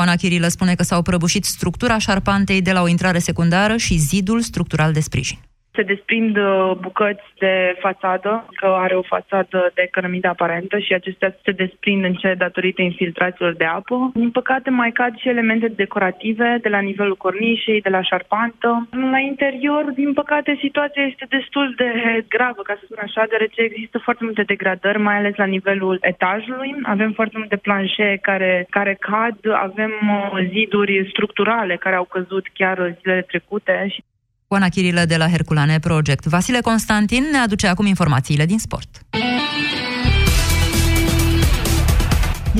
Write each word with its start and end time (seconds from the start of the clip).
Oana 0.00 0.16
Chirilă 0.16 0.48
spune 0.48 0.74
că 0.74 0.82
s-au 0.82 1.02
prăbușit 1.02 1.44
structura 1.44 1.98
șarpantei 1.98 2.62
de 2.62 2.72
la 2.72 2.82
o 2.82 2.88
intrare 2.88 3.18
secundară 3.18 3.76
și 3.76 3.96
zidul 3.96 4.40
structural 4.40 4.92
de 4.92 5.00
sprijin 5.00 5.38
se 5.78 5.92
desprind 5.94 6.36
uh, 6.36 6.72
bucăți 6.80 7.26
de 7.38 7.54
fațadă, 7.84 8.32
că 8.60 8.66
are 8.66 8.94
o 8.94 9.02
fațadă 9.14 9.70
de 9.74 9.88
cărămidă 9.90 10.28
aparentă 10.28 10.78
și 10.78 10.92
acestea 10.94 11.30
se 11.44 11.52
desprind 11.62 12.04
în 12.04 12.14
cele 12.14 12.34
datorită 12.34 12.82
infiltrațiilor 12.82 13.54
de 13.54 13.64
apă. 13.64 14.10
Din 14.14 14.30
păcate 14.30 14.70
mai 14.70 14.90
cad 14.92 15.12
și 15.16 15.28
elemente 15.28 15.68
decorative 15.68 16.58
de 16.62 16.68
la 16.68 16.80
nivelul 16.80 17.16
cornișei, 17.16 17.80
de 17.80 17.88
la 17.88 18.02
șarpantă. 18.02 18.88
La 19.12 19.18
interior, 19.18 19.84
din 20.00 20.12
păcate, 20.12 20.58
situația 20.60 21.02
este 21.02 21.26
destul 21.28 21.74
de 21.76 21.90
gravă, 22.28 22.62
ca 22.62 22.74
să 22.78 22.84
spun 22.84 23.02
așa, 23.02 23.24
deoarece 23.28 23.60
există 23.60 23.98
foarte 23.98 24.24
multe 24.24 24.42
degradări, 24.42 24.98
mai 24.98 25.16
ales 25.16 25.34
la 25.36 25.44
nivelul 25.44 25.98
etajului. 26.00 26.74
Avem 26.82 27.12
foarte 27.12 27.38
multe 27.38 27.56
planșe 27.56 28.18
care, 28.22 28.66
care 28.70 28.96
cad, 29.00 29.38
avem 29.52 29.92
uh, 30.02 30.48
ziduri 30.52 31.08
structurale 31.08 31.76
care 31.76 31.96
au 31.96 32.04
căzut 32.04 32.44
chiar 32.52 32.96
zilele 33.00 33.22
trecute 33.22 33.86
și 33.94 34.02
Oana 34.50 34.68
Chirilă 34.68 35.04
de 35.04 35.16
la 35.16 35.28
Herculane 35.28 35.78
Project. 35.78 36.24
Vasile 36.24 36.60
Constantin 36.60 37.24
ne 37.32 37.38
aduce 37.38 37.66
acum 37.66 37.86
informațiile 37.86 38.46
din 38.46 38.58
sport. 38.58 39.06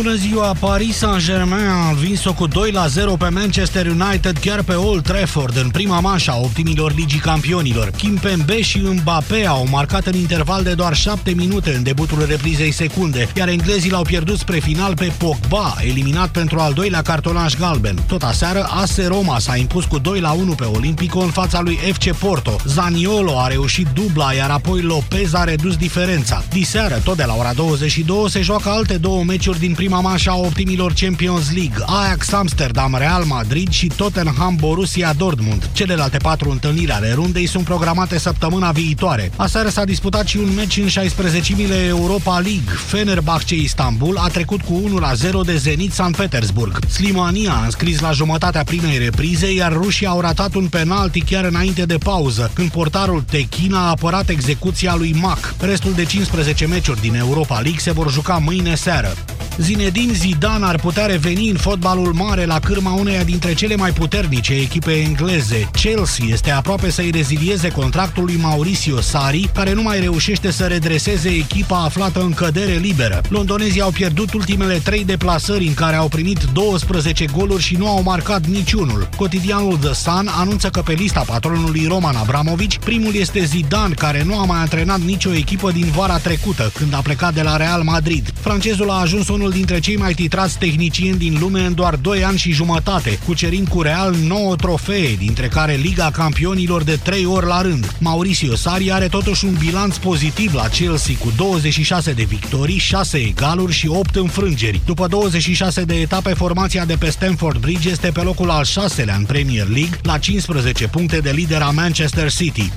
Bună 0.02 0.14
ziua! 0.14 0.56
Paris 0.60 0.96
Saint-Germain 0.96 1.66
a 1.66 1.88
învins-o 1.88 2.32
cu 2.32 2.46
2 2.46 2.70
la 2.70 2.86
0 2.86 3.16
pe 3.16 3.28
Manchester 3.28 3.86
United 3.86 4.38
chiar 4.38 4.62
pe 4.62 4.72
Old 4.72 5.02
Trafford 5.02 5.56
în 5.56 5.70
prima 5.70 6.00
manșă 6.00 6.30
a 6.30 6.36
optimilor 6.36 6.94
Ligii 6.94 7.18
Campionilor. 7.18 7.90
Kim 7.90 8.14
Pembe 8.14 8.60
și 8.60 8.78
Mbappé 8.78 9.46
au 9.46 9.66
marcat 9.70 10.06
în 10.06 10.14
interval 10.14 10.62
de 10.62 10.74
doar 10.74 10.94
7 10.94 11.30
minute 11.30 11.74
în 11.74 11.82
debutul 11.82 12.26
reprizei 12.28 12.72
secunde, 12.72 13.28
iar 13.36 13.48
englezii 13.48 13.90
l-au 13.90 14.02
pierdut 14.02 14.38
spre 14.38 14.58
final 14.58 14.94
pe 14.94 15.12
Pogba, 15.16 15.76
eliminat 15.80 16.28
pentru 16.28 16.58
al 16.58 16.72
doilea 16.72 17.02
cartonaș 17.02 17.54
galben. 17.54 17.98
Tot 18.06 18.22
aseară, 18.22 18.68
AS 18.70 19.06
Roma 19.06 19.38
s-a 19.38 19.56
impus 19.56 19.84
cu 19.84 19.98
2 19.98 20.20
la 20.20 20.32
1 20.32 20.52
pe 20.52 20.64
Olimpico 20.64 21.18
în 21.18 21.30
fața 21.30 21.60
lui 21.60 21.78
FC 21.92 22.12
Porto. 22.12 22.56
Zaniolo 22.64 23.38
a 23.38 23.46
reușit 23.46 23.86
dubla, 23.94 24.32
iar 24.32 24.50
apoi 24.50 24.80
Lopez 24.80 25.34
a 25.34 25.44
redus 25.44 25.76
diferența. 25.76 26.44
Diseară, 26.50 27.00
tot 27.04 27.16
de 27.16 27.24
la 27.24 27.34
ora 27.34 27.52
22, 27.52 28.30
se 28.30 28.40
joacă 28.40 28.68
alte 28.68 28.96
două 28.96 29.24
meciuri 29.24 29.58
din 29.58 29.72
prima 29.74 29.86
manșă 29.96 30.30
a 30.30 30.36
optimilor 30.36 30.92
Champions 30.92 31.52
League, 31.54 31.84
Ajax 31.86 32.32
Amsterdam, 32.32 32.94
Real 32.98 33.24
Madrid 33.24 33.70
și 33.70 33.86
Tottenham 33.96 34.56
Borussia 34.56 35.12
Dortmund. 35.12 35.68
Celelalte 35.72 36.16
patru 36.16 36.50
întâlniri 36.50 36.90
ale 36.90 37.12
rundei 37.12 37.46
sunt 37.46 37.64
programate 37.64 38.18
săptămâna 38.18 38.70
viitoare. 38.70 39.30
Aseară 39.36 39.68
s-a 39.68 39.84
disputat 39.84 40.26
și 40.26 40.36
un 40.36 40.54
meci 40.54 40.76
în 40.76 40.88
16 40.88 41.54
mile 41.56 41.84
Europa 41.84 42.32
League. 42.32 42.74
Fenerbahce 42.86 43.54
Istanbul 43.54 44.16
a 44.16 44.28
trecut 44.28 44.60
cu 44.60 45.00
1-0 45.42 45.44
de 45.44 45.56
Zenit 45.56 45.92
San 45.92 46.12
Petersburg. 46.12 46.78
Slimania 46.88 47.52
a 47.52 47.64
înscris 47.64 48.00
la 48.00 48.12
jumătatea 48.12 48.64
primei 48.64 48.98
reprize, 48.98 49.52
iar 49.52 49.72
rușii 49.72 50.06
au 50.06 50.20
ratat 50.20 50.54
un 50.54 50.66
penalti 50.66 51.20
chiar 51.20 51.44
înainte 51.44 51.82
de 51.82 51.98
pauză, 51.98 52.50
când 52.54 52.70
portarul 52.70 53.24
Techina 53.30 53.78
a 53.78 53.88
apărat 53.88 54.28
execuția 54.28 54.94
lui 54.94 55.16
Mac. 55.20 55.54
Restul 55.60 55.92
de 55.92 56.04
15 56.04 56.66
meciuri 56.66 57.00
din 57.00 57.14
Europa 57.14 57.54
League 57.60 57.80
se 57.80 57.92
vor 57.92 58.12
juca 58.12 58.38
mâine 58.38 58.74
seară. 58.74 59.14
Zinedine 59.58 60.12
Zidane 60.12 60.64
ar 60.64 60.76
putea 60.80 61.06
reveni 61.06 61.48
în 61.48 61.56
fotbalul 61.56 62.12
mare 62.12 62.44
la 62.44 62.58
cârma 62.58 62.92
uneia 62.92 63.24
dintre 63.24 63.54
cele 63.54 63.76
mai 63.76 63.90
puternice 63.90 64.52
echipe 64.54 64.92
engleze. 64.92 65.68
Chelsea 65.72 66.24
este 66.28 66.50
aproape 66.50 66.90
să-i 66.90 67.10
rezilieze 67.10 67.68
contractul 67.68 68.24
lui 68.24 68.36
Mauricio 68.36 69.00
Sari, 69.00 69.50
care 69.54 69.72
nu 69.72 69.82
mai 69.82 70.00
reușește 70.00 70.50
să 70.50 70.64
redreseze 70.64 71.28
echipa 71.28 71.84
aflată 71.84 72.20
în 72.20 72.32
cădere 72.32 72.72
liberă. 72.72 73.20
Londonezii 73.28 73.80
au 73.80 73.90
pierdut 73.90 74.32
ultimele 74.32 74.74
trei 74.74 75.04
deplasări 75.04 75.66
în 75.66 75.74
care 75.74 75.96
au 75.96 76.08
primit 76.08 76.44
12 76.52 77.24
goluri 77.36 77.62
și 77.62 77.76
nu 77.76 77.88
au 77.88 78.02
marcat 78.02 78.46
niciunul. 78.46 79.08
Cotidianul 79.16 79.76
The 79.76 79.92
Sun 79.92 80.28
anunță 80.38 80.68
că 80.68 80.80
pe 80.80 80.92
lista 80.92 81.20
patronului 81.26 81.86
Roman 81.88 82.16
Abramovici, 82.16 82.78
primul 82.78 83.14
este 83.14 83.44
Zidane, 83.44 83.94
care 83.94 84.22
nu 84.24 84.38
a 84.38 84.44
mai 84.44 84.58
antrenat 84.58 85.00
nicio 85.00 85.34
echipă 85.34 85.70
din 85.70 85.86
vara 85.94 86.18
trecută, 86.18 86.70
când 86.74 86.94
a 86.94 87.00
plecat 87.00 87.34
de 87.34 87.42
la 87.42 87.56
Real 87.56 87.82
Madrid. 87.82 88.32
Francezul 88.40 88.90
a 88.90 89.00
ajuns 89.00 89.28
unul 89.28 89.47
dintre 89.50 89.78
cei 89.78 89.96
mai 89.96 90.14
titrați 90.14 90.58
tehnicieni 90.58 91.18
din 91.18 91.36
lume 91.40 91.64
în 91.64 91.74
doar 91.74 91.96
2 91.96 92.24
ani 92.24 92.38
și 92.38 92.52
jumătate, 92.52 93.18
cucerind 93.26 93.68
cu 93.68 93.82
Real 93.82 94.14
9 94.26 94.56
trofee, 94.56 95.14
dintre 95.18 95.46
care 95.48 95.74
Liga 95.74 96.10
Campionilor 96.10 96.82
de 96.82 96.96
3 97.02 97.24
ori 97.24 97.46
la 97.46 97.62
rând. 97.62 97.94
Mauricio 98.00 98.56
Sarri 98.56 98.92
are 98.92 99.08
totuși 99.08 99.44
un 99.44 99.54
bilanț 99.58 99.96
pozitiv 99.96 100.54
la 100.54 100.68
Chelsea 100.68 101.14
cu 101.18 101.32
26 101.36 102.12
de 102.12 102.22
victorii, 102.22 102.78
6 102.78 103.18
egaluri 103.18 103.72
și 103.72 103.88
8 103.88 104.16
înfrângeri. 104.16 104.80
După 104.84 105.06
26 105.06 105.82
de 105.82 105.94
etape, 105.94 106.34
formația 106.34 106.84
de 106.84 106.96
pe 106.98 107.10
Stamford 107.10 107.60
Bridge 107.60 107.90
este 107.90 108.10
pe 108.10 108.20
locul 108.20 108.50
al 108.50 108.64
șaselea 108.64 109.14
în 109.14 109.24
Premier 109.24 109.66
League, 109.66 109.98
la 110.02 110.18
15 110.18 110.88
puncte 110.88 111.18
de 111.18 111.30
lider 111.30 111.62
a 111.62 111.70
Manchester 111.70 112.32
City. 112.32 112.72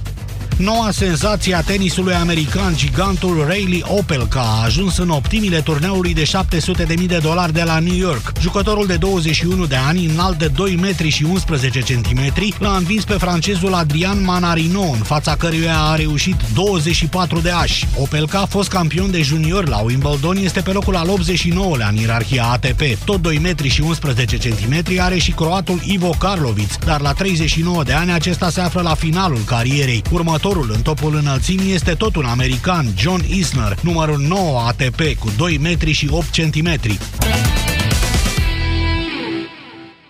Noua 0.58 0.92
senzație 0.92 1.56
a 1.56 1.62
tenisului 1.62 2.14
american, 2.14 2.76
gigantul 2.76 3.44
Rayleigh 3.48 3.86
Opelka, 3.88 4.40
a 4.40 4.64
ajuns 4.64 4.98
în 4.98 5.10
optimile 5.10 5.60
turneului 5.62 6.14
de 6.14 6.24
700.000 6.24 7.06
de 7.08 7.18
dolari 7.22 7.54
de 7.54 7.64
la 7.64 7.80
New 7.80 7.96
York. 7.96 8.32
Jucătorul 8.40 8.86
de 8.86 8.96
21 8.96 9.66
de 9.66 9.76
ani, 9.76 10.06
înalt 10.06 10.38
de 10.38 10.48
2 10.48 10.76
metri 10.76 11.10
și 11.10 11.24
11 11.24 11.80
cm, 11.80 12.34
l-a 12.60 12.76
învins 12.76 13.04
pe 13.04 13.14
francezul 13.14 13.74
Adrian 13.74 14.24
Manarino, 14.24 14.82
în 14.82 15.00
fața 15.00 15.36
căruia 15.36 15.80
a 15.80 15.96
reușit 15.96 16.36
24 16.54 17.40
de 17.40 17.50
ași. 17.50 17.88
Opelka, 17.98 18.40
a 18.40 18.46
fost 18.46 18.70
campion 18.70 19.12
de 19.12 19.22
junior 19.22 19.68
la 19.68 19.78
Wimbledon, 19.78 20.38
este 20.38 20.62
pe 20.62 20.72
locul 20.72 20.96
al 20.96 21.08
89-lea 21.08 21.90
în 21.90 21.96
ierarhia 21.96 22.44
ATP. 22.44 22.82
Tot 23.06 23.22
2 23.22 23.40
metri 23.40 23.68
și 23.68 23.82
11 23.82 24.38
cm 24.38 25.00
are 25.00 25.18
și 25.18 25.32
croatul 25.32 25.80
Ivo 25.84 26.10
Karlovic, 26.20 26.86
dar 26.86 27.02
la 27.02 27.14
39 27.14 27.84
de 27.84 27.94
ani 27.94 28.12
acesta 28.12 28.50
se 28.50 28.62
află 28.62 28.82
la 28.82 28.94
finalul 28.94 29.42
carierei. 29.46 30.02
Următorul 30.12 30.41
Următorul 30.44 30.76
în 30.76 30.82
topul 30.82 31.16
înălțimii 31.16 31.74
este 31.74 31.94
tot 31.94 32.16
un 32.16 32.26
american, 32.26 32.88
John 32.98 33.24
Isner, 33.28 33.78
numărul 33.82 34.20
9 34.20 34.60
ATP 34.60 35.02
cu 35.20 35.32
2 35.38 35.58
metri 35.58 35.92
și 35.92 36.08
8 36.12 36.30
centimetri. 36.30 37.00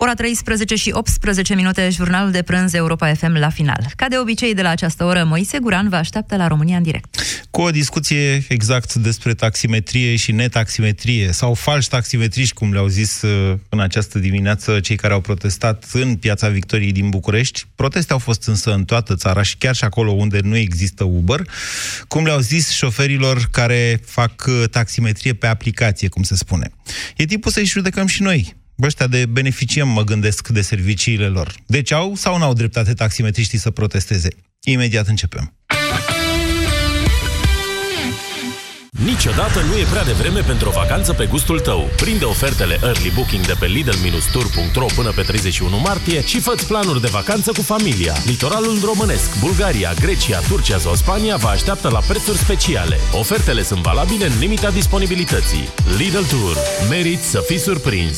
Ora 0.03 0.13
13 0.13 0.75
și 0.75 0.91
18 0.94 1.56
minute, 1.56 1.89
jurnalul 1.89 2.31
de 2.31 2.41
prânz 2.41 2.73
Europa 2.73 3.13
FM 3.13 3.31
la 3.31 3.50
final. 3.50 3.85
Ca 3.95 4.07
de 4.07 4.17
obicei 4.17 4.53
de 4.53 4.62
la 4.62 4.69
această 4.69 5.03
oră, 5.03 5.23
Moise 5.23 5.57
Guran 5.62 5.89
vă 5.89 5.95
așteaptă 5.95 6.35
la 6.35 6.47
România 6.47 6.78
în 6.78 6.84
direct. 6.84 7.16
Cu 7.51 7.62
o 7.62 7.69
discuție 7.69 8.45
exact 8.50 8.94
despre 8.94 9.34
taximetrie 9.34 10.16
și 10.16 10.31
netaximetrie, 10.31 11.31
sau 11.31 11.53
falși 11.53 11.89
taximetriști, 11.89 12.53
cum 12.53 12.73
le-au 12.73 12.88
zis 12.88 13.22
uh, 13.22 13.57
în 13.69 13.79
această 13.79 14.19
dimineață 14.19 14.79
cei 14.79 14.95
care 14.95 15.13
au 15.13 15.22
protestat 15.22 15.85
în 15.94 16.16
Piața 16.16 16.47
Victoriei 16.47 16.91
din 16.91 17.09
București. 17.09 17.68
Proteste 17.75 18.13
au 18.13 18.19
fost 18.19 18.47
însă 18.47 18.73
în 18.73 18.83
toată 18.83 19.16
țara 19.16 19.41
și 19.41 19.57
chiar 19.57 19.75
și 19.75 19.83
acolo 19.83 20.12
unde 20.12 20.39
nu 20.44 20.56
există 20.56 21.03
Uber, 21.03 21.41
cum 22.07 22.25
le-au 22.25 22.39
zis 22.39 22.69
șoferilor 22.69 23.47
care 23.51 24.00
fac 24.06 24.45
uh, 24.47 24.63
taximetrie 24.72 25.33
pe 25.33 25.47
aplicație, 25.47 26.07
cum 26.07 26.23
se 26.23 26.35
spune. 26.35 26.72
E 27.16 27.25
timpul 27.25 27.51
să-i 27.51 27.66
judecăm 27.66 28.07
și 28.07 28.22
noi 28.22 28.59
ăștia 28.86 29.08
de 29.08 29.25
beneficiem, 29.25 29.88
mă 29.88 30.03
gândesc, 30.03 30.47
de 30.47 30.62
serviciile 30.62 31.28
lor. 31.28 31.56
Deci 31.66 31.92
au 31.92 32.16
sau 32.16 32.38
nu 32.38 32.44
au 32.44 32.53
dreptate 32.53 32.94
taximetriștii 32.94 33.58
să 33.58 33.72
protesteze? 33.72 34.30
Imediat 34.64 35.08
începem. 35.08 35.53
Niciodată 39.06 39.59
nu 39.69 39.78
e 39.78 39.84
prea 39.90 40.03
devreme 40.03 40.40
pentru 40.40 40.68
o 40.69 40.72
vacanță 40.72 41.14
pe 41.14 41.25
gustul 41.25 41.59
tău. 41.59 41.90
Prinde 41.96 42.25
ofertele 42.25 42.80
Early 42.84 43.12
Booking 43.16 43.46
de 43.46 43.53
pe 43.59 43.66
Lidl-Tour.ro 43.66 44.86
până 44.96 45.12
pe 45.12 45.22
31 45.22 45.80
martie 45.80 46.25
și 46.25 46.40
fă 46.40 46.56
planuri 46.68 47.02
de 47.02 47.08
vacanță 47.12 47.52
cu 47.52 47.62
familia. 47.62 48.13
Litoralul 48.25 48.80
românesc, 48.84 49.40
Bulgaria, 49.40 49.94
Grecia, 49.94 50.40
Turcia 50.40 50.78
sau 50.78 50.96
Spania 50.96 51.36
vă 51.36 51.48
așteaptă 51.48 51.90
la 51.90 52.00
prețuri 52.00 52.38
speciale. 52.38 52.98
Ofertele 53.13 53.63
sunt 53.63 53.81
valabile 53.81 54.25
în 54.25 54.40
limita 54.40 54.69
disponibilității. 54.69 55.69
Lidl 55.98 56.24
Tour. 56.30 56.56
Merit 56.90 57.19
să 57.19 57.44
fii 57.48 57.59
surprins! 57.59 58.18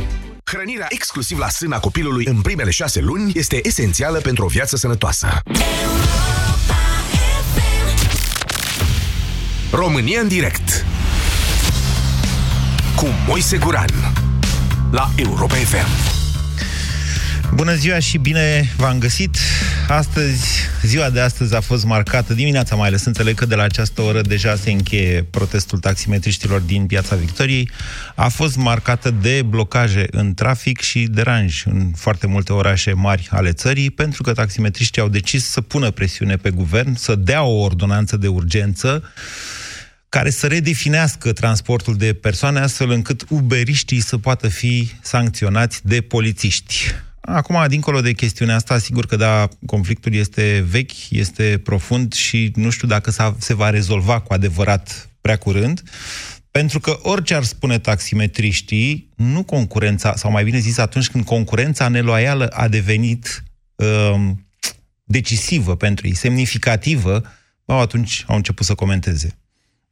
Hrănirea 0.51 0.85
exclusiv 0.89 1.37
la 1.37 1.49
sâna 1.49 1.79
copilului 1.79 2.25
în 2.25 2.41
primele 2.41 2.71
șase 2.71 2.99
luni 2.99 3.31
este 3.35 3.59
esențială 3.63 4.19
pentru 4.19 4.45
o 4.45 4.47
viață 4.47 4.75
sănătoasă. 4.75 5.41
România 9.71 10.21
în 10.21 10.27
direct 10.27 10.85
cu 12.95 13.07
Moise 13.27 13.57
Guran 13.57 14.13
la 14.91 15.09
Europa 15.15 15.55
FM. 15.55 16.20
Bună 17.53 17.75
ziua 17.75 17.99
și 17.99 18.17
bine 18.17 18.73
v-am 18.77 18.99
găsit! 18.99 19.37
astăzi, 19.87 20.47
ziua 20.81 21.09
de 21.09 21.19
astăzi 21.19 21.55
a 21.55 21.59
fost 21.59 21.85
marcată, 21.85 22.33
dimineața 22.33 22.75
mai 22.75 22.87
ales, 22.87 23.05
înțeleg 23.05 23.35
că 23.35 23.45
de 23.45 23.55
la 23.55 23.63
această 23.63 24.01
oră 24.01 24.21
deja 24.21 24.55
se 24.55 24.71
încheie 24.71 25.23
protestul 25.23 25.79
taximetriștilor 25.79 26.59
din 26.59 26.85
Piața 26.85 27.15
Victoriei, 27.15 27.69
a 28.15 28.27
fost 28.27 28.55
marcată 28.55 29.09
de 29.21 29.41
blocaje 29.41 30.07
în 30.11 30.33
trafic 30.33 30.79
și 30.79 31.07
deranj 31.11 31.63
în 31.65 31.91
foarte 31.95 32.27
multe 32.27 32.53
orașe 32.53 32.93
mari 32.93 33.27
ale 33.31 33.51
țării, 33.51 33.89
pentru 33.89 34.21
că 34.23 34.33
taximetriștii 34.33 35.01
au 35.01 35.07
decis 35.07 35.45
să 35.45 35.61
pună 35.61 35.91
presiune 35.91 36.35
pe 36.35 36.49
guvern, 36.49 36.95
să 36.95 37.15
dea 37.15 37.43
o 37.43 37.61
ordonanță 37.61 38.17
de 38.17 38.27
urgență, 38.27 39.03
care 40.09 40.29
să 40.29 40.47
redefinească 40.47 41.31
transportul 41.31 41.95
de 41.95 42.13
persoane 42.13 42.59
astfel 42.59 42.89
încât 42.89 43.25
uberiștii 43.29 43.99
să 43.99 44.17
poată 44.17 44.47
fi 44.47 44.91
sancționați 45.01 45.87
de 45.87 46.01
polițiști. 46.01 46.93
Acum, 47.21 47.65
dincolo 47.67 48.01
de 48.01 48.13
chestiunea 48.13 48.55
asta, 48.55 48.77
sigur 48.77 49.05
că 49.05 49.15
da, 49.15 49.47
conflictul 49.65 50.13
este 50.13 50.65
vechi, 50.69 51.09
este 51.09 51.61
profund 51.63 52.13
și 52.13 52.51
nu 52.55 52.69
știu 52.69 52.87
dacă 52.87 53.35
se 53.37 53.53
va 53.53 53.69
rezolva 53.69 54.19
cu 54.19 54.33
adevărat 54.33 55.09
prea 55.21 55.37
curând, 55.37 55.83
pentru 56.51 56.79
că 56.79 56.99
orice 57.01 57.35
ar 57.35 57.43
spune 57.43 57.79
taximetriștii, 57.79 59.09
nu 59.15 59.43
concurența, 59.43 60.15
sau 60.15 60.31
mai 60.31 60.43
bine 60.43 60.59
zis, 60.59 60.77
atunci 60.77 61.09
când 61.09 61.25
concurența 61.25 61.87
neloială 61.87 62.47
a 62.47 62.67
devenit 62.67 63.43
uh, 63.75 64.29
decisivă 65.03 65.75
pentru 65.75 66.07
ei, 66.07 66.15
semnificativă, 66.15 67.21
au, 67.65 67.79
atunci 67.79 68.23
au 68.27 68.35
început 68.35 68.65
să 68.65 68.75
comenteze. 68.75 69.37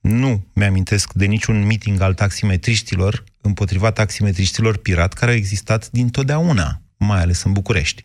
Nu 0.02 0.48
mi-amintesc 0.54 1.14
de 1.14 1.25
niciun 1.25 1.66
meeting 1.66 2.02
al 2.02 2.14
taximetriștilor 2.14 3.24
împotriva 3.42 3.92
taximetriștilor 3.92 4.78
pirat 4.78 5.14
care 5.14 5.32
au 5.32 5.38
existat 5.38 5.90
dintotdeauna 5.90 6.82
mai 7.06 7.22
ales 7.22 7.44
în 7.44 7.51
București. 7.51 8.01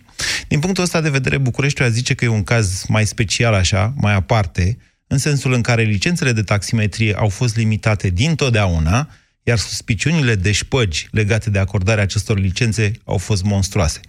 Din 0.48 0.58
punctul 0.58 0.84
ăsta 0.84 1.00
de 1.00 1.10
vedere, 1.10 1.38
Bucureștiul 1.38 1.90
zice 1.90 2.14
că 2.14 2.24
e 2.24 2.28
un 2.28 2.44
caz 2.44 2.84
mai 2.88 3.06
special 3.06 3.54
așa, 3.54 3.94
mai 3.96 4.14
aparte, 4.14 4.78
în 5.06 5.18
sensul 5.18 5.52
în 5.52 5.60
care 5.60 5.82
licențele 5.82 6.32
de 6.32 6.42
taximetrie 6.42 7.14
au 7.14 7.28
fost 7.28 7.56
limitate 7.56 8.08
dintotdeauna, 8.08 9.08
iar 9.42 9.58
suspiciunile 9.58 10.34
de 10.34 10.52
șpăgi 10.52 11.08
legate 11.10 11.50
de 11.50 11.58
acordarea 11.58 12.02
acestor 12.02 12.38
licențe 12.38 12.92
au 13.04 13.16
fost 13.18 13.42
monstruoase. 13.42 14.00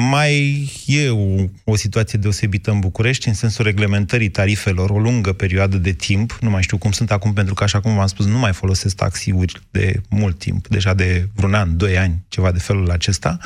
Mai 0.00 0.70
e 0.86 1.08
o, 1.10 1.44
o 1.64 1.76
situație 1.76 2.18
deosebită 2.18 2.70
în 2.70 2.80
București, 2.80 3.28
în 3.28 3.34
sensul 3.34 3.64
reglementării 3.64 4.28
tarifelor, 4.28 4.90
o 4.90 4.98
lungă 4.98 5.32
perioadă 5.32 5.76
de 5.76 5.92
timp. 5.92 6.38
Nu 6.40 6.50
mai 6.50 6.62
știu 6.62 6.78
cum 6.78 6.92
sunt 6.92 7.10
acum, 7.10 7.32
pentru 7.32 7.54
că, 7.54 7.64
așa 7.64 7.80
cum 7.80 7.94
v-am 7.94 8.06
spus, 8.06 8.26
nu 8.26 8.38
mai 8.38 8.52
folosesc 8.52 8.96
taxiuri 8.96 9.60
de 9.70 10.00
mult 10.08 10.38
timp, 10.38 10.68
deja 10.68 10.94
de 10.94 11.28
vreun 11.34 11.54
an, 11.54 11.76
doi 11.76 11.98
ani, 11.98 12.24
ceva 12.28 12.52
de 12.52 12.58
felul 12.58 12.90
acesta. 12.90 13.38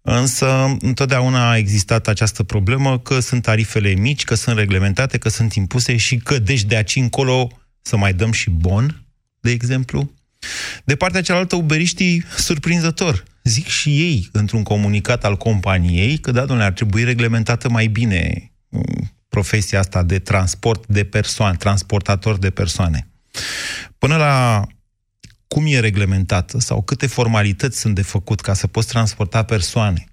Însă, 0.00 0.76
întotdeauna 0.80 1.50
a 1.50 1.56
existat 1.56 2.08
această 2.08 2.42
problemă 2.42 2.98
că 2.98 3.20
sunt 3.20 3.42
tarifele 3.42 3.90
mici, 3.90 4.24
că 4.24 4.34
sunt 4.34 4.58
reglementate, 4.58 5.18
că 5.18 5.28
sunt 5.28 5.52
impuse 5.52 5.96
și 5.96 6.16
că, 6.16 6.38
deci, 6.38 6.62
de 6.62 6.76
aici 6.76 6.96
încolo 6.96 7.48
să 7.82 7.96
mai 7.96 8.12
dăm 8.14 8.32
și 8.32 8.50
bon, 8.50 9.04
de 9.40 9.50
exemplu. 9.50 10.12
De 10.84 10.96
partea 10.96 11.22
cealaltă, 11.22 11.56
uberiștii, 11.56 12.24
surprinzător, 12.36 13.24
zic 13.44 13.66
și 13.66 14.00
ei, 14.00 14.28
într-un 14.32 14.62
comunicat 14.62 15.24
al 15.24 15.36
companiei, 15.36 16.18
că, 16.18 16.30
da, 16.30 16.44
domnule, 16.44 16.64
ar 16.64 16.72
trebui 16.72 17.04
reglementată 17.04 17.68
mai 17.68 17.86
bine 17.86 18.52
mm, 18.68 19.12
profesia 19.28 19.78
asta 19.78 20.02
de 20.02 20.18
transport 20.18 20.86
de 20.86 21.04
persoane, 21.04 21.56
transportator 21.56 22.38
de 22.38 22.50
persoane. 22.50 23.08
Până 23.98 24.16
la 24.16 24.66
cum 25.48 25.64
e 25.66 25.78
reglementată 25.78 26.60
sau 26.60 26.82
câte 26.82 27.06
formalități 27.06 27.78
sunt 27.78 27.94
de 27.94 28.02
făcut 28.02 28.40
ca 28.40 28.54
să 28.54 28.66
poți 28.66 28.88
transporta 28.88 29.42
persoane 29.42 30.04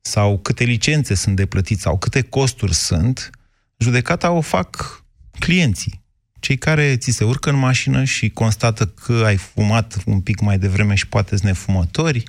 sau 0.00 0.38
câte 0.38 0.64
licențe 0.64 1.14
sunt 1.14 1.36
de 1.36 1.46
plătit 1.46 1.80
sau 1.80 1.98
câte 1.98 2.22
costuri 2.22 2.74
sunt, 2.74 3.30
judecata 3.78 4.30
o 4.30 4.40
fac 4.40 5.04
clienții. 5.38 6.04
Cei 6.40 6.58
care 6.58 6.96
ți 6.96 7.10
se 7.10 7.24
urcă 7.24 7.50
în 7.50 7.56
mașină 7.56 8.04
și 8.04 8.30
constată 8.30 8.86
că 8.86 9.22
ai 9.24 9.36
fumat 9.36 9.96
un 10.06 10.20
pic 10.20 10.40
mai 10.40 10.58
devreme 10.58 10.94
și 10.94 11.08
poate 11.08 11.36
nefumători, 11.42 12.24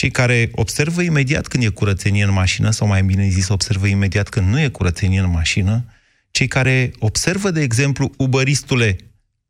cei 0.00 0.10
care 0.10 0.50
observă 0.52 1.02
imediat 1.02 1.46
când 1.46 1.64
e 1.64 1.68
curățenie 1.68 2.24
în 2.24 2.32
mașină, 2.32 2.70
sau 2.70 2.86
mai 2.86 3.02
bine 3.02 3.28
zis, 3.28 3.48
observă 3.48 3.86
imediat 3.86 4.28
când 4.28 4.48
nu 4.48 4.60
e 4.60 4.68
curățenie 4.68 5.20
în 5.20 5.30
mașină, 5.30 5.84
cei 6.30 6.46
care 6.48 6.92
observă, 6.98 7.50
de 7.50 7.60
exemplu, 7.60 8.12
ubăristule, 8.16 8.96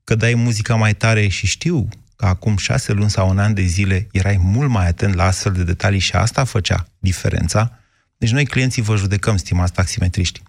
că 0.04 0.14
dai 0.14 0.34
muzica 0.34 0.74
mai 0.74 0.94
tare 0.94 1.28
și 1.28 1.46
știu 1.46 1.88
că 2.16 2.26
acum 2.26 2.56
șase 2.56 2.92
luni 2.92 3.10
sau 3.10 3.28
un 3.28 3.38
an 3.38 3.54
de 3.54 3.62
zile 3.62 4.08
erai 4.12 4.36
mult 4.42 4.70
mai 4.70 4.86
atent 4.86 5.14
la 5.14 5.24
astfel 5.24 5.52
de 5.52 5.62
detalii 5.62 5.98
și 5.98 6.12
asta 6.12 6.44
făcea 6.44 6.88
diferența. 6.98 7.78
Deci 8.16 8.30
noi 8.30 8.46
clienții 8.46 8.82
vă 8.82 8.96
judecăm, 8.96 9.36
stimați 9.36 9.72
taximetriști. 9.72 10.42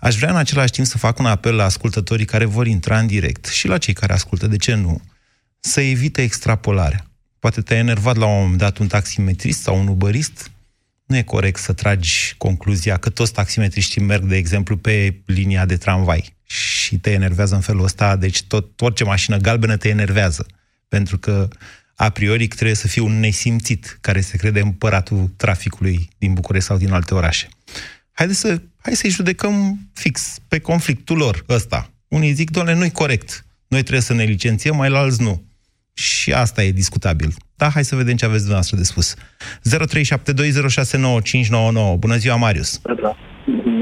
Aș 0.00 0.16
vrea 0.16 0.30
în 0.30 0.36
același 0.36 0.72
timp 0.72 0.86
să 0.86 0.98
fac 0.98 1.18
un 1.18 1.26
apel 1.26 1.54
la 1.54 1.64
ascultătorii 1.64 2.24
care 2.24 2.44
vor 2.44 2.66
intra 2.66 2.98
în 2.98 3.06
direct 3.06 3.46
și 3.46 3.66
la 3.66 3.78
cei 3.78 3.94
care 3.94 4.12
ascultă, 4.12 4.46
de 4.46 4.56
ce 4.56 4.74
nu, 4.74 5.00
să 5.60 5.80
evite 5.80 6.22
extrapolarea. 6.22 7.06
Poate 7.38 7.60
te-ai 7.60 7.78
enervat 7.78 8.16
la 8.16 8.26
un 8.26 8.40
moment 8.40 8.58
dat 8.58 8.78
un 8.78 8.86
taximetrist 8.86 9.60
sau 9.60 9.78
un 9.78 9.86
uberist. 9.86 10.50
Nu 11.06 11.16
e 11.16 11.22
corect 11.22 11.60
să 11.60 11.72
tragi 11.72 12.34
concluzia 12.38 12.96
că 12.96 13.10
toți 13.10 13.32
taximetriștii 13.32 14.02
merg, 14.02 14.24
de 14.24 14.36
exemplu, 14.36 14.76
pe 14.76 15.20
linia 15.24 15.66
de 15.66 15.76
tramvai 15.76 16.34
și 16.44 16.98
te 16.98 17.10
enervează 17.10 17.54
în 17.54 17.60
felul 17.60 17.84
ăsta, 17.84 18.16
deci 18.16 18.42
tot, 18.42 18.80
orice 18.80 19.04
mașină 19.04 19.36
galbenă 19.36 19.76
te 19.76 19.88
enervează. 19.88 20.46
Pentru 20.88 21.18
că 21.18 21.48
a 21.94 22.08
priori 22.08 22.46
trebuie 22.46 22.76
să 22.76 22.88
fie 22.88 23.02
un 23.02 23.20
nesimțit 23.20 23.98
care 24.00 24.20
se 24.20 24.36
crede 24.36 24.60
împăratul 24.60 25.32
traficului 25.36 26.08
din 26.18 26.34
București 26.34 26.68
sau 26.68 26.76
din 26.76 26.92
alte 26.92 27.14
orașe. 27.14 27.48
Haideți 28.12 28.38
să, 28.38 28.60
hai 28.76 28.94
să-i 28.94 29.10
judecăm 29.10 29.80
fix 29.92 30.38
pe 30.48 30.58
conflictul 30.58 31.16
lor 31.16 31.44
ăsta. 31.48 31.90
Unii 32.08 32.32
zic, 32.32 32.50
doamne, 32.50 32.74
nu-i 32.74 32.90
corect. 32.90 33.46
Noi 33.68 33.80
trebuie 33.80 34.02
să 34.02 34.12
ne 34.12 34.24
licențiem, 34.24 34.76
mai 34.76 34.90
la 34.90 34.98
alți 34.98 35.22
nu. 35.22 35.45
Și 35.96 36.32
asta 36.32 36.62
e 36.62 36.70
discutabil. 36.70 37.28
Da, 37.56 37.68
hai 37.74 37.84
să 37.90 37.96
vedem 37.96 38.16
ce 38.16 38.24
aveți 38.24 38.46
dumneavoastră 38.46 38.76
de 38.76 38.90
spus. 38.92 39.06
0372069599. 41.94 41.98
Bună 41.98 42.16
ziua, 42.16 42.36
Marius! 42.36 42.80
Da. 42.80 43.16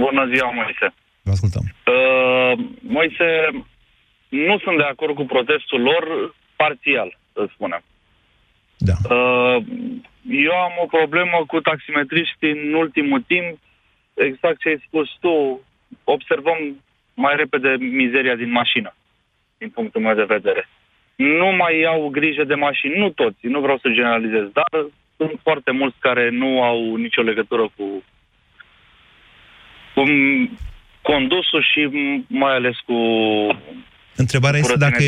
Bună 0.04 0.24
ziua, 0.32 0.50
Moise! 0.50 0.94
Vă 1.22 1.30
ascultăm. 1.30 1.64
Uh, 1.64 2.52
Moise, 2.80 3.28
nu 4.28 4.58
sunt 4.58 4.76
de 4.76 4.82
acord 4.82 5.14
cu 5.14 5.24
protestul 5.24 5.80
lor 5.80 6.34
parțial, 6.56 7.18
să 7.32 7.48
spunem. 7.54 7.82
Da. 8.76 8.96
Uh, 9.14 9.64
eu 10.28 10.54
am 10.66 10.72
o 10.82 10.86
problemă 10.86 11.44
cu 11.46 11.60
taximetriștii 11.60 12.50
în 12.50 12.72
ultimul 12.74 13.22
timp, 13.26 13.58
exact 14.14 14.58
ce 14.60 14.68
ai 14.68 14.84
spus 14.86 15.08
tu, 15.20 15.60
observăm 16.04 16.82
mai 17.14 17.34
repede 17.36 17.76
mizeria 17.78 18.34
din 18.34 18.50
mașină, 18.50 18.94
din 19.58 19.70
punctul 19.70 20.00
meu 20.00 20.14
de 20.14 20.24
vedere 20.36 20.68
nu 21.16 21.46
mai 21.56 21.78
iau 21.78 22.08
grijă 22.08 22.44
de 22.44 22.54
mașini. 22.54 22.98
Nu 22.98 23.10
toți, 23.10 23.46
nu 23.46 23.60
vreau 23.60 23.78
să 23.78 23.88
generalizez, 23.88 24.46
dar 24.52 24.86
sunt 25.16 25.40
foarte 25.42 25.70
mulți 25.70 25.96
care 25.98 26.30
nu 26.30 26.62
au 26.62 26.94
nicio 26.96 27.22
legătură 27.22 27.62
cu, 27.76 28.02
cu 29.94 30.02
condusul 31.02 31.62
și 31.72 31.88
mai 32.26 32.54
ales 32.54 32.76
cu 32.86 32.94
Întrebarea 34.16 34.58
este 34.58 34.76
dacă 34.76 35.02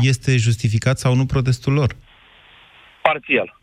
este 0.00 0.36
justificat 0.36 0.98
sau 0.98 1.14
nu 1.14 1.26
protestul 1.26 1.72
lor. 1.72 1.90
Parțial. 3.02 3.58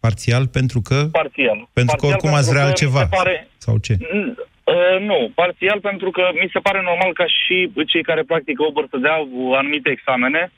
Parțial 0.00 0.46
pentru 0.46 0.80
că? 0.80 1.08
Parțial. 1.12 1.68
Pentru 1.72 1.96
că 1.96 2.06
oricum 2.06 2.34
ați 2.34 2.50
vrea 2.50 2.64
altceva. 2.64 3.06
Pare... 3.06 3.48
Sau 3.58 3.78
ce? 3.78 3.96
Uh, 4.00 5.00
nu, 5.00 5.32
parțial 5.34 5.80
pentru 5.80 6.10
că 6.10 6.22
mi 6.32 6.50
se 6.52 6.58
pare 6.58 6.80
normal 6.82 7.12
ca 7.12 7.26
și 7.26 7.72
cei 7.86 8.02
care 8.02 8.22
practică 8.22 8.64
Uber 8.64 8.84
să 8.90 8.96
dea 8.96 9.16
anumite 9.58 9.90
examene 9.90 10.52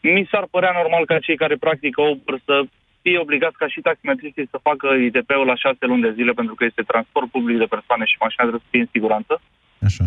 mi 0.00 0.28
s-ar 0.30 0.46
părea 0.50 0.72
normal 0.80 1.04
ca 1.06 1.18
cei 1.18 1.36
care 1.36 1.56
practică 1.56 2.00
Uber 2.02 2.40
să 2.44 2.56
fie 3.02 3.18
obligați 3.18 3.56
ca 3.56 3.68
și 3.68 3.80
taximetriștii 3.80 4.48
să 4.50 4.66
facă 4.68 4.86
ITP-ul 5.06 5.46
la 5.46 5.56
șase 5.56 5.84
luni 5.86 6.02
de 6.02 6.12
zile 6.18 6.32
pentru 6.32 6.54
că 6.54 6.64
este 6.64 6.82
transport 6.82 7.30
public 7.30 7.58
de 7.58 7.72
persoane 7.74 8.04
și 8.04 8.16
mașina 8.24 8.42
trebuie 8.46 8.64
să 8.64 8.70
fie 8.70 8.80
în 8.80 8.92
siguranță. 8.96 9.40
Așa. 9.88 10.06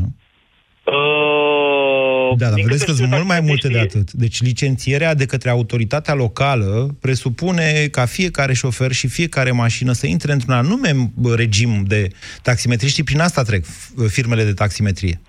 Uh, 0.83 2.37
da, 2.37 2.49
dar 2.49 2.59
vedeți 2.61 2.85
că 2.85 2.91
sunt 2.91 3.09
mult 3.09 3.25
mai 3.25 3.39
multe 3.39 3.67
de 3.67 3.79
atât. 3.79 4.11
Deci 4.11 4.41
licențierea 4.41 5.13
de 5.13 5.25
către 5.25 5.49
autoritatea 5.49 6.13
locală 6.13 6.95
presupune 7.01 7.87
ca 7.91 8.05
fiecare 8.05 8.53
șofer 8.53 8.91
și 8.91 9.07
fiecare 9.07 9.51
mașină 9.51 9.91
să 9.91 10.07
intre 10.07 10.31
într-un 10.31 10.53
anume 10.53 11.11
regim 11.35 11.83
de 11.87 12.07
taximetriști. 12.41 13.03
Prin 13.03 13.19
asta 13.19 13.41
trec 13.41 13.65
firmele 14.07 14.43
de 14.43 14.53
taximetrie. 14.53 15.19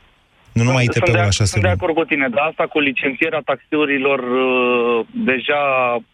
Nu 0.52 0.62
numai 0.62 0.84
ITP-ul 0.84 1.16
așa 1.16 1.44
Sunt 1.44 1.62
de 1.62 1.68
acord 1.68 1.94
cu 1.94 2.04
tine, 2.04 2.28
dar 2.28 2.46
asta 2.50 2.66
cu 2.66 2.80
licențierea 2.80 3.42
taxiurilor, 3.44 4.18
uh, 4.18 5.06
deja 5.10 5.62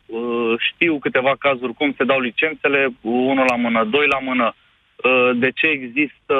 uh, 0.07 0.54
știu 0.73 0.99
câteva 0.99 1.35
cazuri 1.38 1.75
cum 1.75 1.95
se 1.97 2.04
dau 2.04 2.21
licențele, 2.21 2.88
unul 3.00 3.47
la 3.49 3.57
mână, 3.57 3.85
doi 3.85 4.07
la 4.07 4.18
mână. 4.18 4.54
Uh, 4.54 5.30
de 5.38 5.50
ce 5.50 5.66
există 5.66 6.35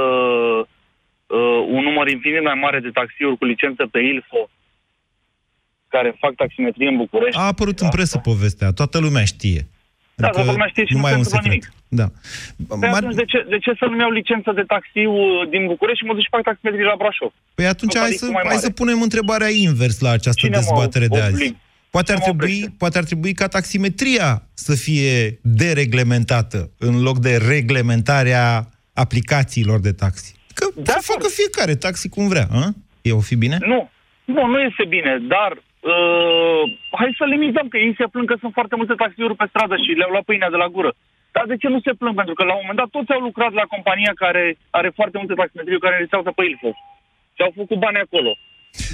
uh, 1.27 1.61
un 1.69 1.83
număr 1.83 2.09
infinit 2.09 2.43
mai 2.43 2.59
mare 2.65 2.81
de 2.81 2.91
taxiuri 2.91 3.39
cu 3.39 3.45
licență 3.45 3.87
pe 3.87 3.99
ILFO 3.99 4.49
care 5.89 6.17
fac 6.19 6.35
taximetrie 6.35 6.89
în 6.89 6.97
București? 6.97 7.41
A 7.41 7.43
apărut 7.43 7.79
în 7.79 7.89
presă 7.89 8.19
povestea, 8.19 8.73
toată 8.73 8.99
lumea 8.99 9.25
știe. 9.25 9.67
Da, 10.23 10.29
toată 10.29 10.51
lumea 10.51 10.67
știe 10.73 10.85
și 10.87 10.95
nu, 10.95 11.01
mai 11.05 11.11
se 11.13 11.17
e 11.17 11.21
un 11.21 11.25
întâmplă 11.25 11.51
secret. 11.53 11.63
nimic. 11.65 12.01
Da. 12.01 12.07
Păi 12.81 12.89
Mar- 12.93 13.01
atunci 13.01 13.19
de 13.23 13.27
ce, 13.33 13.39
de 13.53 13.59
ce 13.65 13.71
să 13.81 13.85
nu-mi 13.89 14.01
iau 14.05 14.11
licență 14.21 14.51
de 14.59 14.65
taxiu 14.75 15.11
uh, 15.13 15.49
din 15.55 15.63
București 15.73 16.01
și 16.01 16.07
mă 16.09 16.13
duc 16.17 16.23
și 16.27 16.35
fac 16.37 16.43
taximetrie 16.51 16.85
la 16.93 16.97
Brașov? 17.03 17.33
Păi 17.59 17.67
atunci 17.75 17.93
Cu 17.93 17.99
hai 17.99 18.07
tariful 18.07 18.29
să, 18.29 18.33
mai 18.37 18.43
hai 18.47 18.55
mare. 18.55 18.67
să 18.67 18.71
punem 18.81 18.99
întrebarea 19.09 19.51
invers 19.69 19.97
la 20.07 20.11
această 20.19 20.41
Cine 20.43 20.57
mă 20.57 20.63
dezbatere 20.63 21.07
de 21.15 21.21
azi. 21.29 21.33
oblig? 21.39 21.53
Poate 21.97 22.11
ar, 22.13 22.19
Cine 22.19 22.31
mă 22.31 22.37
trebui, 22.37 22.55
oprește? 22.59 22.75
poate 22.83 22.97
ar 23.01 23.05
trebui 23.11 23.33
ca 23.41 23.47
taximetria 23.57 24.31
să 24.67 24.73
fie 24.85 25.39
dereglementată 25.43 26.61
în 26.79 26.95
loc 27.03 27.17
de 27.19 27.33
reglementarea 27.55 28.45
aplicațiilor 28.93 29.79
de 29.81 29.93
taxi. 29.93 30.35
Că 30.55 30.67
Da, 30.77 30.93
să 30.93 31.13
facă 31.13 31.27
fiecare 31.41 31.75
taxi 31.75 32.09
cum 32.09 32.29
vrea. 32.29 32.47
A? 32.53 32.69
E 33.03 33.13
o 33.13 33.21
fi 33.21 33.37
bine? 33.37 33.59
Nu, 33.61 33.91
nu, 34.25 34.47
nu 34.47 34.59
este 34.61 34.85
bine, 34.89 35.13
dar 35.29 35.51
uh, 35.81 36.63
hai 37.01 37.19
să 37.21 37.25
limităm, 37.35 37.67
că 37.69 37.77
ei 37.85 37.95
se 38.01 38.07
plâng 38.13 38.27
că 38.31 38.37
sunt 38.43 38.53
foarte 38.59 38.77
multe 38.77 38.95
taxiuri 39.03 39.37
pe 39.41 39.47
stradă 39.53 39.75
și 39.85 39.91
le-au 39.99 40.11
luat 40.15 40.25
pâinea 40.29 40.51
de 40.55 40.61
la 40.65 40.69
gură. 40.77 40.91
Dar 41.35 41.45
de 41.53 41.57
ce 41.63 41.69
nu 41.75 41.81
se 41.87 41.93
plâng? 42.01 42.15
Pentru 42.21 42.35
că 42.39 42.43
la 42.45 42.55
un 42.55 42.61
moment 42.63 42.81
dat 42.83 42.91
toți 42.97 43.13
au 43.17 43.21
lucrat 43.29 43.53
la 43.61 43.67
compania 43.75 44.13
care 44.25 44.45
are 44.79 44.91
foarte 44.99 45.17
multe 45.21 45.35
taximetrii 45.41 45.85
care 45.87 45.97
rețează 45.99 46.31
pe 46.37 46.43
Ilfov. 46.51 46.77
Și 47.37 47.43
au 47.47 47.53
făcut 47.61 47.79
bani 47.87 48.05
acolo. 48.07 48.33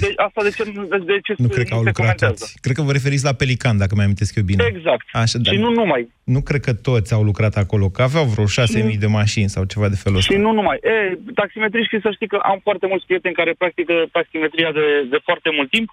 De, 0.01 0.07
asta 0.27 0.39
de 0.47 0.51
ce, 0.57 0.63
de, 0.93 0.97
de 1.11 1.17
ce 1.25 1.31
Nu 1.37 1.47
cred 1.55 1.67
că 1.69 1.73
au 1.77 1.83
se 1.83 1.89
lucrat 1.91 2.01
comentează? 2.01 2.43
toți. 2.43 2.61
Cred 2.65 2.75
că 2.77 2.81
vă 2.87 2.91
referiți 2.97 3.27
la 3.29 3.33
Pelican, 3.41 3.77
dacă 3.81 3.91
mi-am 3.93 4.07
amintesc 4.09 4.31
eu 4.39 4.43
bine. 4.51 4.63
Exact. 4.73 5.05
Așa, 5.23 5.37
dar 5.43 5.53
Și 5.53 5.59
nu 5.65 5.69
numai. 5.81 6.01
nu 6.35 6.41
cred 6.49 6.61
că 6.67 6.73
toți 6.89 7.13
au 7.17 7.23
lucrat 7.29 7.55
acolo, 7.63 7.85
că 7.95 8.01
aveau 8.01 8.25
vreo 8.33 8.45
6.000 8.45 8.97
de 9.05 9.11
mașini 9.19 9.49
sau 9.55 9.63
ceva 9.73 9.87
de 9.93 9.99
felul 10.03 10.17
ăsta. 10.17 10.33
Și 10.33 10.39
nu 10.45 10.51
numai. 10.59 10.77
E, 10.93 11.17
taximetriști, 11.41 12.01
să 12.05 12.09
știi 12.13 12.27
că 12.33 12.37
am 12.51 12.59
foarte 12.67 12.85
mulți 12.91 13.05
prieteni 13.05 13.35
care 13.39 13.51
practică 13.63 13.93
taximetria 14.17 14.71
de, 14.79 14.85
de 15.13 15.19
foarte 15.27 15.49
mult 15.57 15.69
timp 15.75 15.87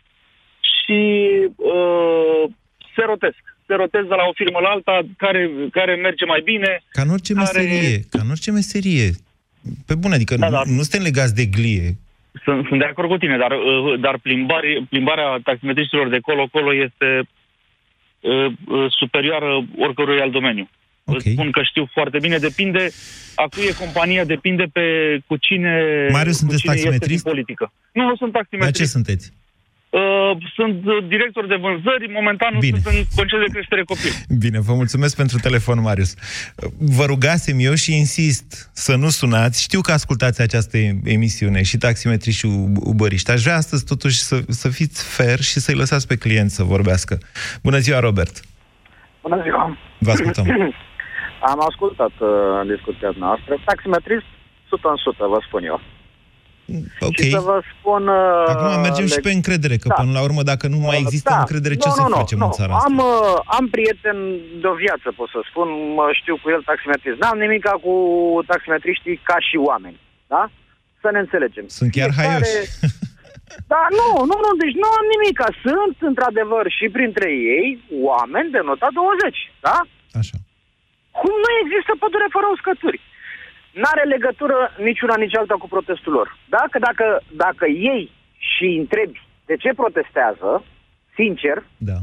și 0.83 0.99
uh, 1.57 2.43
se 2.97 3.03
rotesc. 3.07 3.41
Se 3.67 3.75
rotesc 3.75 4.07
de 4.09 4.15
la 4.21 4.25
o 4.31 4.33
firmă 4.35 4.59
la 4.61 4.69
alta, 4.69 5.01
care, 5.17 5.51
care 5.73 5.95
merge 5.95 6.25
mai 6.25 6.41
bine. 6.45 6.83
Ca 6.91 7.03
în 7.03 7.09
orice 7.17 7.33
care- 7.33 7.47
meserie, 7.63 8.01
ca 8.11 8.19
în 8.23 8.31
orice 8.31 8.51
meserie. 8.51 9.11
Pe 9.87 9.95
bune, 9.95 10.15
adică 10.15 10.35
Da, 10.37 10.47
nu, 10.49 10.53
da. 10.53 10.63
nu 10.67 10.83
suntem 10.83 11.03
legați 11.03 11.35
de 11.35 11.45
glie. 11.47 11.97
Sunt, 12.45 12.67
sunt 12.67 12.79
de 12.79 12.85
acord 12.85 13.09
cu 13.09 13.17
tine, 13.17 13.37
dar, 13.39 13.51
uh, 13.51 14.01
dar 14.01 14.19
plimbare, 14.19 14.87
plimbarea 14.89 15.41
taximetriștilor 15.45 16.09
de 16.09 16.19
colo-colo 16.19 16.75
este 16.75 17.09
uh, 18.21 18.47
uh, 18.67 18.87
superioară 19.01 19.65
oricărui 19.79 20.21
alt 20.21 20.33
domeniu. 20.33 20.69
Ok. 21.05 21.17
Îți 21.17 21.31
spun 21.31 21.51
că 21.51 21.63
știu 21.63 21.89
foarte 21.93 22.19
bine, 22.21 22.39
depinde 22.39 22.91
a 23.35 23.47
cui 23.49 23.65
e 23.69 23.73
compania, 23.85 24.25
depinde 24.25 24.65
pe 24.73 24.83
cu 25.27 25.37
cine, 25.37 25.73
Marius, 26.13 26.33
cu 26.35 26.39
sunteți 26.41 26.61
cine 26.61 26.73
este 26.75 26.89
din 26.89 26.99
taximetrist? 26.99 27.25
politică. 27.25 27.73
Nu, 27.93 28.03
nu 28.07 28.17
sunt 28.17 28.33
Dar 28.33 28.43
ce 28.43 28.49
taximetrist. 28.49 28.91
sunteți? 28.91 29.33
Uh, 29.93 30.37
sunt 30.55 30.87
uh, 30.87 31.05
director 31.09 31.47
de 31.47 31.55
vânzări, 31.55 32.13
momentan 32.13 32.51
nu 32.53 32.59
Bine. 32.59 32.79
sunt 32.79 32.95
în 32.95 33.03
concediu 33.17 33.45
de 33.47 33.53
creștere 33.53 33.83
copil. 33.83 34.13
Bine, 34.39 34.61
vă 34.61 34.75
mulțumesc 34.75 35.17
pentru 35.17 35.39
telefon, 35.39 35.81
Marius. 35.81 36.15
Vă 36.97 37.05
rugasem 37.05 37.57
eu 37.59 37.75
și 37.75 37.97
insist 37.97 38.71
să 38.73 38.97
nu 38.97 39.09
sunați. 39.09 39.63
Știu 39.63 39.81
că 39.81 39.93
ascultați 39.93 40.43
această 40.43 40.77
emisiune 41.05 41.63
și 41.63 41.77
taximetrii 41.77 42.33
și 42.33 42.47
ubăriști. 42.93 43.31
Aș 43.31 43.43
vrea 43.43 43.57
astăzi 43.57 43.85
totuși 43.85 44.19
să, 44.19 44.37
să 44.49 44.69
fiți 44.69 45.17
fair 45.17 45.41
și 45.41 45.59
să-i 45.61 45.75
lăsați 45.75 46.07
pe 46.07 46.17
client 46.17 46.51
să 46.51 46.63
vorbească. 46.63 47.19
Bună 47.63 47.79
ziua, 47.79 47.99
Robert! 48.01 48.41
Bună 49.23 49.43
ziua! 49.43 49.77
Vă 49.99 50.11
ascultăm. 50.11 50.47
Am 51.53 51.61
ascultat 51.69 52.15
uh, 52.19 52.29
discuția 52.75 53.13
noastră. 53.19 53.53
Taximetrist 53.65 54.25
100%, 54.25 55.19
vă 55.35 55.39
spun 55.47 55.65
eu. 55.65 55.81
Ok. 57.09 57.19
Și 57.23 57.31
să 57.31 57.41
vă 57.51 57.57
spun... 57.73 58.03
Uh, 58.09 58.45
Acum 58.53 58.81
mergem 58.87 59.07
și 59.07 59.19
leg- 59.19 59.27
pe 59.27 59.33
încredere, 59.39 59.77
că 59.83 59.89
Da. 59.89 59.95
până 60.01 60.13
la 60.19 60.23
urmă, 60.29 60.43
dacă 60.53 60.65
nu 60.75 60.79
mai 60.89 60.99
există 61.05 61.31
da. 61.35 61.39
încredere, 61.43 61.75
ce 61.83 61.89
nu, 61.89 61.95
să 61.99 62.03
nu, 62.03 62.09
nu, 62.09 62.17
facem 62.23 62.39
nu. 62.39 62.45
în 62.45 62.51
țara 62.59 62.73
asta? 62.75 62.89
Am, 62.91 62.97
uh, 62.99 63.39
am 63.59 63.65
prieten 63.77 64.17
de 64.63 64.67
o 64.73 64.75
viață, 64.85 65.07
pot 65.19 65.29
să 65.35 65.41
spun, 65.51 65.69
mă 65.99 66.07
știu 66.21 66.35
cu 66.43 66.47
el 66.55 66.63
taximetrist. 66.71 67.19
N-am 67.23 67.39
nimic 67.45 67.65
cu 67.87 67.95
taximetriștii 68.51 69.17
ca 69.31 69.37
și 69.49 69.57
oameni, 69.71 69.99
da? 70.33 70.43
Să 71.03 71.09
ne 71.13 71.19
înțelegem. 71.25 71.65
Sunt 71.79 71.91
chiar 71.97 72.11
Fiecare- 72.11 72.29
haioși. 72.29 72.57
Da, 73.73 73.83
nu, 73.99 74.07
nu, 74.31 74.37
nu, 74.45 74.51
deci 74.63 74.77
nu 74.83 74.89
am 74.99 75.07
nimic. 75.15 75.39
Sunt, 75.67 75.97
într-adevăr, 76.11 76.65
și 76.79 76.87
printre 76.97 77.29
ei 77.57 77.67
oameni 78.11 78.49
de 78.57 78.61
nota 78.71 78.89
20, 78.93 79.39
da? 79.67 79.77
Așa. 80.21 80.37
Cum 81.21 81.35
nu 81.45 81.51
există 81.63 81.93
pădure 82.03 82.29
fără 82.37 82.47
uscături? 82.57 82.99
N-are 83.81 84.05
legătură 84.15 84.57
niciuna 84.79 85.17
nici 85.17 85.37
alta 85.37 85.55
cu 85.55 85.69
protestul 85.69 86.13
lor. 86.13 86.39
Da? 86.49 86.63
Că 86.71 86.79
dacă, 86.79 87.23
dacă 87.45 87.67
ei 87.67 88.11
și 88.37 88.65
întrebi 88.65 89.27
de 89.47 89.57
ce 89.57 89.71
protestează, 89.75 90.65
sincer, 91.15 91.65
Da. 91.77 91.99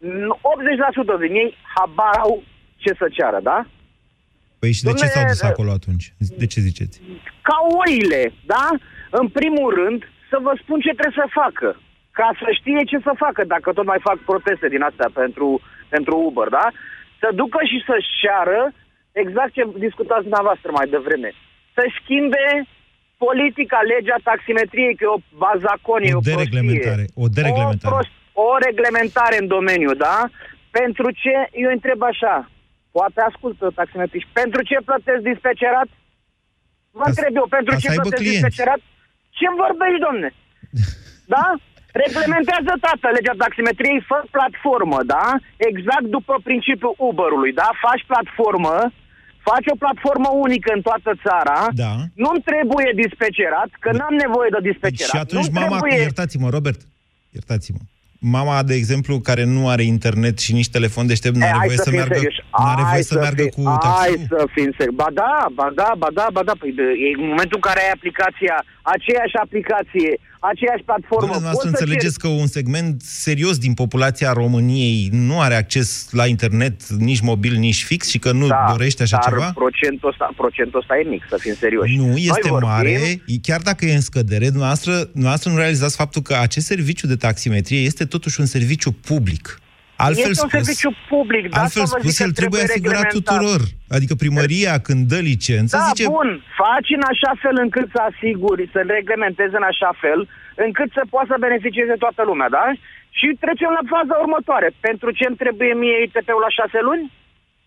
80% 0.00 1.20
din 1.20 1.34
ei 1.42 1.56
habar 1.74 2.16
au 2.18 2.42
ce 2.76 2.94
să 2.98 3.06
ceară, 3.12 3.40
da? 3.42 3.66
Păi 4.58 4.72
și 4.72 4.82
de 4.82 4.92
ce 4.92 5.06
Dom'le, 5.06 5.12
s-au 5.14 5.24
dus 5.26 5.42
acolo 5.42 5.70
atunci? 5.70 6.12
De 6.38 6.46
ce 6.46 6.60
ziceți? 6.60 7.00
Ca 7.42 7.56
oile, 7.82 8.32
da? 8.46 8.66
În 9.10 9.28
primul 9.28 9.74
rând, 9.74 10.00
să 10.30 10.36
vă 10.42 10.52
spun 10.62 10.78
ce 10.80 10.98
trebuie 10.98 11.20
să 11.22 11.36
facă. 11.42 11.68
Ca 12.10 12.28
să 12.40 12.46
știe 12.58 12.82
ce 12.90 12.98
să 13.06 13.12
facă, 13.24 13.44
dacă 13.44 13.72
tot 13.72 13.86
mai 13.86 14.00
fac 14.08 14.18
proteste 14.30 14.68
din 14.68 14.82
astea 14.82 15.10
pentru, 15.14 15.60
pentru 15.88 16.14
Uber, 16.28 16.48
da? 16.48 16.66
Să 17.20 17.28
ducă 17.34 17.58
și 17.70 17.78
să-și 17.86 18.10
ceară 18.22 18.72
exact 19.12 19.52
ce 19.52 19.62
discutați 19.86 20.22
dumneavoastră 20.26 20.70
mai 20.78 20.86
devreme. 20.96 21.30
Să 21.74 21.82
schimbe 22.02 22.44
politica, 23.26 23.78
legea 23.94 24.18
taximetriei, 24.30 24.94
că 24.96 25.02
e 25.04 25.16
o 25.18 25.24
bazaconie, 25.44 26.14
O 26.14 26.16
o, 26.16 26.26
dereglementare, 26.30 27.04
prostie. 27.04 27.22
o 27.24 27.26
dereglementare. 27.38 27.92
O, 27.94 27.94
prost, 27.94 28.12
o 28.46 28.48
reglementare 28.66 29.36
în 29.42 29.46
domeniu, 29.56 29.92
da? 30.06 30.16
Pentru 30.78 31.06
ce, 31.22 31.34
eu 31.62 31.70
întreb 31.76 32.00
așa, 32.12 32.34
poate 32.96 33.20
ascultă 33.28 33.64
taximetriști, 33.80 34.28
pentru 34.40 34.60
ce 34.68 34.76
plătesc 34.88 35.20
dispecerat? 35.32 35.88
Vă 36.98 37.02
Ca 37.04 37.10
să- 37.10 37.12
întreb 37.14 37.32
eu, 37.40 37.46
pentru 37.56 37.70
ca 37.72 37.78
să 37.78 37.82
ce 37.82 37.90
aibă 37.90 38.00
plătesc 38.02 38.22
clienți. 38.22 38.40
dispecerat? 38.42 38.80
Ce-mi 39.38 39.60
vorbești, 39.64 40.04
domne? 40.06 40.28
Da? 41.34 41.44
Reglementează, 42.04 42.72
tată, 42.86 43.06
legea 43.16 43.34
taximetriei, 43.44 44.04
fă 44.08 44.18
platformă, 44.36 44.98
da? 45.14 45.24
Exact 45.70 46.06
după 46.16 46.34
principiul 46.48 46.94
Uber-ului, 47.08 47.52
da? 47.60 47.68
Faci 47.86 48.04
platformă, 48.12 48.74
faci 49.48 49.66
o 49.74 49.76
platformă 49.84 50.28
unică 50.46 50.70
în 50.76 50.82
toată 50.88 51.10
țara, 51.26 51.58
Da. 51.84 51.92
nu-mi 52.24 52.42
trebuie 52.50 52.88
dispecerat, 53.04 53.68
că 53.82 53.90
n-am 53.98 54.14
nevoie 54.24 54.48
de 54.56 54.68
dispecerat. 54.70 55.10
Și 55.14 55.20
atunci 55.24 55.46
Nu-mi 55.46 55.58
mama, 55.60 55.78
trebuie... 55.78 56.00
iertați-mă, 56.08 56.48
Robert, 56.56 56.80
iertați-mă. 57.38 57.78
Mama, 58.38 58.62
de 58.70 58.74
exemplu, 58.74 59.14
care 59.28 59.44
nu 59.56 59.62
are 59.68 59.82
internet 59.96 60.36
și 60.44 60.52
nici 60.58 60.70
telefon 60.76 61.06
deștept, 61.06 61.36
nu 61.36 61.44
E, 61.44 61.46
are 61.48 61.56
hai 61.62 61.66
voie 61.70 61.76
să, 61.86 61.90
fim 61.90 61.98
meargă, 61.98 62.14
serioși. 62.14 62.40
nu 62.62 62.64
are 62.72 62.82
voie 62.90 62.92
Hai 62.96 63.02
să 63.12 63.14
meargă 63.24 63.42
fim- 63.42 63.54
cu 63.56 63.62
Hai 63.68 63.78
taxiul? 63.86 64.26
să 64.34 64.40
fim 64.56 64.70
serios. 64.78 64.94
Ba 65.02 65.08
da, 65.22 65.32
ba 65.58 65.68
da, 65.80 65.88
ba 66.02 66.08
da, 66.18 66.26
ba 66.36 66.42
da. 66.48 66.52
Păi 66.60 66.72
de, 66.78 66.86
e 67.04 67.08
în 67.22 67.28
momentul 67.32 67.56
în 67.60 67.66
care 67.68 67.80
ai 67.84 67.92
aplicația, 67.98 68.56
aceeași 68.94 69.36
aplicație, 69.44 70.10
aceeași 70.40 70.82
platformă. 70.82 71.20
Domnule, 71.20 71.32
dumneavoastră 71.32 71.68
poți 71.70 71.78
să 71.78 71.84
înțelegeți 71.84 72.18
că 72.18 72.28
un 72.28 72.46
segment 72.46 73.02
serios 73.02 73.58
din 73.58 73.74
populația 73.74 74.32
României 74.32 75.08
nu 75.12 75.40
are 75.40 75.54
acces 75.54 76.08
la 76.10 76.26
internet 76.26 76.88
nici 76.88 77.20
mobil, 77.20 77.54
nici 77.56 77.84
fix 77.84 78.08
și 78.08 78.18
că 78.18 78.32
nu 78.32 78.46
da, 78.46 78.64
dorește 78.70 79.02
așa 79.02 79.18
dar 79.22 79.32
ceva? 79.32 79.50
Procentul 79.54 80.08
ăsta, 80.08 80.32
procentul 80.36 80.78
ăsta 80.80 80.98
e 80.98 81.08
mic, 81.08 81.26
să 81.28 81.36
fim 81.40 81.54
serioși. 81.54 81.96
Nu, 81.96 82.06
Noi 82.06 82.20
este 82.20 82.48
vorbim- 82.48 82.68
mare, 82.68 83.22
chiar 83.42 83.60
dacă 83.60 83.84
e 83.84 83.94
în 83.94 84.00
scădere, 84.00 84.44
dumneavoastră, 84.44 84.92
dumneavoastră 84.92 85.50
nu 85.50 85.56
realizați 85.56 85.96
faptul 85.96 86.22
că 86.22 86.34
acest 86.40 86.66
serviciu 86.66 87.06
de 87.06 87.16
taximetrie 87.16 87.78
este 87.78 88.04
totuși 88.04 88.40
un 88.40 88.46
serviciu 88.46 88.92
public. 88.92 89.60
Altfel 90.06 90.30
este 90.30 90.42
un 90.44 90.50
spus, 90.50 90.58
serviciu 90.58 90.90
public, 91.14 91.44
da, 91.48 91.60
altfel 91.62 91.84
să 91.84 91.90
vă 91.92 91.98
spus 91.98 92.10
zic 92.10 92.18
că 92.18 92.24
el 92.28 92.32
trebuie 92.40 92.62
asigurat 92.66 93.04
reglementat. 93.04 93.18
tuturor. 93.18 93.60
Adică 93.96 94.14
primăria, 94.24 94.74
când 94.86 95.00
dă 95.12 95.20
licență, 95.30 95.74
Da, 95.76 95.82
zice... 95.88 96.04
bun, 96.18 96.30
faci 96.62 96.90
în 96.98 97.04
așa 97.12 97.32
fel 97.42 97.56
încât 97.64 97.86
să 97.94 98.00
asiguri, 98.10 98.62
să 98.74 98.78
reglementezi 98.98 99.54
în 99.60 99.66
așa 99.72 99.90
fel, 100.02 100.20
încât 100.66 100.88
să 100.96 101.02
poată 101.12 101.28
să 101.32 101.44
beneficieze 101.46 101.94
toată 102.04 102.22
lumea, 102.30 102.48
da? 102.58 102.66
Și 103.18 103.26
trecem 103.44 103.70
la 103.78 103.84
faza 103.94 104.14
următoare. 104.24 104.68
Pentru 104.88 105.08
ce 105.18 105.24
îmi 105.26 105.40
trebuie 105.42 105.72
mie 105.82 105.96
ITP-ul 106.06 106.42
la 106.46 106.52
șase 106.58 106.78
luni? 106.88 107.04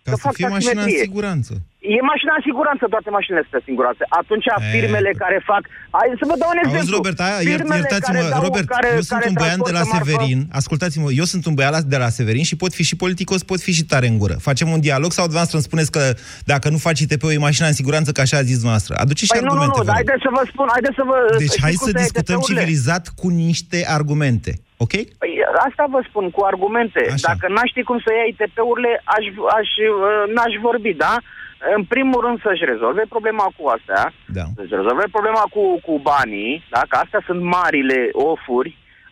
Ca 0.06 0.12
Că 0.12 0.18
să 0.20 0.24
fac 0.28 0.34
fie 0.40 0.48
mașina 0.56 0.72
în 0.72 0.78
taximetrie. 0.78 1.08
siguranță. 1.10 1.52
E 1.98 2.02
mașina 2.14 2.34
în 2.40 2.44
siguranță, 2.50 2.84
toate 2.96 3.10
mașinile 3.18 3.42
sunt 3.46 3.56
în 3.62 3.66
siguranță. 3.70 4.02
Atunci 4.22 4.46
firmele 4.74 5.12
care 5.24 5.38
fac... 5.52 5.62
Hai 5.98 6.08
să 6.22 6.26
vă 6.32 6.36
dau 6.42 6.50
un 6.56 6.60
exemplu. 6.64 6.82
Auzi, 6.86 6.96
Robert, 6.98 7.20
aia, 7.28 7.38
iert, 7.50 7.60
Firmele 7.62 7.82
iertați-mă, 7.84 8.14
care 8.20 8.30
dau- 8.34 8.44
Robert, 8.48 8.68
care, 8.76 8.88
eu 9.00 9.04
sunt 9.10 9.18
care 9.20 9.30
un 9.32 9.36
băian 9.42 9.60
de 9.70 9.72
la 9.78 9.82
transportă 9.82 10.04
marfă- 10.04 10.12
Severin, 10.12 10.40
ascultați-mă, 10.62 11.08
eu 11.22 11.26
sunt 11.32 11.44
un 11.50 11.54
băiat 11.58 11.74
la- 11.78 11.88
de 11.94 12.00
la 12.04 12.10
Severin 12.18 12.46
și 12.50 12.56
pot 12.64 12.72
fi 12.80 12.84
și 12.90 12.96
politicos, 13.04 13.40
pot 13.52 13.60
fi 13.68 13.72
și 13.78 13.84
tare 13.92 14.08
în 14.14 14.18
gură. 14.22 14.36
Facem 14.50 14.68
un 14.76 14.82
dialog 14.88 15.12
sau 15.18 15.24
dumneavoastră 15.30 15.56
îmi 15.60 15.68
spuneți 15.70 15.92
că 15.96 16.04
dacă 16.52 16.66
nu 16.74 16.80
faci 16.88 17.00
ITP-ul 17.06 17.32
e 17.38 17.48
mașina 17.50 17.68
în 17.72 17.78
siguranță, 17.82 18.10
că 18.16 18.22
așa 18.26 18.38
a 18.42 18.48
zis 18.52 18.60
noastră. 18.70 18.92
Aduceți 19.04 19.30
și 19.30 19.32
Păi 19.38 19.40
nu, 19.42 19.46
nu, 19.46 19.52
argumente. 19.52 19.78
nu, 19.78 19.84
vă 19.84 19.90
dar 19.90 19.96
rog. 19.96 20.04
haideți 20.08 20.24
să 20.28 20.32
vă 20.38 20.42
spun, 20.52 20.68
haideți 20.76 20.96
să 21.00 21.04
vă... 21.10 21.16
Deci 21.38 21.48
știți 21.48 21.62
hai 21.66 21.74
cum 21.74 21.86
să 21.88 21.92
se 21.94 21.98
ia 21.98 22.04
discutăm 22.04 22.36
ITP-urile? 22.36 22.60
civilizat 22.60 23.04
cu 23.20 23.28
niște 23.46 23.80
argumente. 23.98 24.52
Ok? 24.84 24.94
Păi 25.22 25.34
asta 25.68 25.84
vă 25.94 26.00
spun, 26.10 26.26
cu 26.36 26.42
argumente. 26.52 27.02
Așa. 27.06 27.28
Dacă 27.30 27.46
n-aș 27.54 27.70
ști 27.74 27.82
cum 27.90 28.00
să 28.06 28.10
ia 28.12 28.26
ITP-urile, 28.32 28.92
aș, 29.16 29.24
aș, 29.60 29.70
uh, 29.90 30.24
n-aș 30.36 30.54
vorbi, 30.68 30.92
da? 31.06 31.14
În 31.78 31.84
primul 31.94 32.20
rând 32.26 32.38
să-și 32.46 32.70
rezolve 32.72 33.04
problema 33.16 33.46
cu 33.58 33.64
astea, 33.76 34.04
Da. 34.38 34.46
să-și 34.56 34.76
rezolve 34.80 35.06
problema 35.16 35.44
cu, 35.56 35.64
cu 35.86 35.94
banii, 36.12 36.54
da? 36.74 36.82
Că 36.90 36.96
astea 37.04 37.22
sunt 37.28 37.42
marile 37.58 38.00
ofuri 38.32 38.72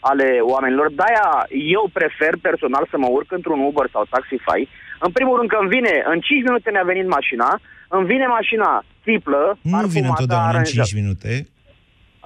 ale 0.10 0.28
oamenilor. 0.54 0.88
De-aia 1.00 1.30
eu 1.78 1.84
prefer 2.00 2.34
personal 2.48 2.84
să 2.92 2.98
mă 2.98 3.08
urc 3.18 3.30
într-un 3.38 3.60
Uber 3.70 3.86
sau 3.94 4.04
Taxify 4.14 4.62
În 5.06 5.12
primul 5.18 5.36
rând 5.38 5.50
că 5.50 5.58
îmi 5.62 5.74
vine, 5.76 5.94
în 6.14 6.20
5 6.20 6.44
minute 6.48 6.70
ne-a 6.72 6.90
venit 6.92 7.08
mașina, 7.18 7.50
îmi 7.88 8.06
vine 8.12 8.26
mașina 8.40 8.70
triplă, 9.06 9.58
Nu 9.62 9.88
vine 9.88 10.08
întotdeauna 10.08 10.58
în 10.58 10.64
5 10.64 10.94
minute. 10.94 11.32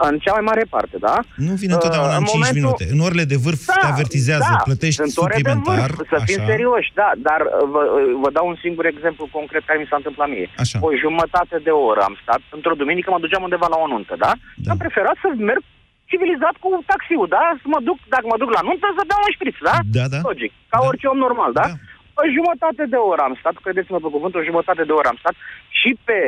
În 0.10 0.16
cea 0.24 0.34
mai 0.38 0.46
mare 0.52 0.64
parte, 0.76 0.96
da? 1.08 1.16
Nu 1.48 1.54
vine 1.64 1.74
întotdeauna 1.78 2.16
Uh, 2.16 2.22
în 2.22 2.26
5 2.26 2.34
momentul- 2.36 2.62
minute. 2.62 2.84
În 2.96 3.00
orele 3.08 3.26
de 3.34 3.38
vârf 3.46 3.62
te 3.82 3.88
avertizează, 3.94 4.52
da, 4.58 4.64
plătești 4.70 5.00
sunt 5.02 5.14
ore 5.26 5.36
de 5.38 5.38
suplimentar. 5.38 5.90
vârf, 5.92 5.98
să 6.14 6.18
fim 6.30 6.40
așa. 6.42 6.50
serioși, 6.52 6.90
da, 7.02 7.10
dar 7.28 7.42
uh, 7.46 7.54
vă, 7.74 7.82
uh, 7.98 8.04
vă 8.24 8.30
dau 8.38 8.46
un 8.52 8.58
singur 8.66 8.86
exemplu 8.94 9.24
concret 9.38 9.64
care 9.70 9.80
mi 9.82 9.90
s-a 9.92 10.00
întâmplat 10.02 10.28
mie. 10.36 10.48
Așa. 10.64 10.78
O 10.88 10.90
jumătate 11.04 11.56
de 11.68 11.74
oră 11.90 12.02
am 12.10 12.16
stat, 12.24 12.42
într-o 12.58 12.80
duminică 12.82 13.08
mă 13.12 13.20
duceam 13.26 13.44
undeva 13.48 13.68
la 13.74 13.80
o 13.84 13.88
nuntă, 13.94 14.14
da? 14.26 14.32
Da. 14.66 14.70
Am 14.74 14.80
preferat 14.84 15.18
să 15.24 15.28
merg 15.50 15.64
civilizat 16.12 16.56
cu 16.64 16.68
taxiul, 16.92 17.28
da? 17.38 17.44
Să 17.62 17.68
mă 17.74 17.80
duc, 17.88 17.98
dacă 18.16 18.26
mă 18.32 18.38
duc 18.42 18.50
la 18.58 18.64
nuntă, 18.68 18.86
să 18.98 19.04
beau 19.10 19.22
un 19.28 19.34
șpriț, 19.38 19.58
da? 19.70 19.76
Da, 19.98 20.06
da. 20.14 20.20
Logic, 20.30 20.52
ca 20.72 20.78
Da. 20.82 20.86
orice 20.90 21.06
om 21.14 21.20
normal, 21.28 21.52
da? 21.60 21.66
Da. 21.72 21.76
O 22.22 22.24
jumătate 22.38 22.84
de 22.94 23.00
oră 23.12 23.22
am 23.28 23.36
stat, 23.42 23.56
credeți-mă 23.66 24.00
pe 24.04 24.10
cuvânt, 24.16 24.34
o 24.40 24.48
jumătate 24.50 24.84
de 24.90 24.94
oră 25.00 25.08
am 25.12 25.20
stat 25.24 25.36
și 25.80 25.92
pe 26.08 26.20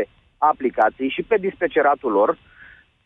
aplicații 0.52 1.10
și 1.16 1.22
pe 1.30 1.36
dispeceratul 1.48 2.12
lor. 2.20 2.30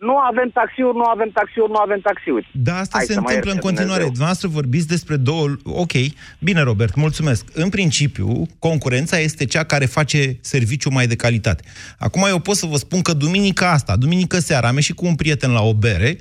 Nu 0.08 0.17
avem 0.17 0.50
taxiuri, 0.53 0.98
nu 0.98 1.03
avem 1.03 1.29
taxiuri, 1.34 1.72
nu 1.72 1.77
avem 1.77 2.00
taxiuri. 2.00 2.50
Da, 2.53 2.77
asta 2.77 2.98
Hai 2.98 3.05
se 3.05 3.13
să 3.13 3.20
mă 3.20 3.27
întâmplă 3.27 3.51
în 3.51 3.55
ierte 3.55 3.67
continuare. 3.67 4.03
Dumnezeu. 4.03 4.12
Dumneavoastră 4.12 4.48
vorbiți 4.48 4.88
despre 4.88 5.15
două... 5.15 5.48
Ok, 5.63 5.91
bine, 6.39 6.62
Robert, 6.62 6.96
mulțumesc. 6.96 7.46
În 7.53 7.70
principiu, 7.70 8.46
concurența 8.60 9.17
este 9.20 9.46
cea 9.46 9.63
care 9.63 9.86
face 9.86 10.38
serviciu 10.41 10.89
mai 10.89 11.08
de 11.08 11.15
calitate. 11.15 11.63
Acum 11.98 12.25
eu 12.27 12.39
pot 12.39 12.55
să 12.55 12.65
vă 12.65 12.77
spun 12.77 13.01
că 13.01 13.13
duminica 13.13 13.72
asta, 13.72 13.96
duminică 13.96 14.39
seara, 14.39 14.67
am 14.67 14.75
ieșit 14.75 14.96
cu 14.96 15.05
un 15.05 15.15
prieten 15.15 15.51
la 15.51 15.62
o 15.62 15.74
bere 15.74 16.17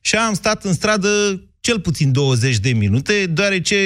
și 0.00 0.16
am 0.16 0.34
stat 0.34 0.64
în 0.64 0.72
stradă 0.72 1.08
cel 1.60 1.80
puțin 1.80 2.12
20 2.12 2.58
de 2.58 2.72
minute, 2.72 3.26
deoarece 3.26 3.76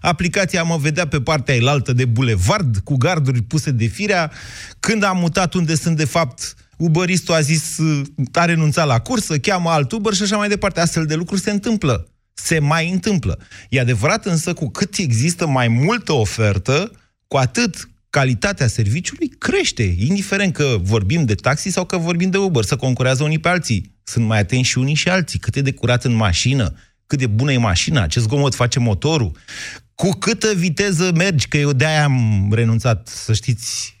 aplicația 0.00 0.62
mă 0.62 0.76
vedea 0.76 1.06
pe 1.06 1.20
partea 1.20 1.54
elaltă 1.54 1.92
de 1.92 2.04
bulevard, 2.04 2.76
cu 2.76 2.96
garduri 2.96 3.42
puse 3.42 3.70
de 3.70 3.86
firea. 3.86 4.32
Când 4.80 5.02
am 5.02 5.18
mutat 5.18 5.54
unde 5.54 5.74
sunt 5.74 5.96
de 5.96 6.04
fapt, 6.04 6.54
Uberistul 6.76 7.34
a 7.34 7.40
zis, 7.40 7.76
a 8.32 8.44
renunțat 8.44 8.86
la 8.86 8.98
cursă, 8.98 9.38
cheamă 9.38 9.70
alt 9.70 9.92
Uber 9.92 10.14
și 10.14 10.22
așa 10.22 10.36
mai 10.36 10.48
departe. 10.48 10.80
Astfel 10.80 11.06
de 11.06 11.14
lucruri 11.14 11.40
se 11.40 11.50
întâmplă. 11.50 12.08
Se 12.34 12.58
mai 12.58 12.90
întâmplă. 12.90 13.38
E 13.68 13.80
adevărat 13.80 14.26
însă, 14.26 14.52
cu 14.52 14.68
cât 14.68 14.96
există 14.96 15.46
mai 15.46 15.68
multă 15.68 16.12
ofertă, 16.12 16.90
cu 17.28 17.36
atât 17.36 17.88
calitatea 18.10 18.66
serviciului 18.66 19.28
crește, 19.28 19.94
indiferent 19.98 20.52
că 20.52 20.76
vorbim 20.82 21.24
de 21.24 21.34
taxi 21.34 21.68
sau 21.68 21.84
că 21.84 21.96
vorbim 21.96 22.30
de 22.30 22.38
Uber, 22.38 22.64
să 22.64 22.76
concurează 22.76 23.22
unii 23.22 23.38
pe 23.38 23.48
alții. 23.48 23.94
Sunt 24.02 24.24
mai 24.24 24.38
atenți 24.38 24.68
și 24.68 24.78
unii 24.78 24.94
și 24.94 25.08
alții. 25.08 25.38
Cât 25.38 25.56
e 25.56 25.60
de 25.60 25.72
curat 25.72 26.04
în 26.04 26.12
mașină, 26.12 26.74
cât 27.06 27.18
de 27.18 27.26
bună 27.26 27.52
e 27.52 27.58
mașina, 27.58 28.06
ce 28.06 28.20
zgomot 28.20 28.54
face 28.54 28.78
motorul, 28.78 29.32
cu 29.94 30.08
câtă 30.08 30.52
viteză 30.54 31.10
mergi, 31.14 31.48
că 31.48 31.56
eu 31.56 31.72
de-aia 31.72 32.04
am 32.04 32.48
renunțat, 32.52 33.08
să 33.08 33.32
știți, 33.32 33.95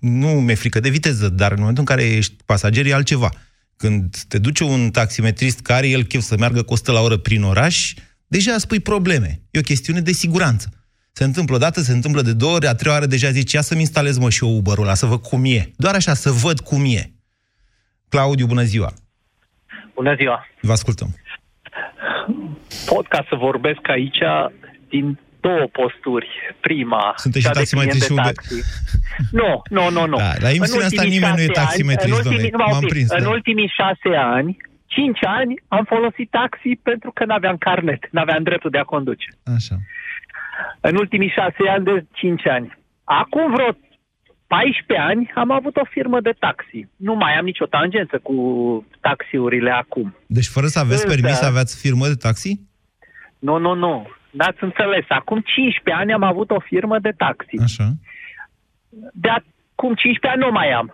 nu 0.00 0.28
mi-e 0.28 0.54
frică 0.54 0.80
de 0.80 0.88
viteză, 0.88 1.28
dar 1.28 1.50
în 1.50 1.58
momentul 1.58 1.84
în 1.88 1.96
care 1.96 2.08
ești 2.08 2.34
pasager 2.44 2.86
e 2.86 2.94
altceva. 2.94 3.28
Când 3.76 4.16
te 4.28 4.38
duce 4.38 4.64
un 4.64 4.90
taximetrist 4.90 5.60
care 5.60 5.88
el 5.88 6.02
chef 6.02 6.22
să 6.22 6.36
meargă 6.38 6.62
cu 6.62 6.72
100 6.72 6.92
la 6.92 7.00
oră 7.00 7.16
prin 7.16 7.42
oraș, 7.42 7.94
deja 8.26 8.58
spui 8.58 8.80
probleme. 8.80 9.40
E 9.50 9.58
o 9.58 9.62
chestiune 9.62 10.00
de 10.00 10.12
siguranță. 10.12 10.68
Se 11.12 11.24
întâmplă 11.24 11.54
o 11.54 11.58
dată, 11.58 11.80
se 11.80 11.92
întâmplă 11.92 12.22
de 12.22 12.32
două 12.32 12.54
ori, 12.54 12.66
a 12.66 12.74
treia 12.74 12.94
oară 12.94 13.06
deja 13.06 13.30
zici, 13.30 13.52
ia 13.52 13.60
să-mi 13.60 13.80
instalez 13.80 14.18
mă 14.18 14.30
și 14.30 14.44
eu 14.44 14.56
Uber-ul 14.56 14.84
ăla, 14.84 14.94
să 14.94 15.06
văd 15.06 15.22
cum 15.22 15.44
e. 15.44 15.70
Doar 15.76 15.94
așa, 15.94 16.14
să 16.14 16.30
văd 16.30 16.60
cum 16.60 16.84
e. 16.84 17.12
Claudiu, 18.08 18.46
bună 18.46 18.62
ziua! 18.62 18.92
Bună 19.94 20.14
ziua! 20.14 20.46
Vă 20.60 20.72
ascultăm. 20.72 21.16
Pot 22.86 23.06
ca 23.06 23.26
să 23.28 23.34
vorbesc 23.34 23.88
aici 23.88 24.18
din 24.88 25.18
două 25.46 25.64
posturi. 25.78 26.28
Prima, 26.66 27.02
Sunteți 27.24 27.44
cea 27.44 27.48
și 27.50 27.54
de 27.54 27.60
taximetrist 27.60 28.06
client 28.06 28.24
de 28.24 28.30
și 28.32 28.36
taxi. 28.36 28.56
Nu, 29.40 29.50
nu, 29.76 29.84
nu, 29.96 30.02
nu. 30.12 30.16
Da, 30.24 30.32
la 30.46 30.50
emisiunea 30.56 30.86
În 30.86 30.90
asta 30.90 31.02
ultimii 31.02 31.16
nimeni 31.18 31.34
nu 31.38 31.42
e 31.42 31.46
șase 31.46 31.58
ani- 31.60 31.66
taximetrist, 31.66 32.18
în 32.18 32.18
ultimii, 32.20 32.50
domnule. 32.50 32.56
numai 32.56 32.68
un 32.70 32.74
M-am 32.76 32.84
pic, 32.84 32.92
prins, 32.94 33.10
În 33.18 33.22
da. 33.28 33.28
ultimii 33.36 33.70
șase 33.80 34.10
ani, 34.36 34.50
cinci 34.96 35.22
ani, 35.38 35.52
am 35.76 35.84
folosit 35.94 36.28
taxi 36.40 36.70
pentru 36.88 37.10
că 37.16 37.22
n-aveam 37.24 37.56
carnet, 37.68 38.02
n-aveam 38.14 38.42
dreptul 38.48 38.70
de 38.76 38.78
a 38.82 38.90
conduce. 38.94 39.28
Așa. 39.56 39.76
În 40.88 40.94
ultimii 41.02 41.32
șase 41.38 41.62
ani 41.74 41.84
de 41.84 41.96
cinci 42.20 42.46
ani. 42.56 42.68
Acum 43.20 43.46
vreo 43.56 43.70
14 44.46 45.06
ani 45.10 45.30
am 45.34 45.50
avut 45.50 45.76
o 45.76 45.84
firmă 45.90 46.20
de 46.20 46.34
taxi. 46.38 46.78
Nu 46.96 47.14
mai 47.14 47.32
am 47.38 47.44
nicio 47.44 47.66
tangență 47.66 48.16
cu 48.22 48.34
taxiurile 49.00 49.70
acum. 49.70 50.16
Deci 50.26 50.46
fără 50.46 50.66
să 50.66 50.78
aveți 50.78 51.04
Însă- 51.04 51.14
permis, 51.14 51.40
aveați 51.42 51.80
firmă 51.80 52.06
de 52.06 52.14
taxi? 52.14 52.60
Nu, 53.38 53.58
nu, 53.58 53.74
nu. 53.74 54.06
N-ați 54.38 54.62
înțeles. 54.68 55.04
Acum 55.08 55.40
15 55.40 56.02
ani 56.02 56.12
am 56.12 56.22
avut 56.22 56.50
o 56.50 56.60
firmă 56.60 56.98
de 56.98 57.10
taxi. 57.16 57.56
Așa. 57.62 57.86
De 59.24 59.28
acum 59.28 59.94
15 59.94 60.26
ani 60.28 60.40
nu 60.46 60.50
mai 60.50 60.70
am. 60.72 60.88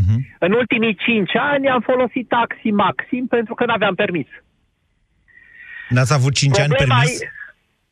Uh-huh. 0.00 0.20
În 0.38 0.52
ultimii 0.52 0.94
5 0.94 1.30
ani 1.36 1.68
am 1.68 1.80
folosit 1.80 2.28
taxi 2.28 2.70
maxim 2.70 3.26
pentru 3.26 3.54
că 3.54 3.64
nu 3.66 3.72
aveam 3.72 3.94
permis. 3.94 4.26
N-ați 5.88 6.12
avut 6.12 6.34
5 6.34 6.58
ani 6.58 6.68
Problema 6.68 6.94
permis? 6.98 7.20
e- 7.20 7.30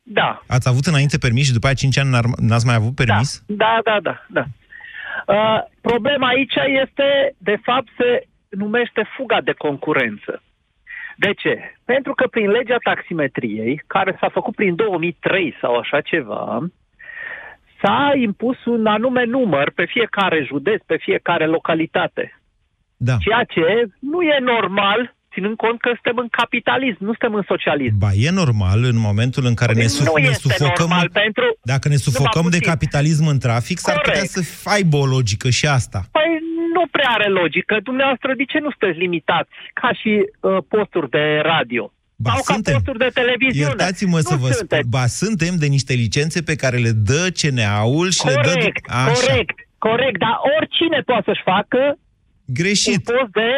Da, 0.03 0.43
Ați 0.47 0.67
avut 0.69 0.85
înainte 0.85 1.17
permis 1.17 1.45
și 1.45 1.53
după 1.53 1.65
aia 1.65 1.75
5 1.75 1.97
ani 1.97 2.09
n-ar- 2.09 2.37
n-ați 2.37 2.65
mai 2.65 2.75
avut 2.75 2.95
permis? 2.95 3.43
da, 3.45 3.79
da, 3.83 3.97
da. 4.01 4.25
da. 4.29 4.45
Uh, 5.27 5.59
problema 5.81 6.27
aici 6.27 6.53
este, 6.83 7.35
de 7.37 7.55
fapt, 7.63 7.87
se 7.97 8.27
numește 8.49 9.01
fuga 9.17 9.41
de 9.41 9.51
concurență. 9.57 10.43
De 11.25 11.33
ce? 11.41 11.55
Pentru 11.85 12.13
că 12.13 12.25
prin 12.27 12.49
legea 12.57 12.77
taximetriei, 12.83 13.83
care 13.87 14.17
s-a 14.19 14.29
făcut 14.37 14.55
prin 14.55 14.75
2003 14.75 15.55
sau 15.61 15.73
așa 15.75 16.01
ceva, 16.01 16.43
s-a 17.81 18.11
impus 18.27 18.65
un 18.65 18.85
anume 18.85 19.23
număr 19.25 19.71
pe 19.75 19.85
fiecare 19.85 20.45
județ, 20.47 20.81
pe 20.85 20.97
fiecare 20.99 21.45
localitate. 21.45 22.41
Da. 22.97 23.15
Ceea 23.25 23.43
ce 23.43 23.65
nu 23.99 24.21
e 24.21 24.37
normal, 24.53 25.15
ținând 25.33 25.55
cont 25.55 25.79
că 25.81 25.89
suntem 25.93 26.17
în 26.23 26.29
capitalism, 26.39 26.97
nu 26.99 27.13
suntem 27.15 27.33
în 27.33 27.45
socialism. 27.47 27.97
Ba, 27.97 28.11
e 28.27 28.29
normal 28.43 28.79
în 28.83 28.97
momentul 29.07 29.45
în 29.45 29.53
care 29.53 29.73
ne, 29.73 29.81
nu 29.81 29.87
suf- 29.97 30.21
ne 30.21 30.29
este 30.29 30.47
sufocăm... 30.47 30.87
normal 30.87 31.09
pentru... 31.23 31.45
Dacă 31.73 31.87
ne 31.87 31.95
sufocăm 31.95 32.45
de 32.49 32.57
puțin. 32.57 32.69
capitalism 32.71 33.25
în 33.33 33.39
trafic, 33.39 33.77
s-ar 33.77 33.95
putea 33.95 34.13
Corect. 34.13 34.31
să 34.31 34.69
aibă 34.75 34.97
o 34.97 35.05
logică 35.05 35.49
și 35.49 35.65
asta. 35.67 35.99
Păi 36.11 36.31
nu 36.75 36.83
prea 36.95 37.09
are 37.17 37.29
logică. 37.41 37.73
Dumneavoastră, 37.89 38.29
de 38.39 38.45
ce 38.51 38.57
nu 38.59 38.69
sunteți 38.73 38.99
limitați 39.05 39.51
ca 39.81 39.89
și 39.99 40.11
uh, 40.19 40.57
posturi 40.73 41.09
de 41.09 41.25
radio? 41.43 41.83
Ba, 42.15 42.29
sau 42.33 42.41
ca 42.43 42.53
suntem. 42.53 42.73
posturi 42.73 42.97
de 43.05 43.09
televiziune? 43.21 43.67
Iertați-mă 43.67 44.19
nu 44.21 44.29
să 44.31 44.35
vă 44.35 44.49
spun. 44.49 44.59
sunteți. 44.61 44.87
Ba, 44.95 45.05
suntem 45.21 45.53
de 45.63 45.67
niște 45.75 45.93
licențe 45.93 46.39
pe 46.49 46.55
care 46.55 46.77
le 46.77 46.91
dă 47.09 47.23
CNA-ul 47.39 48.09
și 48.17 48.25
le 48.25 48.33
dă... 48.47 48.53
Corect, 48.53 48.83
Așa. 48.89 49.11
corect, 49.13 49.57
corect. 49.87 50.17
Dar 50.25 50.35
oricine 50.57 50.99
poate 51.09 51.23
să-și 51.25 51.43
facă 51.53 51.81
Greșit. 52.45 52.97
un 52.97 53.15
post 53.15 53.31
de 53.41 53.51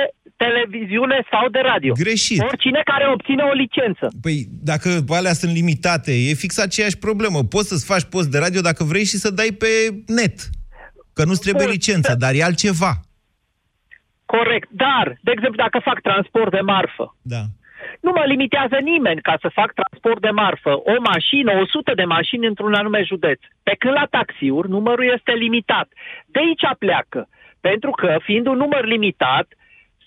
televiziune 0.45 1.17
sau 1.32 1.49
de 1.49 1.60
radio. 1.71 1.93
Greșit. 1.93 2.41
Oricine 2.41 2.82
care 2.91 3.06
obține 3.13 3.43
o 3.43 3.54
licență. 3.54 4.08
Păi, 4.21 4.38
dacă 4.71 4.89
alea 5.08 5.34
sunt 5.34 5.54
limitate, 5.54 6.12
e 6.30 6.34
fix 6.34 6.58
aceeași 6.58 6.97
problemă. 6.97 7.43
Poți 7.43 7.67
să-ți 7.67 7.86
faci 7.86 8.04
post 8.04 8.30
de 8.32 8.38
radio 8.38 8.62
dacă 8.62 8.84
vrei 8.84 9.06
și 9.06 9.17
să 9.17 9.30
dai 9.30 9.52
pe 9.58 9.71
net. 10.08 10.49
Că 11.13 11.23
nu-ți 11.26 11.41
trebuie 11.41 11.63
Bun. 11.65 11.73
licență, 11.73 12.15
dar 12.15 12.34
e 12.34 12.43
altceva. 12.43 12.91
Corect. 14.26 14.69
Dar, 14.71 15.17
de 15.21 15.32
exemplu, 15.32 15.62
dacă 15.65 15.80
fac 15.80 15.99
transport 16.02 16.52
de 16.52 16.60
marfă, 16.60 17.15
Da. 17.21 17.41
nu 18.02 18.12
mă 18.12 18.23
limitează 18.26 18.76
nimeni 18.76 19.21
ca 19.21 19.36
să 19.41 19.49
fac 19.54 19.73
transport 19.73 20.21
de 20.21 20.30
marfă. 20.30 20.69
O 20.69 20.95
mașină, 21.12 21.52
100 21.52 21.93
de 21.93 22.04
mașini 22.04 22.47
într-un 22.47 22.73
anume 22.73 23.04
județ. 23.04 23.39
Pe 23.63 23.76
când 23.80 23.93
la 23.93 24.06
taxiuri, 24.10 24.69
numărul 24.69 25.12
este 25.17 25.32
limitat. 25.32 25.88
De 26.26 26.39
aici 26.39 26.78
pleacă. 26.80 27.30
Pentru 27.62 27.91
că, 27.91 28.17
fiind 28.23 28.47
un 28.47 28.58
număr 28.58 28.86
limitat, 28.86 29.47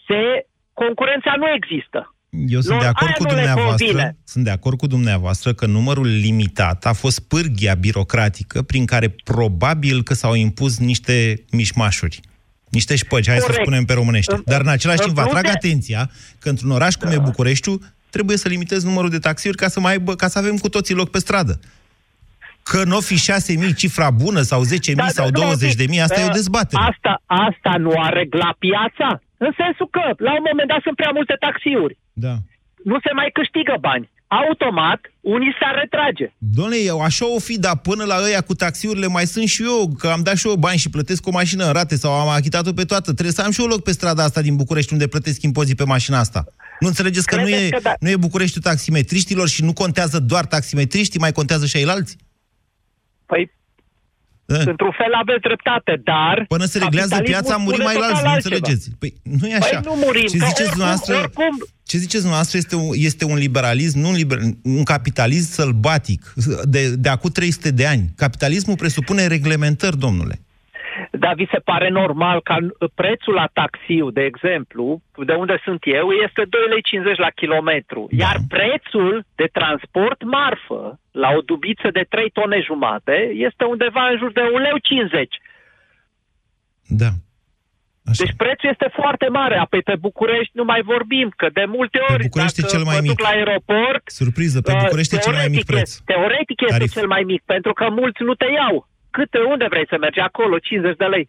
se 0.07 0.47
concurența 0.73 1.33
nu 1.37 1.49
există. 1.49 2.15
Eu 2.31 2.61
sunt 2.61 2.73
Lor 2.73 2.81
de 2.81 2.87
acord 2.87 3.07
aia 3.07 3.15
cu 3.17 3.23
nu 3.23 3.29
le 3.29 3.35
dumneavoastră. 3.35 3.87
convine. 3.87 4.17
Sunt 4.25 4.45
de 4.45 4.51
acord 4.51 4.79
cu 4.79 4.87
dumneavoastră 4.87 5.53
că 5.55 5.67
numărul 5.67 6.07
limitat 6.07 6.87
a 6.87 6.93
fost 6.93 7.21
pârghia 7.29 7.75
birocratică 7.75 8.63
prin 8.63 8.85
care 8.87 9.09
probabil 9.25 10.03
că 10.03 10.15
s-au 10.15 10.35
impus 10.35 10.79
niște 10.79 11.45
mișmașuri. 11.51 12.21
Niște 12.71 12.97
șpăgi, 12.97 13.29
hai 13.29 13.39
să 13.39 13.45
Corect. 13.47 13.63
spunem 13.63 13.85
pe 13.85 13.93
românește. 13.93 14.35
În- 14.35 14.43
Dar 14.45 14.61
în 14.61 14.69
același 14.69 14.99
în 14.99 15.05
timp 15.05 15.17
vă 15.17 15.23
plus 15.23 15.35
atrag 15.35 15.53
de- 15.53 15.59
atenția 15.67 16.11
că 16.39 16.49
într-un 16.49 16.71
oraș 16.71 16.95
cum 16.95 17.11
e 17.11 17.19
Bucureștiul 17.19 17.83
trebuie 18.11 18.37
să 18.37 18.49
limitezi 18.49 18.85
numărul 18.87 19.11
de 19.11 19.19
taxiuri 19.19 19.57
ca 19.57 19.69
să 19.69 19.81
mai 19.81 19.93
aibă, 19.93 20.15
ca 20.15 20.29
să 20.29 20.39
avem 20.39 20.57
cu 20.57 20.69
toții 20.69 20.95
loc 20.95 21.11
pe 21.11 21.19
stradă. 21.19 21.61
Că 22.63 22.85
nu 22.85 22.97
o 22.97 23.01
fi 23.01 23.17
6.000 23.17 23.75
cifra 23.75 24.11
bună 24.11 24.41
sau 24.43 24.63
10.000 24.63 24.95
Da, 24.95 25.09
sau 25.09 25.31
da, 25.31 25.41
nu, 25.45 25.55
20.000, 25.55 26.01
asta 26.03 26.21
e 26.21 26.23
o 26.23 26.27
uh, 26.27 26.33
dezbatere. 26.33 26.83
Asta, 26.83 27.23
asta 27.27 27.77
nu 27.79 27.91
a 28.01 28.09
reglat 28.09 28.55
piața? 28.59 29.21
În 29.45 29.53
sensul 29.61 29.89
că, 29.97 30.05
la 30.29 30.33
un 30.39 30.45
moment 30.49 30.69
dat, 30.69 30.81
sunt 30.83 30.97
prea 30.97 31.13
multe 31.15 31.37
taxiuri. 31.47 31.99
Da. 32.13 32.35
Nu 32.91 32.97
se 33.05 33.13
mai 33.13 33.31
câștigă 33.33 33.77
bani. 33.81 34.11
Automat, 34.27 35.01
unii 35.21 35.57
s-ar 35.61 35.75
retrage. 35.83 36.27
Doamne, 36.39 36.77
eu 36.77 37.01
așa 37.01 37.35
o 37.35 37.39
fi, 37.39 37.59
dar 37.59 37.77
până 37.79 38.05
la 38.05 38.17
ăia 38.27 38.41
cu 38.41 38.55
taxiurile 38.55 39.07
mai 39.07 39.27
sunt 39.27 39.49
și 39.49 39.63
eu, 39.63 39.95
că 39.99 40.09
am 40.09 40.23
dat 40.23 40.37
și 40.37 40.49
eu 40.49 40.55
bani 40.55 40.79
și 40.79 40.91
plătesc 40.91 41.27
o 41.27 41.31
mașină 41.31 41.67
în 41.67 41.73
rate 41.73 41.97
sau 41.97 42.13
am 42.13 42.29
achitat-o 42.29 42.73
pe 42.73 42.85
toată. 42.85 43.13
Trebuie 43.13 43.35
să 43.35 43.43
am 43.43 43.51
și 43.51 43.61
eu 43.61 43.67
loc 43.67 43.83
pe 43.83 43.93
strada 43.93 44.23
asta 44.23 44.41
din 44.41 44.57
București 44.57 44.93
unde 44.93 45.07
plătesc 45.07 45.43
impozit 45.43 45.77
pe 45.77 45.85
mașina 45.85 46.19
asta. 46.19 46.45
Nu 46.81 46.87
înțelegeți 46.87 47.27
că 47.27 47.37
nu 47.37 47.43
Credeți 47.43 47.67
e, 47.67 47.69
că 47.69 47.79
da. 47.83 47.95
nu 48.01 48.09
e 48.09 48.17
Bucureștiul 48.17 48.63
taximetriștilor 48.63 49.49
și 49.49 49.65
nu 49.65 49.73
contează 49.73 50.19
doar 50.19 50.47
taximetriștii, 50.47 51.21
mai 51.21 51.33
contează 51.33 51.67
și 51.67 51.73
ceilalți? 51.73 52.17
Păi, 53.27 53.53
Da. 54.47 54.59
Într-un 54.59 54.95
fel 55.01 55.13
aveți 55.23 55.41
dreptate, 55.49 55.93
dar... 56.05 56.45
Până 56.49 56.65
se 56.65 56.79
reglează 56.79 57.09
capitalismul 57.15 57.43
piața, 57.43 57.57
murim 57.57 57.79
spune 57.81 57.85
mai 57.85 57.95
la 57.95 58.07
total 58.07 58.15
alții, 58.17 58.29
nu 58.29 58.33
altceva. 58.35 58.57
înțelegeți. 58.57 58.91
Păi 58.99 59.11
nu 59.41 59.47
e 59.49 59.55
așa. 59.55 59.81
Păi 59.81 59.91
nu 59.91 59.95
murim, 60.05 60.27
Ce 60.27 60.37
că 60.39 60.45
ziceți 60.45 60.61
oricum- 60.61 60.71
dumneavoastră, 60.77 61.15
oricum- 61.17 61.65
ce 61.91 61.97
ziceți 61.99 62.23
dumneavoastră 62.25 62.59
este 62.59 62.75
un, 62.77 62.89
este 62.93 63.25
un 63.25 63.37
liberalism, 63.37 63.99
nu 63.99 64.09
un, 64.09 64.15
liber, 64.15 64.39
un 64.63 64.83
capitalism 64.83 65.51
sălbatic, 65.53 66.35
de, 66.65 66.91
de 66.97 67.09
acum 67.09 67.31
300 67.31 67.71
de 67.71 67.87
ani. 67.87 68.05
Capitalismul 68.17 68.77
presupune 68.77 69.27
reglementări, 69.27 69.99
domnule. 69.99 70.41
Dar 71.11 71.35
vi 71.35 71.47
se 71.53 71.59
pare 71.59 71.89
normal 71.89 72.41
ca 72.43 72.57
prețul 72.95 73.35
la 73.35 73.49
taxiu, 73.53 74.11
de 74.11 74.23
exemplu, 74.23 75.03
de 75.27 75.33
unde 75.33 75.61
sunt 75.65 75.81
eu, 75.85 76.11
este 76.11 76.43
2,50 76.43 77.03
lei 77.05 77.15
la 77.17 77.31
kilometru. 77.31 78.07
Da. 78.11 78.25
Iar 78.25 78.37
prețul 78.49 79.25
de 79.35 79.49
transport 79.53 80.23
marfă 80.25 81.01
la 81.11 81.29
o 81.37 81.41
dubiță 81.41 81.89
de 81.93 82.05
3 82.09 82.31
tone 82.31 82.61
jumate 82.61 83.17
este 83.49 83.65
undeva 83.65 84.09
în 84.11 84.17
jur 84.19 84.33
de 84.33 84.41
1,50 84.41 85.11
lei. 85.13 85.29
Da. 86.87 87.11
Așa. 88.09 88.23
Deci 88.25 88.35
prețul 88.37 88.69
este 88.73 88.89
foarte 89.01 89.29
mare. 89.29 89.57
Apoi 89.59 89.83
pe 89.83 89.97
București 90.01 90.53
nu 90.61 90.65
mai 90.65 90.83
vorbim, 90.83 91.33
că 91.37 91.47
de 91.53 91.65
multe 91.77 91.99
ori 92.13 92.23
București 92.23 92.61
e 92.61 92.63
dacă 92.63 92.75
cel 92.75 92.85
mai 92.85 92.95
mă 92.95 93.01
duc 93.07 93.09
mic. 93.09 93.21
la 93.27 93.29
aeroport... 93.29 94.03
Surpriză, 94.21 94.61
pe 94.61 94.73
uh, 94.73 94.79
București 94.83 95.15
e 95.15 95.19
cel 95.19 95.33
mai 95.33 95.49
mic 95.49 95.65
teoretic 95.65 95.75
preț. 95.75 95.89
este- 95.91 96.13
Teoretic 96.13 96.59
este 96.61 96.73
Tarif. 96.79 96.93
cel 96.93 97.07
mai 97.07 97.23
mic, 97.33 97.43
pentru 97.55 97.73
că 97.73 97.85
mulți 98.01 98.23
nu 98.23 98.35
te 98.35 98.49
iau. 98.61 98.89
Câte, 99.17 99.39
unde 99.53 99.67
vrei 99.69 99.87
să 99.89 99.97
mergi? 100.01 100.21
Acolo, 100.21 100.59
50 100.59 100.97
de 100.97 101.05
lei. 101.05 101.27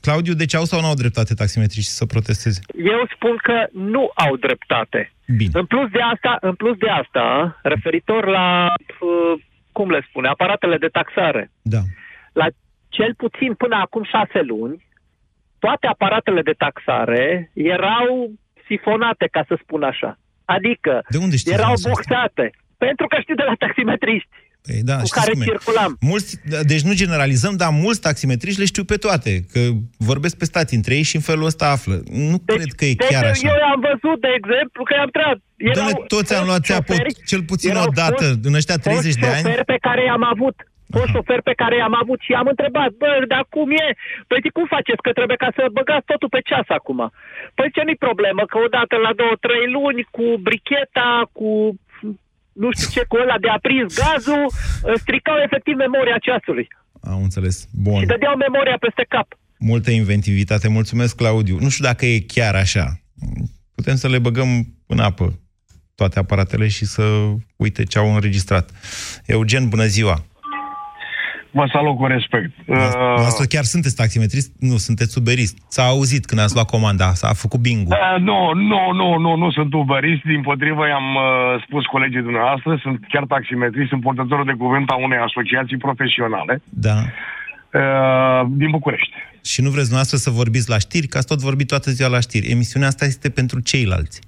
Claudiu, 0.00 0.34
deci 0.34 0.54
au 0.54 0.64
sau 0.64 0.80
nu 0.80 0.86
au 0.86 0.94
dreptate 1.02 1.34
taximetriști 1.34 1.90
să 1.90 2.06
protesteze? 2.06 2.60
Eu 2.94 3.00
spun 3.14 3.36
că 3.42 3.66
nu 3.72 4.10
au 4.14 4.36
dreptate. 4.36 5.12
Bine. 5.36 5.50
În 5.54 5.66
plus 5.66 5.90
de 5.90 6.00
asta, 6.12 6.36
în 6.40 6.54
plus 6.54 6.76
de 6.76 6.88
asta, 6.88 7.58
referitor 7.62 8.26
la, 8.26 8.66
uh, 9.00 9.42
cum 9.72 9.90
le 9.90 10.00
spune, 10.08 10.28
aparatele 10.28 10.76
de 10.76 10.86
taxare, 10.88 11.50
Da. 11.62 11.80
la 12.32 12.46
cel 12.88 13.14
puțin 13.14 13.54
până 13.54 13.76
acum 13.76 14.04
șase 14.04 14.40
luni, 14.52 14.86
toate 15.58 15.86
aparatele 15.86 16.42
de 16.42 16.52
taxare 16.64 17.50
erau 17.54 18.30
sifonate, 18.66 19.26
ca 19.30 19.44
să 19.48 19.58
spun 19.62 19.82
așa. 19.82 20.18
Adică 20.44 20.92
De 21.08 21.18
unde 21.18 21.36
știți 21.36 21.54
erau 21.54 21.72
dumneavoastră 21.74 22.14
asta? 22.14 22.32
boxate. 22.34 22.50
Pentru 22.78 23.06
că 23.06 23.16
știu 23.20 23.34
de 23.34 23.42
la 23.50 23.54
taximetriști 23.64 24.28
Păi 24.66 24.80
da, 24.82 24.96
cu 24.96 25.06
știți 25.06 25.20
care 25.20 25.32
cum 25.32 25.40
e. 25.40 25.44
circulam. 25.44 25.96
Mulți, 26.00 26.30
deci 26.72 26.80
nu 26.88 26.92
generalizăm, 26.94 27.54
dar 27.56 27.70
mulți 27.72 28.00
taximetriști 28.00 28.58
le 28.60 28.64
știu 28.72 28.84
pe 28.84 28.96
toate, 28.96 29.32
că 29.52 29.60
vorbesc 29.98 30.36
pe 30.36 30.44
stat 30.44 30.70
între 30.70 30.94
ei 30.94 31.02
și 31.02 31.16
în 31.16 31.22
felul 31.30 31.44
ăsta 31.44 31.66
află. 31.70 31.96
Nu 32.30 32.38
cred 32.46 32.70
că 32.78 32.84
e 32.84 32.94
Deci 32.94 33.08
chiar 33.08 33.24
așa. 33.24 33.48
eu 33.48 33.62
am 33.74 33.80
văzut, 33.88 34.20
de 34.20 34.28
exemplu, 34.40 34.80
că 34.84 34.94
i-am 34.98 35.10
tras. 35.16 35.36
Doamne, 35.74 35.92
toți 36.06 36.34
am 36.34 36.46
luat 36.46 36.62
țeapă, 36.64 36.92
șoferi- 36.94 37.24
cel 37.30 37.42
puțin 37.50 37.70
erau 37.70 37.84
o 37.86 37.92
dată, 38.02 38.24
foști- 38.24 38.40
în 38.48 38.54
ăștia 38.60 38.76
30 38.76 39.14
de 39.14 39.20
foști 39.20 39.34
ani. 39.34 39.42
șoferi 39.44 39.64
pe 39.74 39.78
care 39.86 40.02
i-am 40.04 40.24
avut. 40.34 40.56
Fost 40.98 41.10
șofer 41.16 41.40
pe 41.50 41.54
care 41.62 41.74
i-am 41.76 41.96
avut 42.02 42.20
și 42.26 42.32
am 42.40 42.46
întrebat, 42.54 42.90
bă, 43.00 43.10
dar 43.32 43.44
cum 43.54 43.68
e? 43.84 43.86
Păi 44.28 44.42
zic, 44.44 44.52
cum 44.58 44.66
faceți? 44.76 45.04
Că 45.06 45.10
trebuie 45.18 45.38
ca 45.44 45.50
să 45.56 45.62
băgați 45.78 46.08
totul 46.12 46.30
pe 46.34 46.40
ceas 46.48 46.68
acum. 46.78 47.00
Păi 47.56 47.68
ce 47.74 47.80
nu-i 47.84 48.04
problemă, 48.08 48.42
că 48.50 48.56
odată 48.66 48.94
la 49.06 49.12
două, 49.20 49.34
trei 49.46 49.66
luni, 49.76 50.02
cu 50.16 50.24
bricheta, 50.46 51.10
cu 51.38 51.48
nu 52.52 52.68
știu 52.72 52.88
ce, 52.90 53.04
cu 53.08 53.16
ăla 53.16 53.38
de 53.38 53.48
aprins 53.48 53.94
gazul, 53.94 54.50
stricau 54.96 55.36
efectiv 55.44 55.74
memoria 55.76 56.18
ceasului. 56.18 56.68
Am 57.02 57.22
înțeles. 57.22 57.68
Bun. 57.72 58.00
Și 58.00 58.06
dădeau 58.06 58.36
memoria 58.36 58.76
peste 58.80 59.04
cap. 59.08 59.38
Multă 59.58 59.90
inventivitate. 59.90 60.68
Mulțumesc, 60.68 61.16
Claudiu. 61.16 61.58
Nu 61.60 61.68
știu 61.68 61.84
dacă 61.84 62.06
e 62.06 62.18
chiar 62.20 62.54
așa. 62.54 63.00
Putem 63.74 63.96
să 63.96 64.08
le 64.08 64.18
băgăm 64.18 64.48
în 64.86 64.98
apă 64.98 65.38
toate 65.94 66.18
aparatele 66.18 66.68
și 66.68 66.84
să 66.84 67.02
uite 67.56 67.84
ce 67.84 67.98
au 67.98 68.14
înregistrat. 68.14 68.70
Eugen, 69.26 69.68
bună 69.68 69.84
ziua! 69.86 70.24
Vă 71.52 71.68
salut 71.72 71.96
cu 71.96 72.06
respect. 72.06 72.50
Uh, 72.66 72.76
Asta 73.30 73.44
chiar 73.48 73.64
sunteți 73.64 73.96
taximetrist? 73.96 74.52
Nu, 74.58 74.76
sunteți 74.76 75.18
uberist. 75.18 75.56
S-a 75.68 75.82
auzit 75.82 76.26
când 76.26 76.40
ați 76.40 76.54
luat 76.54 76.66
comanda, 76.66 77.12
s-a 77.12 77.32
făcut 77.32 77.60
bingo. 77.60 77.90
Uh, 77.94 78.20
nu, 78.20 78.52
nu, 78.54 78.92
nu, 78.92 79.18
nu, 79.18 79.36
nu 79.36 79.50
sunt 79.50 79.72
uberist, 79.74 80.22
din 80.22 80.42
potrivă 80.42 80.86
i-am 80.86 81.08
uh, 81.14 81.62
spus 81.66 81.84
colegii 81.84 82.22
dumneavoastră, 82.22 82.78
sunt 82.82 82.98
chiar 83.08 83.24
taximetrist, 83.24 83.88
sunt 83.88 84.02
portătorul 84.02 84.44
de 84.44 84.52
cuvânt 84.58 84.90
a 84.90 84.94
unei 84.94 85.18
asociații 85.18 85.76
profesionale 85.76 86.62
Da. 86.68 86.96
uh, 87.78 88.46
din 88.50 88.70
București. 88.70 89.14
Și 89.44 89.60
nu 89.62 89.70
vreți 89.70 89.88
dumneavoastră 89.90 90.16
să 90.16 90.30
vorbiți 90.30 90.68
la 90.70 90.78
știri, 90.78 91.06
că 91.06 91.16
ați 91.18 91.26
tot 91.26 91.40
vorbit 91.40 91.66
toată 91.66 91.90
ziua 91.90 92.08
la 92.08 92.20
știri. 92.20 92.50
Emisiunea 92.50 92.88
asta 92.88 93.04
este 93.04 93.30
pentru 93.30 93.60
ceilalți. 93.60 94.20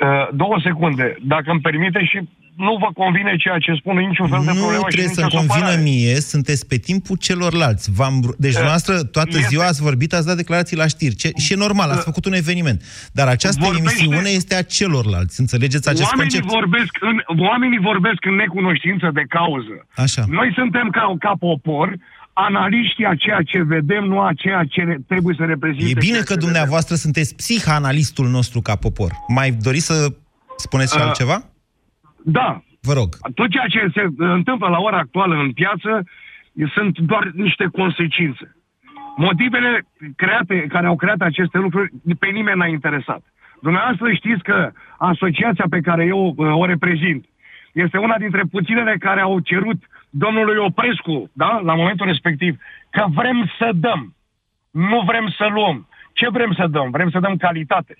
Uh, 0.00 0.28
două 0.34 0.56
secunde, 0.64 1.16
dacă 1.22 1.50
îmi 1.50 1.60
permite 1.60 2.04
și 2.04 2.28
nu 2.56 2.76
vă 2.82 2.88
convine 3.02 3.36
ceea 3.36 3.58
ce 3.58 3.72
spun, 3.80 3.96
niciun 3.96 4.28
fel 4.28 4.42
de 4.44 4.52
Nu 4.52 4.58
problemă 4.62 4.84
trebuie 4.88 5.08
și 5.08 5.14
să-mi 5.14 5.26
nicio 5.26 5.36
convină 5.38 5.58
supărare. 5.68 5.82
mie, 5.90 6.14
sunteți 6.20 6.66
pe 6.66 6.76
timpul 6.76 7.16
celorlalți. 7.16 7.90
V-am... 7.98 8.14
Deci, 8.20 8.50
Uh, 8.50 8.58
dumneavoastră, 8.60 8.94
toată 9.16 9.36
este- 9.36 9.46
ziua 9.48 9.66
ați 9.66 9.82
vorbit, 9.82 10.12
ați 10.14 10.26
dat 10.26 10.36
declarații 10.36 10.76
la 10.76 10.86
știri. 10.86 11.14
Ce... 11.14 11.30
Și 11.36 11.52
e 11.52 11.56
normal, 11.56 11.90
ați 11.90 12.04
făcut 12.04 12.24
un 12.24 12.32
eveniment. 12.32 12.82
Dar 13.12 13.26
această 13.28 13.60
Vorbește- 13.64 13.88
emisiune 13.88 14.28
este 14.28 14.54
a 14.54 14.62
celorlalți. 14.62 15.40
Înțelegeți 15.40 15.88
acest 15.88 16.10
Oamenii 16.12 16.30
concept? 16.40 16.52
vorbesc, 16.58 16.92
în, 17.00 17.16
oamenii 17.50 17.78
vorbesc 17.78 18.20
în 18.30 18.34
necunoștință 18.34 19.10
de 19.14 19.24
cauză. 19.28 19.76
Așa. 19.96 20.24
Noi 20.28 20.52
suntem 20.54 20.88
ca, 20.90 21.14
ca 21.18 21.32
popor, 21.38 21.96
analiștii 22.32 23.04
a 23.04 23.14
ceea 23.14 23.42
ce 23.42 23.62
vedem, 23.62 24.04
nu 24.04 24.20
a 24.20 24.30
ceea 24.36 24.64
ce 24.64 24.80
re- 24.82 24.98
trebuie 25.06 25.34
să 25.38 25.44
reprezinte. 25.44 25.90
E 25.90 25.94
bine 25.98 26.12
ceea 26.12 26.22
că 26.22 26.32
ce 26.34 26.38
dumneavoastră 26.38 26.94
sunteți 26.94 27.34
psihanalistul 27.34 28.28
nostru 28.28 28.60
ca 28.60 28.76
popor. 28.76 29.12
Mai 29.28 29.50
doriți 29.50 29.86
să 29.86 30.12
spuneți 30.56 30.92
și 30.92 30.98
Uh, 31.00 31.04
altceva? 31.06 31.44
Da. 32.28 32.62
Vă 32.80 32.92
rog. 32.92 33.08
Tot 33.34 33.48
ceea 33.50 33.66
ce 33.74 33.90
se 33.94 34.02
întâmplă 34.16 34.68
la 34.68 34.78
ora 34.78 34.98
actuală 34.98 35.34
în 35.34 35.52
piață 35.52 35.90
sunt 36.74 36.98
doar 36.98 37.30
niște 37.34 37.66
consecințe. 37.72 38.56
Motivele 39.16 39.86
create, 40.16 40.66
care 40.68 40.86
au 40.86 40.96
creat 40.96 41.20
aceste 41.20 41.58
lucruri 41.58 41.90
pe 42.18 42.26
nimeni 42.26 42.58
n-a 42.58 42.66
interesat. 42.66 43.22
Dumneavoastră 43.62 44.12
știți 44.12 44.42
că 44.42 44.70
asociația 44.98 45.64
pe 45.70 45.80
care 45.80 46.04
eu 46.04 46.34
uh, 46.36 46.54
o 46.62 46.64
reprezint 46.66 47.24
este 47.72 47.98
una 47.98 48.18
dintre 48.18 48.42
puținele 48.50 48.96
care 48.98 49.20
au 49.20 49.38
cerut 49.38 49.80
domnului 50.10 50.56
Oprescu, 50.68 51.30
da, 51.32 51.60
la 51.64 51.74
momentul 51.74 52.06
respectiv, 52.06 52.58
că 52.90 53.04
vrem 53.08 53.50
să 53.58 53.70
dăm, 53.74 54.14
nu 54.70 55.02
vrem 55.06 55.34
să 55.38 55.46
luăm. 55.52 55.88
Ce 56.12 56.28
vrem 56.30 56.52
să 56.58 56.66
dăm? 56.70 56.90
Vrem 56.90 57.10
să 57.10 57.18
dăm 57.18 57.36
calitate. 57.36 57.94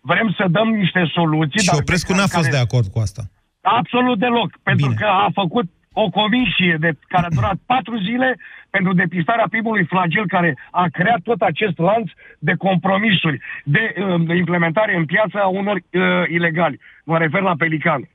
Vrem 0.00 0.34
să 0.38 0.44
dăm 0.50 0.68
niște 0.68 1.10
soluții. 1.14 1.60
Și 1.60 1.66
dar 1.66 1.78
Oprescu 1.80 2.10
care- 2.10 2.20
n-a 2.20 2.26
fost 2.26 2.44
care- 2.48 2.56
de 2.56 2.62
acord 2.66 2.86
cu 2.86 2.98
asta. 2.98 3.22
Absolut 3.62 4.18
deloc, 4.18 4.50
pentru 4.62 4.86
Bine. 4.86 4.98
că 5.00 5.06
a 5.06 5.28
făcut 5.34 5.66
o 5.92 6.08
comisie 6.08 6.76
de, 6.80 6.90
care 7.08 7.26
a 7.26 7.34
durat 7.38 7.58
patru 7.72 7.96
zile 8.08 8.38
pentru 8.70 8.92
depistarea 8.94 9.46
primului 9.50 9.84
flagel 9.84 10.26
care 10.26 10.58
a 10.70 10.86
creat 10.92 11.20
tot 11.20 11.40
acest 11.40 11.78
lanț 11.78 12.10
de 12.38 12.54
compromisuri, 12.58 13.38
de, 13.64 13.94
uh, 13.96 14.26
de 14.26 14.34
implementare 14.36 14.96
în 14.96 15.04
piață 15.04 15.36
a 15.38 15.46
unor 15.46 15.76
uh, 15.76 16.02
ilegali. 16.28 16.80
Mă 17.04 17.18
refer 17.18 17.40
la 17.40 17.54
pelican. 17.56 18.08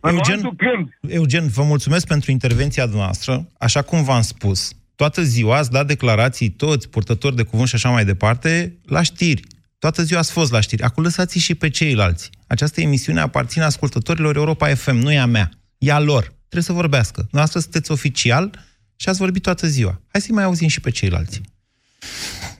În 0.00 0.14
Eugen, 0.14 0.40
momentul 0.42 0.66
când 0.66 1.12
Eugen, 1.18 1.46
vă 1.48 1.62
mulțumesc 1.62 2.06
pentru 2.06 2.30
intervenția 2.30 2.84
noastră. 2.84 3.48
Așa 3.58 3.82
cum 3.82 4.02
v-am 4.04 4.20
spus, 4.20 4.72
toată 4.96 5.22
ziua 5.22 5.56
ați 5.56 5.70
dat 5.70 5.86
declarații 5.86 6.50
toți, 6.50 6.90
purtători 6.90 7.36
de 7.36 7.42
cuvânt 7.42 7.68
și 7.68 7.74
așa 7.74 7.90
mai 7.90 8.04
departe, 8.04 8.78
la 8.86 9.02
știri. 9.02 9.42
Toată 9.78 10.02
ziua 10.02 10.20
ați 10.20 10.32
fost 10.32 10.52
la 10.52 10.60
știri. 10.60 10.82
Acum 10.82 11.02
lăsați 11.02 11.38
și 11.38 11.54
pe 11.54 11.68
ceilalți. 11.68 12.30
Această 12.50 12.80
emisiune 12.80 13.20
aparține 13.20 13.64
ascultătorilor 13.64 14.36
Europa 14.36 14.74
FM, 14.74 14.96
nu 14.96 15.12
e 15.12 15.18
a 15.18 15.26
mea. 15.26 15.48
E 15.78 15.92
a 15.92 16.00
lor. 16.00 16.22
Trebuie 16.22 16.62
să 16.62 16.72
vorbească. 16.72 17.26
Noastră 17.30 17.60
sunteți 17.60 17.90
oficial 17.90 18.50
și 18.96 19.08
ați 19.08 19.18
vorbit 19.18 19.42
toată 19.42 19.66
ziua. 19.66 20.00
Hai 20.12 20.20
să-i 20.20 20.34
mai 20.34 20.44
auzim 20.44 20.68
și 20.68 20.80
pe 20.80 20.90
ceilalți. 20.90 21.40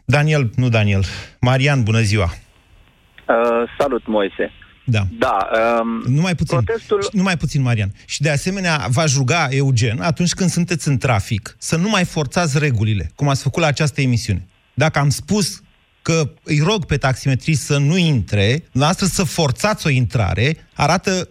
Daniel, 0.04 0.50
nu 0.56 0.68
Daniel. 0.68 1.04
Marian, 1.40 1.82
bună 1.82 2.00
ziua. 2.00 2.24
Uh, 2.24 3.70
salut, 3.78 4.06
Moise. 4.06 4.50
Da. 4.84 5.06
Da, 5.18 5.48
um, 5.80 6.12
Numai 6.14 6.34
puțin, 6.34 6.60
protestul... 6.62 7.08
numai 7.12 7.36
puțin, 7.36 7.62
Marian. 7.62 7.92
Și 8.06 8.20
de 8.20 8.30
asemenea, 8.30 8.86
v-aș 8.88 9.14
ruga, 9.16 9.46
Eugen, 9.50 10.00
atunci 10.00 10.32
când 10.32 10.50
sunteți 10.50 10.88
în 10.88 10.98
trafic, 10.98 11.56
să 11.58 11.76
nu 11.76 11.88
mai 11.88 12.04
forțați 12.04 12.58
regulile, 12.58 13.10
cum 13.14 13.28
ați 13.28 13.42
făcut 13.42 13.62
la 13.62 13.68
această 13.68 14.00
emisiune. 14.00 14.46
Dacă 14.74 14.98
am 14.98 15.08
spus 15.08 15.62
că 16.02 16.22
îi 16.44 16.60
rog 16.64 16.86
pe 16.86 16.96
taximetrist 16.96 17.62
să 17.62 17.78
nu 17.78 17.96
intre, 17.96 18.62
noastră 18.72 19.06
să 19.06 19.24
forțați 19.24 19.86
o 19.86 19.90
intrare, 19.90 20.68
arată 20.76 21.28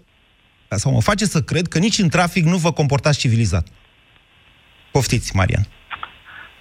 sau 0.67 0.91
mă 0.91 1.01
face 1.01 1.25
să 1.25 1.39
cred 1.41 1.67
că 1.67 1.77
nici 1.79 1.97
în 1.97 2.09
trafic 2.09 2.43
nu 2.43 2.57
vă 2.57 2.71
comportați 2.71 3.19
civilizat. 3.19 3.67
Poftiți, 4.91 5.35
Marian. 5.35 5.65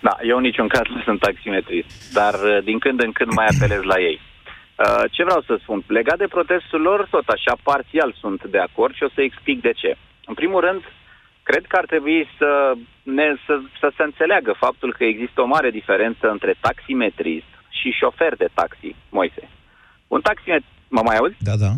Da, 0.01 0.17
eu 0.23 0.37
în 0.37 0.43
niciun 0.43 0.69
caz 0.69 0.87
nu 0.95 1.03
sunt 1.03 1.21
taximetrist, 1.21 2.13
dar 2.13 2.35
uh, 2.35 2.59
din 2.65 2.79
când 2.79 3.03
în 3.03 3.13
când 3.13 3.33
mai 3.33 3.47
apelez 3.53 3.83
la 3.83 4.01
ei. 4.01 4.21
Uh, 4.21 5.05
ce 5.11 5.25
vreau 5.25 5.43
să 5.47 5.59
spun? 5.61 5.85
Legat 5.87 6.19
de 6.19 6.27
protestul 6.27 6.81
lor, 6.81 7.07
tot 7.11 7.29
așa, 7.29 7.57
parțial 7.63 8.15
sunt 8.21 8.45
de 8.45 8.59
acord 8.59 8.95
și 8.95 9.03
o 9.03 9.09
să 9.15 9.21
explic 9.21 9.61
de 9.61 9.73
ce. 9.73 9.97
În 10.25 10.35
primul 10.35 10.61
rând, 10.61 10.83
cred 11.43 11.65
că 11.67 11.77
ar 11.77 11.87
trebui 11.87 12.29
să, 12.39 12.73
ne, 13.03 13.35
să, 13.47 13.61
să 13.81 13.93
se 13.97 14.03
înțeleagă 14.03 14.53
faptul 14.59 14.95
că 14.99 15.05
există 15.05 15.41
o 15.41 15.47
mare 15.55 15.71
diferență 15.71 16.31
între 16.31 16.55
taximetrist 16.61 17.53
și 17.81 17.99
șofer 18.01 18.33
de 18.37 18.49
taxi, 18.55 18.91
Moise. 19.17 19.45
Un 20.15 20.21
taximetrist... 20.21 20.73
Mă 20.89 21.03
mai 21.05 21.17
auzi? 21.17 21.37
Da, 21.49 21.57
da. 21.65 21.73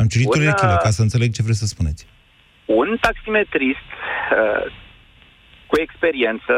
Am 0.00 0.06
ciurit 0.12 0.26
Un, 0.26 0.40
urechile 0.40 0.76
uh, 0.78 0.82
ca 0.82 0.90
să 0.90 1.02
înțeleg 1.02 1.32
ce 1.32 1.42
vreți 1.42 1.62
să 1.64 1.66
spuneți. 1.66 2.06
Un 2.66 2.96
taximetrist 3.00 3.88
uh, 4.38 4.64
cu 5.70 5.80
experiență, 5.86 6.54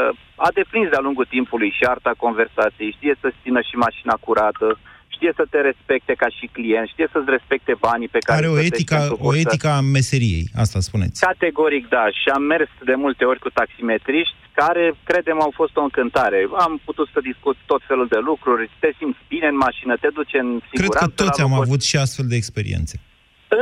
a 0.47 0.49
deprins 0.59 0.89
de-a 0.91 1.07
lungul 1.07 1.27
timpului 1.37 1.71
și 1.79 1.85
arta 1.95 2.13
conversației, 2.25 2.97
știe 2.97 3.15
să 3.21 3.29
țină 3.43 3.61
și 3.69 3.77
mașina 3.87 4.15
curată, 4.27 4.69
știe 5.15 5.33
să 5.39 5.45
te 5.53 5.61
respecte 5.71 6.13
ca 6.23 6.29
și 6.37 6.47
client, 6.57 6.87
știe 6.89 7.09
să-ți 7.13 7.31
respecte 7.37 7.73
banii 7.87 8.09
pe 8.15 8.19
care 8.27 8.39
Are 8.39 8.47
îi 8.47 8.53
o 8.53 8.55
plătești 8.55 8.75
etică, 8.77 8.97
pentru 8.97 9.15
o 9.15 9.25
cursă. 9.25 9.41
etică 9.45 9.69
a 9.69 9.81
meseriei, 9.97 10.45
asta 10.63 10.79
spuneți. 10.89 11.21
Categoric 11.31 11.85
da, 11.97 12.05
și 12.21 12.29
am 12.37 12.43
mers 12.43 12.71
de 12.91 12.95
multe 13.05 13.25
ori 13.31 13.39
cu 13.45 13.51
taximetriști 13.61 14.37
care, 14.61 14.85
credem, 15.11 15.39
au 15.47 15.53
fost 15.61 15.75
o 15.77 15.83
încântare. 15.89 16.39
Am 16.67 16.73
putut 16.85 17.09
să 17.15 17.21
discut 17.31 17.57
tot 17.67 17.83
felul 17.91 18.07
de 18.15 18.19
lucruri, 18.31 18.71
te 18.83 18.91
simți 18.99 19.19
bine 19.33 19.47
în 19.55 19.59
mașină, 19.67 19.93
te 20.05 20.09
duce 20.19 20.39
în 20.39 20.51
Cred 20.59 20.69
siguranță. 20.73 21.05
că 21.17 21.23
toți 21.23 21.39
la 21.39 21.45
am 21.45 21.51
locuri. 21.51 21.69
avut 21.69 21.83
și 21.91 21.97
astfel 22.05 22.27
de 22.29 22.37
experiențe. 22.43 22.97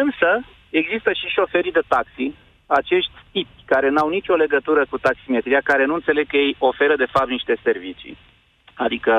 Însă, 0.04 0.30
există 0.70 1.10
și 1.20 1.26
șoferii 1.36 1.76
de 1.78 1.84
taxi, 1.94 2.26
acești 2.66 3.12
tipi 3.32 3.60
care 3.72 3.88
n-au 3.90 4.08
nicio 4.08 4.34
legătură 4.34 4.82
cu 4.90 4.98
taximetria, 4.98 5.60
care 5.70 5.84
nu 5.86 5.94
înțeleg 5.94 6.26
că 6.26 6.36
ei 6.36 6.56
oferă 6.58 6.94
de 6.96 7.08
fapt 7.14 7.28
niște 7.28 7.54
servicii. 7.62 8.16
Adică, 8.74 9.14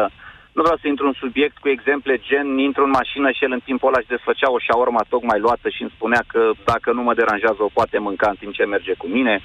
nu 0.55 0.61
vreau 0.65 0.77
să 0.81 0.87
intru 0.87 1.05
în 1.11 1.15
subiect 1.23 1.55
cu 1.63 1.67
exemple 1.75 2.13
gen, 2.29 2.47
intru 2.67 2.83
în 2.87 2.93
mașină 2.99 3.27
și 3.37 3.43
el 3.45 3.51
în 3.57 3.63
timpul 3.69 3.87
ăla 3.89 3.99
își 4.01 4.13
desfăcea 4.15 4.49
o 4.55 4.59
șaorma 4.67 5.03
tocmai 5.13 5.39
luată 5.45 5.67
și 5.75 5.81
îmi 5.85 5.95
spunea 5.97 6.21
că 6.31 6.41
dacă 6.71 6.89
nu 6.97 7.01
mă 7.07 7.13
deranjează 7.21 7.61
o 7.63 7.73
poate 7.77 7.97
mânca 8.07 8.27
în 8.33 8.39
timp 8.41 8.51
ce 8.57 8.63
merge 8.75 8.93
cu 9.01 9.07
mine, 9.17 9.35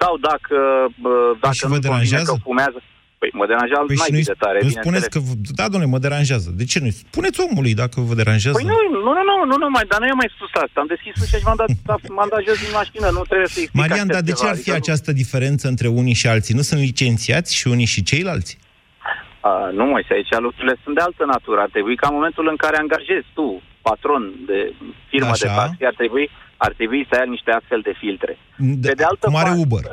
sau 0.00 0.12
dacă, 0.30 0.56
bă, 1.04 1.14
dacă 1.44 1.54
și 1.58 1.62
vă 1.62 1.68
nu 1.68 1.72
convine 1.74 1.88
deranjează? 1.88 2.32
că 2.32 2.44
fumează. 2.48 2.78
Păi 3.20 3.30
mă 3.40 3.46
deranjează 3.52 3.84
Păi 3.92 4.00
mai 4.02 4.08
și 4.10 4.14
nu 4.16 4.30
de 4.32 4.36
tare, 4.44 4.58
nu 4.60 4.66
bineînțeles. 4.66 4.84
spuneți 4.84 5.08
că, 5.14 5.18
da, 5.60 5.64
domnule, 5.72 5.92
mă 5.94 6.00
deranjează. 6.06 6.48
De 6.60 6.64
ce 6.70 6.78
nu? 6.84 6.90
Spuneți 7.06 7.38
omului 7.46 7.74
dacă 7.82 7.96
vă 8.08 8.14
deranjează. 8.22 8.56
Păi 8.58 8.66
nu, 8.72 8.78
nu, 9.06 9.10
nu, 9.16 9.22
nu, 9.30 9.34
nu, 9.50 9.56
nu, 9.62 9.68
mai, 9.76 9.84
dar 9.90 9.98
nu 10.00 10.06
i-am 10.10 10.20
mai 10.22 10.30
spus 10.36 10.50
asta. 10.64 10.76
Am 10.82 10.88
deschis 10.94 11.14
ușa 11.24 11.36
și 11.40 11.46
m-am 11.48 11.58
dat, 11.62 11.70
m-am 12.16 12.30
dat 12.34 12.42
jos 12.48 12.58
din 12.64 12.72
mașină, 12.80 13.06
nu 13.16 13.22
trebuie 13.30 13.48
să 13.54 13.58
explic 13.60 13.80
Marian, 13.82 14.08
așa 14.08 14.14
dar 14.16 14.22
de 14.28 14.32
ce 14.32 14.36
ceva, 14.40 14.50
ar 14.52 14.56
fi 14.56 14.60
adică 14.60 14.76
nu- 14.76 14.82
această 14.82 15.10
diferență 15.22 15.64
între 15.72 15.88
unii 16.00 16.16
și 16.20 16.26
alții? 16.34 16.54
Nu 16.58 16.64
sunt 16.68 16.80
licențiați 16.88 17.50
și 17.58 17.64
unii 17.74 17.90
și 17.94 18.00
ceilalți? 18.10 18.52
A, 19.50 19.68
nu, 19.78 19.84
mai 19.84 20.06
aici 20.10 20.32
lucrurile 20.46 20.76
sunt 20.82 20.94
de 20.94 21.00
altă 21.08 21.24
natură. 21.24 21.60
Ar 21.60 21.68
trebui 21.76 21.96
ca 21.96 22.06
în 22.08 22.14
momentul 22.14 22.46
în 22.48 22.56
care 22.56 22.76
angajezi 22.76 23.26
tu, 23.34 23.62
patron 23.88 24.22
de 24.46 24.58
firmă 25.08 25.30
Așa. 25.34 25.46
de 25.46 25.52
taxi, 25.60 25.84
ar 25.90 25.94
trebui, 25.94 26.30
ar 26.56 26.72
trebui 26.72 27.06
să 27.10 27.14
ai 27.20 27.28
niște 27.28 27.50
astfel 27.50 27.80
de 27.80 27.94
filtre. 28.02 28.38
De, 28.56 28.88
Pe 28.88 28.94
de 28.94 29.04
altă 29.04 29.26
cum 29.26 29.36
are 29.36 29.48
parte- 29.48 29.62
Uber? 29.64 29.84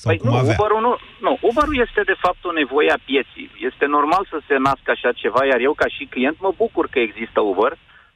Sau 0.00 0.08
Păi 0.10 0.18
cum 0.20 0.30
nu, 0.30 0.36
avea? 0.36 0.54
Uber-ul 0.58 0.80
nu, 0.88 0.92
nu, 1.26 1.32
Uber-ul 1.48 1.78
este 1.86 2.00
de 2.12 2.16
fapt 2.24 2.44
o 2.44 2.52
nevoie 2.52 2.90
a 2.90 3.04
pieții. 3.04 3.50
Este 3.70 3.86
normal 3.96 4.22
să 4.32 4.38
se 4.48 4.56
nască 4.66 4.90
așa 4.92 5.12
ceva, 5.22 5.40
iar 5.44 5.60
eu 5.68 5.72
ca 5.72 5.88
și 5.96 6.04
client 6.14 6.36
mă 6.40 6.52
bucur 6.56 6.84
că 6.90 6.98
există 6.98 7.40
Uber, 7.40 7.72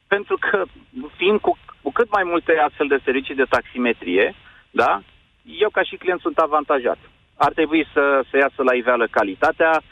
pentru 0.07 0.35
că 0.45 0.57
fiind 1.19 1.39
cu, 1.39 1.57
cu 1.81 1.91
cât 1.91 2.09
mai 2.11 2.23
multe 2.31 2.51
astfel 2.67 2.87
de 2.87 2.99
servicii 3.03 3.35
de 3.41 3.51
taximetrie, 3.55 4.35
da, 4.81 5.01
eu 5.65 5.69
ca 5.69 5.83
și 5.83 5.95
client 5.95 6.19
sunt 6.19 6.37
avantajat. 6.37 6.97
Ar 7.35 7.51
trebui 7.53 7.87
să 7.93 8.03
se 8.31 8.37
iasă 8.37 8.61
la 8.63 8.73
iveală 8.81 9.07
calitatea, 9.17 9.71
uh, 9.77 9.83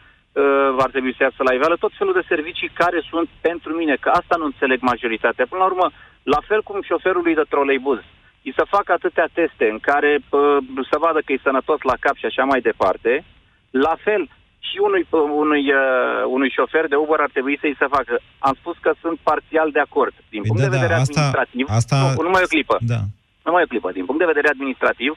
ar 0.85 0.89
trebui 0.89 1.15
să 1.17 1.23
iasă 1.23 1.41
la 1.43 1.53
iveală 1.53 1.75
tot 1.75 1.91
felul 1.97 2.13
de 2.13 2.29
servicii 2.33 2.71
care 2.73 2.99
sunt 3.09 3.29
pentru 3.41 3.73
mine, 3.73 3.95
că 3.99 4.09
asta 4.09 4.35
nu 4.37 4.45
înțeleg 4.45 4.79
majoritatea. 4.81 5.45
Până 5.49 5.61
la 5.61 5.69
urmă, 5.71 5.91
la 6.23 6.39
fel 6.47 6.61
cum 6.63 6.81
șoferului 6.81 7.35
de 7.35 7.45
troleibuz, 7.49 7.99
îi 8.43 8.53
să 8.59 8.73
facă 8.75 8.91
atâtea 8.93 9.27
teste 9.33 9.65
în 9.73 9.79
care 9.89 10.11
uh, 10.29 10.57
să 10.91 10.97
vadă 11.05 11.19
că 11.21 11.31
e 11.33 11.47
sănătos 11.49 11.79
la 11.81 11.95
cap 11.99 12.15
și 12.15 12.25
așa 12.25 12.43
mai 12.43 12.61
departe, 12.61 13.23
la 13.69 13.95
fel 14.05 14.23
și 14.69 14.77
unui, 14.87 15.03
uh, 15.09 15.21
unui, 15.43 15.63
uh, 15.73 16.23
unui 16.35 16.49
șofer 16.57 16.85
de 16.87 16.95
Uber 16.95 17.19
ar 17.19 17.31
trebui 17.35 17.57
să-i 17.61 17.79
se 17.79 17.87
facă. 17.95 18.13
Am 18.39 18.55
spus 18.61 18.75
că 18.81 18.91
sunt 19.01 19.17
parțial 19.29 19.69
de 19.71 19.79
acord. 19.79 20.13
Din 20.29 20.41
punct 20.47 20.61
da, 20.61 20.67
de 20.67 20.75
vedere 20.75 20.93
da, 20.93 20.99
asta- 20.99 21.11
administrativ, 21.11 21.65
asta- 21.69 22.13
nu, 22.17 22.23
numai 22.27 22.41
o 22.45 22.51
clipă. 22.53 22.75
Da. 22.93 23.01
Numai 23.47 23.63
o 23.65 23.71
clipă. 23.71 23.89
Din 23.91 24.05
punct 24.05 24.21
de 24.21 24.31
vedere 24.33 24.49
administrativ, 24.55 25.11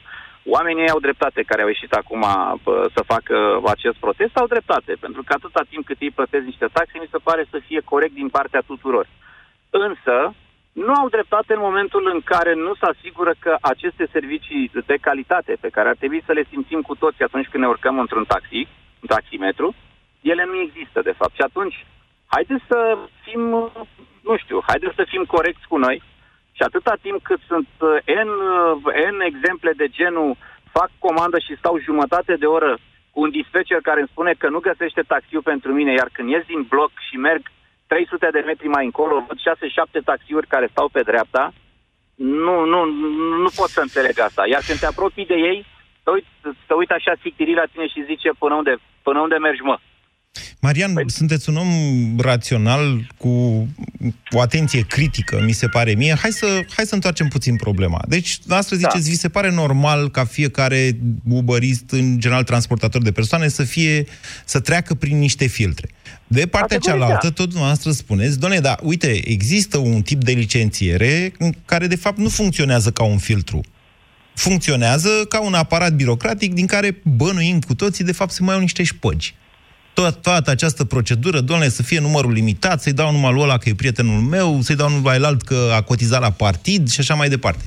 oamenii 0.45 0.89
au 0.89 0.99
dreptate 0.99 1.41
care 1.41 1.61
au 1.61 1.67
ieșit 1.67 1.93
acum 1.93 2.25
bă, 2.63 2.89
să 2.95 3.01
facă 3.13 3.61
acest 3.65 3.97
protest, 3.97 4.37
au 4.37 4.47
dreptate. 4.47 4.93
Pentru 4.99 5.23
că 5.23 5.33
atâta 5.33 5.61
timp 5.69 5.85
cât 5.85 5.99
ei 6.01 6.11
plătesc 6.11 6.45
niște 6.45 6.67
taxe, 6.73 6.99
mi 6.99 7.11
se 7.11 7.17
pare 7.23 7.45
să 7.49 7.57
fie 7.67 7.81
corect 7.91 8.13
din 8.13 8.29
partea 8.29 8.61
tuturor. 8.65 9.07
Însă, 9.69 10.33
nu 10.73 10.93
au 10.93 11.09
dreptate 11.09 11.53
în 11.53 11.59
momentul 11.59 12.09
în 12.13 12.21
care 12.21 12.53
nu 12.53 12.73
se 12.73 12.85
asigură 12.85 13.33
că 13.39 13.55
aceste 13.61 14.07
servicii 14.11 14.71
de 14.85 14.97
calitate 15.01 15.57
pe 15.59 15.69
care 15.69 15.89
ar 15.89 15.95
trebui 15.95 16.23
să 16.25 16.31
le 16.31 16.43
simțim 16.49 16.81
cu 16.81 16.95
toți 16.95 17.23
atunci 17.23 17.47
când 17.47 17.63
ne 17.63 17.69
urcăm 17.69 17.99
într-un 17.99 18.25
taxi, 18.25 18.67
un 19.01 19.07
taximetru, 19.07 19.75
ele 20.21 20.45
nu 20.45 20.57
există 20.59 21.01
de 21.01 21.13
fapt. 21.17 21.35
Și 21.35 21.41
atunci, 21.41 21.85
haideți 22.25 22.63
să 22.67 22.97
fim, 23.23 23.41
nu 24.27 24.37
știu, 24.37 24.63
haideți 24.67 24.95
să 24.95 25.05
fim 25.07 25.23
corecți 25.23 25.67
cu 25.67 25.77
noi 25.77 26.01
și 26.57 26.61
atâta 26.63 26.93
timp 27.01 27.19
cât 27.23 27.39
sunt 27.47 27.67
uh, 27.79 27.89
N, 28.27 28.31
uh, 28.87 29.11
N 29.15 29.19
exemple 29.31 29.71
de 29.81 29.87
genul 29.87 30.37
fac 30.71 30.89
comandă 30.99 31.37
și 31.39 31.57
stau 31.57 31.75
jumătate 31.87 32.33
de 32.35 32.45
oră 32.45 32.71
cu 33.11 33.19
un 33.21 33.29
dispatcher 33.29 33.81
care 33.81 33.99
îmi 33.99 34.13
spune 34.13 34.33
că 34.37 34.47
nu 34.49 34.59
găsește 34.59 35.01
taxiul 35.01 35.41
pentru 35.51 35.73
mine, 35.73 35.91
iar 35.91 36.09
când 36.11 36.29
ies 36.29 36.45
din 36.45 36.61
bloc 36.73 36.91
și 37.09 37.15
merg 37.17 37.41
300 37.87 38.27
de 38.31 38.41
metri 38.45 38.67
mai 38.67 38.85
încolo, 38.85 39.25
văd 39.27 39.37
6-7 39.37 39.41
taxiuri 40.05 40.47
care 40.47 40.67
stau 40.71 40.87
pe 40.89 41.01
dreapta, 41.01 41.53
nu, 42.15 42.65
nu, 42.65 42.85
nu 43.43 43.49
pot 43.55 43.69
să 43.69 43.81
înțeleg 43.81 44.19
asta. 44.19 44.47
Iar 44.47 44.61
când 44.67 44.79
te 44.79 44.85
apropii 44.85 45.25
de 45.25 45.37
ei, 45.49 45.65
te 46.03 46.09
uit, 46.09 46.25
te 46.67 46.73
uit 46.73 46.91
așa 46.91 47.13
țictirii 47.21 47.61
la 47.61 47.65
tine 47.71 47.87
și 47.87 48.05
zice 48.05 48.29
până 48.39 48.55
unde, 48.55 48.73
până 49.01 49.19
unde 49.19 49.37
mergi, 49.37 49.61
mă. 49.61 49.77
Marian, 50.59 50.93
Păi- 50.93 51.05
sunteți 51.07 51.49
un 51.49 51.55
om 51.55 51.67
rațional, 52.19 53.13
cu 53.17 53.29
o 54.31 54.39
atenție 54.41 54.81
critică, 54.81 55.41
mi 55.45 55.51
se 55.51 55.67
pare 55.67 55.93
mie. 55.93 56.15
Hai 56.21 56.31
să, 56.31 56.65
hai 56.75 56.85
să 56.85 56.93
întoarcem 56.93 57.27
puțin 57.27 57.55
problema. 57.55 58.01
Deci, 58.07 58.37
astăzi 58.47 58.81
Da. 58.81 58.89
ziceți, 58.91 59.09
vi 59.09 59.15
se 59.15 59.29
pare 59.29 59.51
normal 59.51 60.11
ca 60.11 60.25
fiecare 60.25 60.97
uberist, 61.29 61.83
în 61.91 62.19
general 62.19 62.43
transportator 62.43 63.01
de 63.01 63.11
persoane, 63.11 63.47
să 63.47 63.63
fie, 63.63 64.05
să 64.45 64.59
treacă 64.59 64.93
prin 64.93 65.17
niște 65.19 65.45
filtre. 65.45 65.87
De 66.27 66.47
partea 66.47 66.77
Categoric, 66.77 67.01
cealaltă, 67.01 67.27
da. 67.27 67.33
tot 67.33 67.47
dumneavoastră 67.47 67.91
spuneți, 67.91 68.39
doamne, 68.39 68.59
da, 68.59 68.75
uite, 68.81 69.29
există 69.29 69.77
un 69.77 70.01
tip 70.01 70.23
de 70.23 70.31
licențiere 70.31 71.33
în 71.37 71.53
care, 71.65 71.87
de 71.87 71.95
fapt, 71.95 72.17
nu 72.17 72.29
funcționează 72.29 72.91
ca 72.91 73.03
un 73.03 73.17
filtru. 73.17 73.61
Funcționează 74.33 75.09
ca 75.29 75.41
un 75.41 75.53
aparat 75.53 75.93
birocratic 75.93 76.53
din 76.53 76.65
care 76.65 77.01
bănuim 77.03 77.59
cu 77.59 77.75
toții, 77.75 78.03
de 78.03 78.11
fapt, 78.11 78.31
se 78.31 78.43
mai 78.43 78.53
au 78.55 78.59
niște 78.59 78.83
șpăgi 78.83 79.33
tot, 79.93 80.21
toată 80.21 80.49
această 80.49 80.83
procedură, 80.83 81.39
doamne, 81.39 81.69
să 81.69 81.83
fie 81.83 81.99
numărul 81.99 82.31
limitat, 82.31 82.81
să-i 82.81 82.93
dau 82.93 83.11
numai 83.11 83.33
lui 83.33 83.41
ăla 83.41 83.57
că 83.57 83.69
e 83.69 83.73
prietenul 83.73 84.19
meu, 84.19 84.61
să-i 84.61 84.75
dau 84.75 84.89
numai 84.89 85.19
la 85.19 85.27
alt 85.27 85.41
că 85.41 85.71
a 85.75 85.81
cotizat 85.81 86.21
la 86.21 86.31
partid 86.31 86.89
și 86.89 86.99
așa 86.99 87.13
mai 87.13 87.29
departe. 87.29 87.63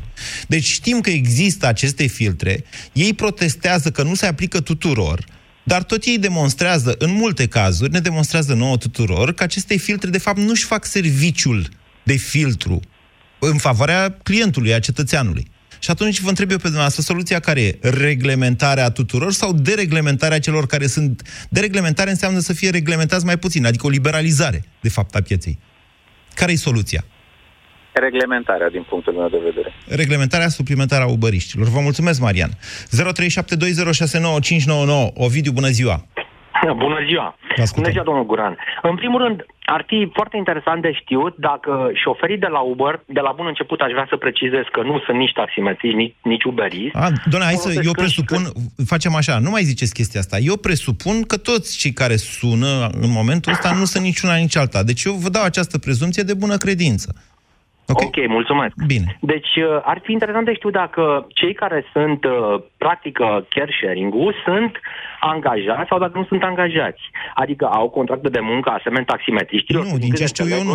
Deci 0.47 0.65
știm 0.65 1.01
că 1.01 1.11
există 1.11 1.67
aceste 1.67 2.07
filtre, 2.07 2.65
ei 2.93 3.13
protestează 3.13 3.91
că 3.91 4.03
nu 4.03 4.15
se 4.15 4.27
aplică 4.27 4.61
tuturor, 4.61 5.25
dar 5.63 5.83
tot 5.83 6.05
ei 6.05 6.19
demonstrează, 6.19 6.95
în 6.99 7.13
multe 7.13 7.47
cazuri, 7.47 7.93
ne 7.93 8.01
demonstrează 8.01 8.55
nouă 8.55 8.77
tuturor 8.77 9.33
că 9.33 9.43
aceste 9.43 9.77
filtre, 9.77 10.11
de 10.11 10.19
fapt, 10.19 10.39
nu-și 10.39 10.65
fac 10.65 10.85
serviciul 10.85 11.69
de 12.03 12.17
filtru 12.17 12.81
în 13.39 13.57
favoarea 13.57 14.19
clientului, 14.23 14.75
a 14.75 14.79
cetățeanului. 14.79 15.47
Și 15.87 15.93
atunci 15.93 16.21
vă 16.21 16.29
întreb 16.29 16.51
eu 16.51 16.57
pe 16.57 16.63
dumneavoastră, 16.63 17.03
soluția 17.03 17.41
care 17.41 17.61
e? 17.63 17.79
Reglementarea 17.81 18.91
tuturor 18.91 19.33
sau 19.33 19.53
dereglementarea 19.53 20.39
celor 20.39 20.67
care 20.67 20.87
sunt... 20.87 21.23
Dereglementare 21.49 22.11
înseamnă 22.11 22.39
să 22.39 22.53
fie 22.53 22.71
reglementați 22.71 23.25
mai 23.25 23.37
puțin, 23.37 23.67
adică 23.67 23.87
o 23.87 23.89
liberalizare, 23.89 24.65
de 24.81 24.89
fapt, 24.89 25.15
a 25.15 25.21
pieței. 25.21 25.59
Care 26.35 26.53
e 26.53 26.57
soluția? 26.57 27.05
Reglementarea, 27.93 28.69
din 28.69 28.87
punctul 28.89 29.13
meu 29.13 29.29
de 29.29 29.41
vedere. 29.45 29.75
Reglementarea 29.89 30.49
suplimentară 30.49 31.05
a 31.05 31.07
ubăriștilor. 31.07 31.69
Vă 31.69 31.81
mulțumesc, 31.81 32.21
Marian. 32.21 32.51
0372069599. 32.51 32.57
Ovidiu, 35.15 35.53
bună 35.53 35.69
ziua! 35.69 36.07
Bună 36.85 36.99
ziua! 37.09 37.37
Vă 37.57 37.63
ascultăm. 37.63 37.83
Bună 37.83 37.91
ziua, 37.91 38.05
domnul 38.05 38.27
Guran. 38.27 38.55
În 38.83 38.97
primul 38.97 39.21
rând, 39.25 39.47
ar 39.65 39.85
fi 39.87 40.11
foarte 40.13 40.37
interesant 40.37 40.83
de 40.83 40.93
știut 40.93 41.35
dacă 41.37 41.91
șoferii 42.05 42.39
de 42.39 42.47
la 42.47 42.61
Uber, 42.61 43.01
de 43.07 43.21
la 43.21 43.33
bun 43.37 43.47
început 43.47 43.81
aș 43.81 43.91
vrea 43.91 44.07
să 44.09 44.17
precizez 44.17 44.65
că 44.73 44.83
nu 44.83 45.01
sunt 45.05 45.19
nici 45.19 45.33
taximetriști, 45.33 45.97
nici, 45.97 46.15
nici 46.23 46.45
uberiști. 46.45 46.97
A, 46.97 47.09
doamne, 47.31 47.47
hai 47.47 47.55
să, 47.55 47.69
folosesc 47.69 47.87
eu 47.87 47.93
când 47.93 48.09
și 48.09 48.25
presupun, 48.25 48.63
facem 48.87 49.15
așa, 49.15 49.39
nu 49.39 49.51
mai 49.51 49.63
ziceți 49.63 49.95
chestia 49.95 50.21
asta. 50.21 50.37
Eu 50.39 50.57
presupun 50.57 51.23
că 51.23 51.37
toți 51.37 51.79
cei 51.79 51.93
care 51.93 52.17
sună 52.17 52.89
în 53.01 53.11
momentul 53.11 53.53
ăsta 53.53 53.71
nu 53.79 53.85
sunt 53.85 54.05
niciuna 54.05 54.35
nici 54.35 54.57
alta. 54.57 54.83
Deci 54.83 55.05
eu 55.05 55.13
vă 55.13 55.29
dau 55.29 55.45
această 55.45 55.79
prezumție 55.79 56.23
de 56.23 56.35
bună 56.35 56.57
credință. 56.57 57.15
Ok, 57.89 58.03
okay 58.07 58.27
mulțumesc. 58.27 58.75
Bine. 58.87 59.19
Deci 59.21 59.53
uh, 59.57 59.81
ar 59.83 60.01
fi 60.05 60.13
interesant 60.13 60.45
de 60.45 60.55
știut 60.55 60.73
dacă 60.73 61.27
cei 61.29 61.55
care 61.55 61.85
sunt, 61.93 62.25
uh, 62.25 62.63
practică 62.77 63.47
care 63.49 63.73
sharing-ul, 63.81 64.35
sunt 64.45 64.73
angajați 65.21 65.89
sau 65.89 65.99
dacă 65.99 66.19
nu 66.19 66.25
sunt 66.25 66.43
angajați. 66.43 67.03
Adică 67.35 67.65
au 67.67 67.89
contracte 67.89 68.29
de 68.29 68.41
muncă 68.41 68.71
asemenea 68.71 69.05
taximetriștilor. 69.05 69.85
Nu, 69.85 69.99
din 69.99 70.13
ce 70.13 70.27
știu 70.27 70.47
eu 70.49 70.63
nu. 70.63 70.75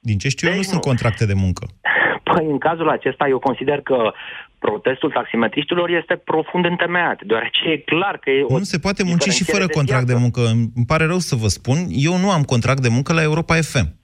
Din 0.00 0.18
ce 0.18 0.28
știu 0.28 0.46
eu 0.48 0.54
nu 0.54 0.60
Deci 0.60 0.68
sunt 0.72 0.82
nu. 0.82 0.88
contracte 0.88 1.26
de 1.26 1.34
muncă. 1.34 1.66
Păi 2.30 2.46
în 2.46 2.58
cazul 2.58 2.88
acesta 2.88 3.28
eu 3.28 3.38
consider 3.38 3.80
că 3.80 4.12
protestul 4.58 5.10
taximetriștilor 5.10 5.90
este 5.90 6.14
profund 6.16 6.64
întemeiat, 6.64 7.22
deoarece 7.22 7.68
e 7.68 7.76
clar 7.76 8.18
că 8.18 8.30
e 8.30 8.42
o 8.42 8.58
Nu 8.58 8.62
se 8.62 8.78
poate 8.78 9.02
munci 9.02 9.22
și 9.22 9.28
diferențiere 9.28 9.58
fără 9.58 9.78
contract 9.78 10.06
de 10.06 10.12
piață. 10.12 10.22
muncă. 10.22 10.40
Îmi 10.74 10.86
pare 10.86 11.04
rău 11.04 11.18
să 11.18 11.34
vă 11.34 11.46
spun, 11.46 11.76
eu 11.88 12.16
nu 12.16 12.30
am 12.30 12.42
contract 12.42 12.80
de 12.80 12.88
muncă 12.88 13.12
la 13.12 13.22
Europa 13.22 13.54
FM. 13.54 13.99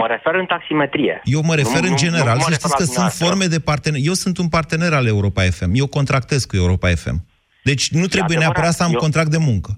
Mă 0.00 0.06
refer 0.14 0.34
în 0.34 0.46
taximetrie. 0.46 1.20
Eu 1.24 1.40
mă 1.42 1.54
refer 1.54 1.80
Nu- 1.80 1.86
în 1.86 1.96
nu- 1.96 1.96
general, 2.06 2.36
nu 2.38 2.44
mă 2.46 2.50
să 2.50 2.54
refer 2.54 2.68
știți 2.70 2.70
la 2.70 2.76
că 2.76 2.82
sunt 2.82 2.88
dumneavoastră. 2.94 3.26
forme 3.26 3.46
de 3.54 3.60
partener. 3.60 4.00
Eu 4.10 4.12
sunt 4.12 4.38
un 4.38 4.48
partener 4.48 4.92
al 4.92 5.06
Europa 5.06 5.42
FM. 5.42 5.70
Eu 5.82 5.86
contractez 5.86 6.44
cu 6.44 6.56
Europa 6.56 6.88
FM. 7.02 7.16
Deci 7.62 7.84
nu 7.90 8.06
trebuie 8.06 8.36
adevărat, 8.36 8.42
neapărat 8.44 8.72
să 8.74 8.82
am 8.82 8.92
eu- 8.92 8.98
contract 8.98 9.30
de 9.30 9.36
muncă. 9.48 9.70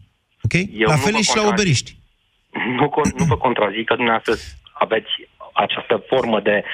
Ok? 0.45 0.53
Eu 0.53 0.89
la 0.93 0.95
nu 0.95 1.01
fel 1.05 1.13
vă 1.13 1.19
e 1.19 1.23
și 1.23 1.37
la 1.37 1.43
contrazic. 1.43 1.53
uberiști. 1.59 1.91
Nu, 2.79 2.87
con- 2.95 3.15
nu 3.21 3.25
vă 3.25 3.37
contrazic 3.37 3.85
că 3.89 3.95
dumneavoastră 3.95 4.35
aveți 4.73 5.11
această 5.65 5.95
formă 6.11 6.41
de... 6.41 6.51
de 6.51 6.65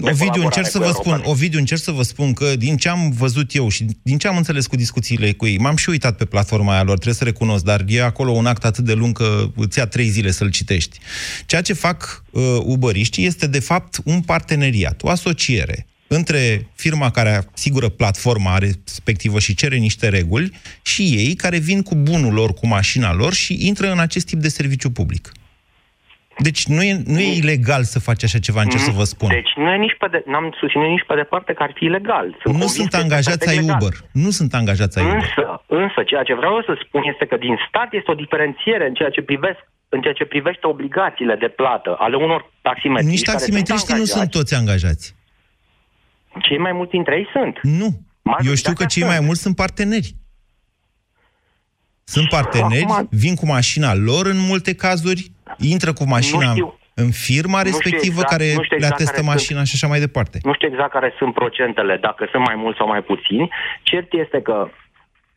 Ovidiu, 0.00 0.42
încerc 0.42 0.66
să 0.66 0.78
vă 0.78 0.84
colaborare 0.84 1.18
cu 1.18 1.22
spun, 1.22 1.32
Ovidiu, 1.32 1.58
încerc 1.58 1.80
să 1.80 1.90
vă 1.90 2.02
spun 2.02 2.32
că 2.32 2.56
din 2.56 2.76
ce 2.76 2.88
am 2.88 3.10
văzut 3.10 3.54
eu 3.54 3.68
și 3.68 3.86
din 4.02 4.18
ce 4.18 4.28
am 4.28 4.36
înțeles 4.36 4.66
cu 4.66 4.76
discuțiile 4.76 5.32
cu 5.32 5.46
ei, 5.46 5.58
m-am 5.58 5.76
și 5.76 5.88
uitat 5.88 6.16
pe 6.16 6.24
platforma 6.24 6.72
aia 6.72 6.82
lor, 6.82 6.94
trebuie 6.94 7.14
să 7.14 7.24
recunosc, 7.24 7.64
dar 7.64 7.84
e 7.86 8.02
acolo 8.02 8.30
un 8.30 8.46
act 8.46 8.64
atât 8.64 8.84
de 8.84 8.92
lung 8.92 9.16
că 9.16 9.50
îți 9.56 9.78
ia 9.78 9.86
trei 9.86 10.08
zile 10.08 10.30
să-l 10.30 10.50
citești. 10.50 10.98
Ceea 11.46 11.62
ce 11.62 11.72
fac 11.72 12.24
uh, 12.30 12.42
uberiștii 12.62 13.26
este, 13.26 13.46
de 13.46 13.60
fapt, 13.60 14.00
un 14.04 14.20
parteneriat, 14.20 15.02
o 15.02 15.08
asociere 15.08 15.86
între 16.06 16.68
firma 16.74 17.10
care 17.10 17.48
asigură 17.54 17.88
platforma 17.88 18.58
respectivă 18.58 19.38
și 19.38 19.54
cere 19.54 19.76
niște 19.76 20.08
reguli 20.08 20.52
și 20.82 21.02
ei 21.02 21.34
care 21.34 21.58
vin 21.58 21.82
cu 21.82 21.94
bunul 21.94 22.32
lor, 22.32 22.54
cu 22.54 22.66
mașina 22.66 23.14
lor 23.14 23.32
și 23.32 23.66
intră 23.66 23.92
în 23.92 23.98
acest 23.98 24.26
tip 24.26 24.38
de 24.38 24.48
serviciu 24.48 24.90
public. 24.90 25.32
Deci 26.48 26.62
nu 26.74 26.82
e, 26.82 26.92
nu 27.14 27.18
e 27.18 27.36
ilegal 27.42 27.82
să 27.94 27.98
faci 28.08 28.24
așa 28.24 28.38
ceva, 28.38 28.60
încerc 28.62 28.82
să 28.82 28.90
vă 29.00 29.04
spun. 29.04 29.28
Deci 29.28 29.52
nu 29.56 29.68
e 29.72 29.76
nici 29.76 29.96
pe 29.98 30.06
de, 30.12 30.22
n-am 30.26 30.46
susținut 30.60 30.88
nici 30.88 31.06
pe 31.06 31.14
departe 31.14 31.52
că 31.52 31.62
ar 31.62 31.72
fi 31.74 31.84
ilegal. 31.84 32.26
Sunt 32.42 32.54
nu 32.54 32.64
convins 32.64 32.72
sunt 32.72 32.90
că 32.90 32.96
este 32.96 33.06
angajați 33.06 33.38
perfect 33.38 33.58
ai 33.58 33.64
legal. 33.64 33.80
Uber. 33.80 33.94
Nu 34.24 34.30
sunt 34.38 34.50
angajați 34.60 34.98
ai 34.98 35.04
Uber. 35.04 35.16
Însă, 35.22 35.44
însă, 35.82 35.98
ceea 36.10 36.24
ce 36.28 36.34
vreau 36.40 36.54
să 36.68 36.72
spun 36.84 37.02
este 37.12 37.24
că 37.30 37.36
din 37.46 37.54
start 37.68 37.90
este 37.92 38.10
o 38.14 38.20
diferențiere 38.24 38.84
în 38.90 38.94
ceea 38.98 39.12
ce 39.16 39.22
privesc 39.30 39.60
în 39.94 40.00
ceea 40.00 40.14
ce 40.14 40.24
privește 40.24 40.66
obligațiile 40.66 41.36
de 41.44 41.48
plată 41.48 41.90
ale 41.98 42.16
unor 42.16 42.40
taximetriști. 42.62 43.14
Nici 43.14 43.24
care 43.24 43.36
taximetriștii 43.36 43.94
nu 43.94 44.00
angajați. 44.00 44.18
sunt 44.18 44.30
toți 44.30 44.54
angajați. 44.54 45.14
Cei 46.46 46.58
mai 46.58 46.72
mulți 46.72 46.90
dintre 46.90 47.14
ei 47.16 47.28
sunt. 47.32 47.54
Nu. 47.62 47.90
Eu 48.46 48.54
știu 48.54 48.72
că 48.72 48.84
cei 48.84 49.04
mai 49.04 49.20
mulți 49.20 49.40
sunt 49.40 49.56
parteneri. 49.56 50.14
Sunt 52.04 52.28
parteneri, 52.28 52.84
Acum- 52.84 53.08
vin 53.10 53.34
cu 53.34 53.46
mașina 53.46 53.94
lor 53.94 54.26
în 54.26 54.38
multe 54.38 54.74
cazuri, 54.74 55.30
intră 55.58 55.92
cu 55.92 56.04
mașina 56.08 56.46
Nu 56.46 56.50
știu. 56.52 56.78
în 56.94 57.10
firma 57.10 57.58
Nu 57.62 57.66
știu 57.66 57.70
respectivă 57.70 58.20
exact- 58.20 58.30
care 58.30 58.46
nu 58.54 58.62
știu 58.62 58.76
le 58.76 58.84
exact 58.84 58.92
atestă 58.94 59.20
care 59.20 59.32
mașina 59.32 59.64
și 59.64 59.72
așa 59.74 59.86
mai 59.86 60.00
departe. 60.06 60.38
Nu 60.42 60.54
știu 60.54 60.68
exact 60.68 60.90
care 60.92 61.14
sunt 61.18 61.34
procentele, 61.34 61.96
dacă 61.96 62.28
sunt 62.30 62.44
mai 62.46 62.54
mulți 62.54 62.78
sau 62.78 62.86
mai 62.86 63.02
puțini. 63.02 63.48
Cert 63.82 64.12
este 64.12 64.42
că, 64.42 64.68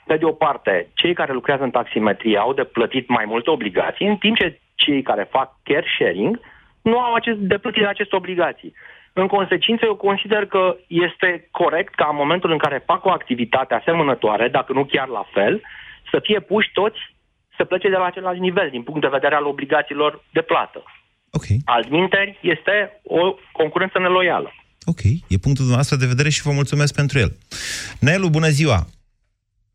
pe 0.05 0.17
de 0.17 0.25
o 0.25 0.31
parte, 0.31 0.87
cei 0.93 1.13
care 1.13 1.33
lucrează 1.33 1.63
în 1.63 1.71
taximetrie 1.71 2.37
au 2.37 2.53
de 2.53 2.63
plătit 2.63 3.07
mai 3.09 3.25
multe 3.27 3.49
obligații, 3.49 4.07
în 4.07 4.15
timp 4.15 4.35
ce 4.37 4.59
cei 4.75 5.01
care 5.01 5.27
fac 5.31 5.55
care 5.63 5.85
sharing 5.99 6.39
nu 6.81 6.99
au 6.99 7.13
acest, 7.13 7.37
de 7.37 7.57
plătit 7.57 7.85
aceste 7.85 8.15
obligații. 8.15 8.73
În 9.13 9.27
consecință, 9.27 9.85
eu 9.85 9.95
consider 9.95 10.45
că 10.45 10.75
este 10.87 11.47
corect 11.51 11.95
ca 11.95 12.07
în 12.09 12.15
momentul 12.15 12.51
în 12.51 12.57
care 12.57 12.83
fac 12.85 13.05
o 13.05 13.09
activitate 13.09 13.73
asemănătoare, 13.73 14.47
dacă 14.47 14.73
nu 14.73 14.85
chiar 14.85 15.07
la 15.07 15.25
fel, 15.33 15.61
să 16.11 16.19
fie 16.23 16.39
puși 16.39 16.69
toți 16.73 17.12
să 17.57 17.63
plece 17.63 17.89
de 17.89 17.95
la 17.95 18.05
același 18.05 18.39
nivel, 18.39 18.69
din 18.69 18.83
punct 18.83 19.01
de 19.01 19.07
vedere 19.17 19.35
al 19.35 19.45
obligațiilor 19.45 20.23
de 20.33 20.41
plată. 20.41 20.83
Ok. 21.31 21.45
Altminteri, 21.65 22.39
este 22.41 23.01
o 23.03 23.35
concurență 23.51 23.99
neloială. 23.99 24.49
Ok, 24.85 25.01
e 25.03 25.43
punctul 25.45 25.65
dumneavoastră 25.67 25.97
de 25.97 26.05
vedere 26.13 26.29
și 26.29 26.41
vă 26.41 26.51
mulțumesc 26.51 26.95
pentru 26.95 27.19
el. 27.19 27.31
Nelu, 27.99 28.27
bună 28.29 28.47
ziua! 28.59 28.79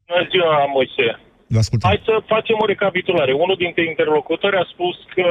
Bună 0.09 0.27
ziua, 0.31 0.65
Moise. 0.77 1.07
Vă 1.47 1.59
ascultăm. 1.59 1.89
Hai 1.91 2.03
să 2.05 2.23
facem 2.27 2.57
o 2.61 2.67
recapitulare. 2.67 3.33
Unul 3.33 3.57
dintre 3.57 3.85
interlocutori 3.85 4.57
a 4.57 4.67
spus 4.73 4.97
că 5.15 5.27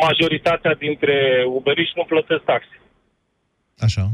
majoritatea 0.00 0.74
dintre 0.74 1.44
uberiști 1.46 1.92
nu 1.96 2.04
plătesc 2.04 2.42
taxe. 2.42 2.80
Așa. 3.78 4.10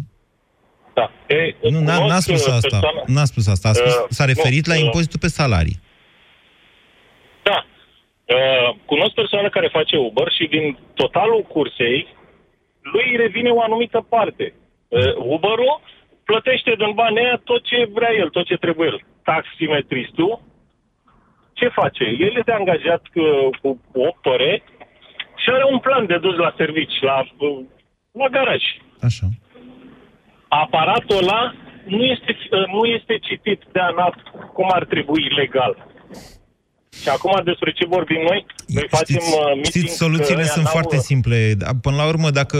Da. 0.94 1.10
E, 1.26 1.56
Nu, 1.70 1.78
n-a, 1.80 1.92
n-a 1.92 1.98
cunosc 1.98 2.26
spus 2.28 2.46
asta. 2.46 2.78
persoane- 2.78 3.02
N-a 3.06 3.24
spus 3.24 3.46
asta. 3.46 3.68
A 3.68 3.72
spus, 3.72 3.94
Uh, 3.94 4.04
s-a 4.08 4.24
referit 4.24 4.66
nu, 4.66 4.72
la 4.72 4.78
uh, 4.78 4.84
impozitul 4.84 5.18
pe 5.18 5.28
salarii. 5.28 5.80
Da. 7.48 7.58
Uh, 8.34 8.76
cunosc 8.84 9.14
persoane 9.14 9.48
care 9.48 9.68
face 9.78 9.96
Uber 9.96 10.28
și 10.38 10.44
din 10.46 10.78
totalul 10.94 11.42
cursei 11.42 12.06
lui 12.92 13.04
îi 13.10 13.16
revine 13.16 13.50
o 13.50 13.60
anumită 13.62 14.06
parte. 14.08 14.54
Uh, 14.88 15.14
Uber-ul 15.16 15.80
plătește 16.24 16.74
din 16.78 16.92
banii 16.94 17.24
aia 17.24 17.40
tot 17.44 17.62
ce 17.64 17.88
vrea 17.92 18.12
el, 18.12 18.28
tot 18.28 18.46
ce 18.46 18.56
trebuie 18.56 18.88
el. 18.88 19.00
Taximetristul 19.24 20.40
ce 21.52 21.68
face? 21.68 22.04
El 22.04 22.36
este 22.36 22.52
angajat 22.52 23.02
cu, 23.14 23.24
cu 23.62 23.80
8 23.92 24.26
ore 24.26 24.62
și 25.36 25.48
are 25.50 25.64
un 25.72 25.78
plan 25.78 26.06
de 26.06 26.18
dus 26.18 26.36
la 26.36 26.54
servici, 26.56 27.00
la, 27.00 27.24
uh, 27.38 27.64
la 28.12 28.28
garaj. 28.28 28.62
Așa. 29.02 29.26
Aparatul 30.48 31.16
ăla 31.22 31.54
nu 31.84 32.02
este, 32.04 32.36
uh, 32.50 32.66
nu 32.66 32.84
este 32.84 33.18
citit 33.18 33.60
de 33.72 33.80
ANAF 33.80 34.14
cum 34.52 34.68
ar 34.72 34.84
trebui 34.84 35.28
legal. 35.28 35.86
Și 37.08 37.14
acum 37.14 37.40
despre 37.44 37.72
ce 37.72 37.86
vorbim 37.86 38.20
noi? 38.28 38.46
Noi 38.66 38.86
facem 38.90 39.16
uh, 39.16 39.44
meeting 39.54 39.64
Știți, 39.64 39.96
soluțiile 39.96 40.42
că 40.42 40.48
sunt 40.48 40.64
ăia 40.64 40.72
foarte 40.72 40.94
n-au- 40.94 41.04
simple. 41.04 41.54
Da, 41.54 41.70
Până 41.80 41.96
la 41.96 42.06
urmă, 42.06 42.30
dacă... 42.30 42.58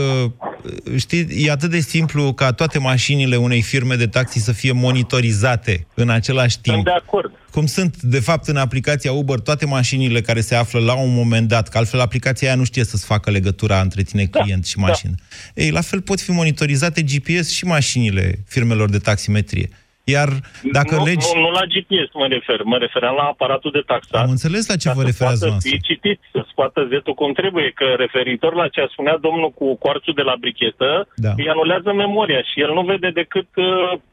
Știți, 0.97 1.45
e 1.45 1.51
atât 1.51 1.69
de 1.69 1.79
simplu 1.79 2.33
ca 2.33 2.51
toate 2.51 2.79
mașinile 2.79 3.35
unei 3.35 3.61
firme 3.61 3.95
de 3.95 4.07
taxi 4.07 4.39
să 4.39 4.51
fie 4.51 4.71
monitorizate 4.71 5.87
în 5.93 6.09
același 6.09 6.59
timp. 6.59 6.75
Sunt 6.75 6.85
de 6.85 6.91
acord. 6.91 7.31
Cum 7.51 7.65
sunt, 7.65 8.01
de 8.01 8.19
fapt, 8.19 8.47
în 8.47 8.57
aplicația 8.57 9.11
Uber, 9.11 9.39
toate 9.39 9.65
mașinile 9.65 10.21
care 10.21 10.41
se 10.41 10.55
află 10.55 10.79
la 10.79 10.93
un 10.93 11.13
moment 11.13 11.47
dat, 11.47 11.67
că 11.67 11.77
altfel 11.77 11.99
aplicația 11.99 12.47
aia 12.47 12.57
nu 12.57 12.63
știe 12.63 12.83
să-ți 12.83 13.05
facă 13.05 13.31
legătura 13.31 13.81
între 13.81 14.01
tine, 14.01 14.25
client 14.25 14.65
și 14.65 14.77
mașină. 14.77 15.13
Ei, 15.53 15.69
la 15.71 15.81
fel 15.81 16.01
pot 16.01 16.21
fi 16.21 16.31
monitorizate 16.31 17.01
GPS 17.01 17.49
și 17.49 17.65
mașinile 17.65 18.43
firmelor 18.47 18.89
de 18.89 18.97
taximetrie. 18.97 19.69
Iar 20.15 20.29
dacă 20.77 20.93
nu, 20.95 21.03
legi... 21.09 21.25
nu, 21.33 21.39
nu 21.45 21.49
la 21.59 21.63
GPS 21.73 22.09
mă 22.21 22.27
refer, 22.35 22.59
mă 22.71 22.77
referam 22.85 23.15
la 23.21 23.25
aparatul 23.33 23.71
de 23.77 23.83
taxat. 23.91 24.21
Am 24.25 24.29
înțeles 24.37 24.63
la 24.71 24.75
ce 24.83 24.87
ca 24.87 24.93
vă 24.97 25.01
să 25.01 25.09
referați 25.11 25.39
poată 25.39 25.51
noastră. 25.51 25.69
fi 25.71 25.81
citit, 25.89 26.19
să 26.33 26.39
scoată 26.51 26.79
zetul 26.93 27.13
cum 27.21 27.31
trebuie, 27.41 27.67
că 27.79 27.87
referitor 28.05 28.53
la 28.61 28.67
ce 28.73 28.79
a 28.81 28.87
spunea 28.95 29.15
domnul 29.27 29.49
cu 29.59 29.65
coarțul 29.83 30.13
de 30.19 30.25
la 30.29 30.35
brichetă, 30.43 30.89
Da. 31.25 31.31
îi 31.41 31.49
anulează 31.53 31.89
memoria 32.05 32.41
și 32.49 32.55
el 32.65 32.71
nu 32.77 32.83
vede 32.91 33.09
decât 33.21 33.49
uh, 33.55 33.65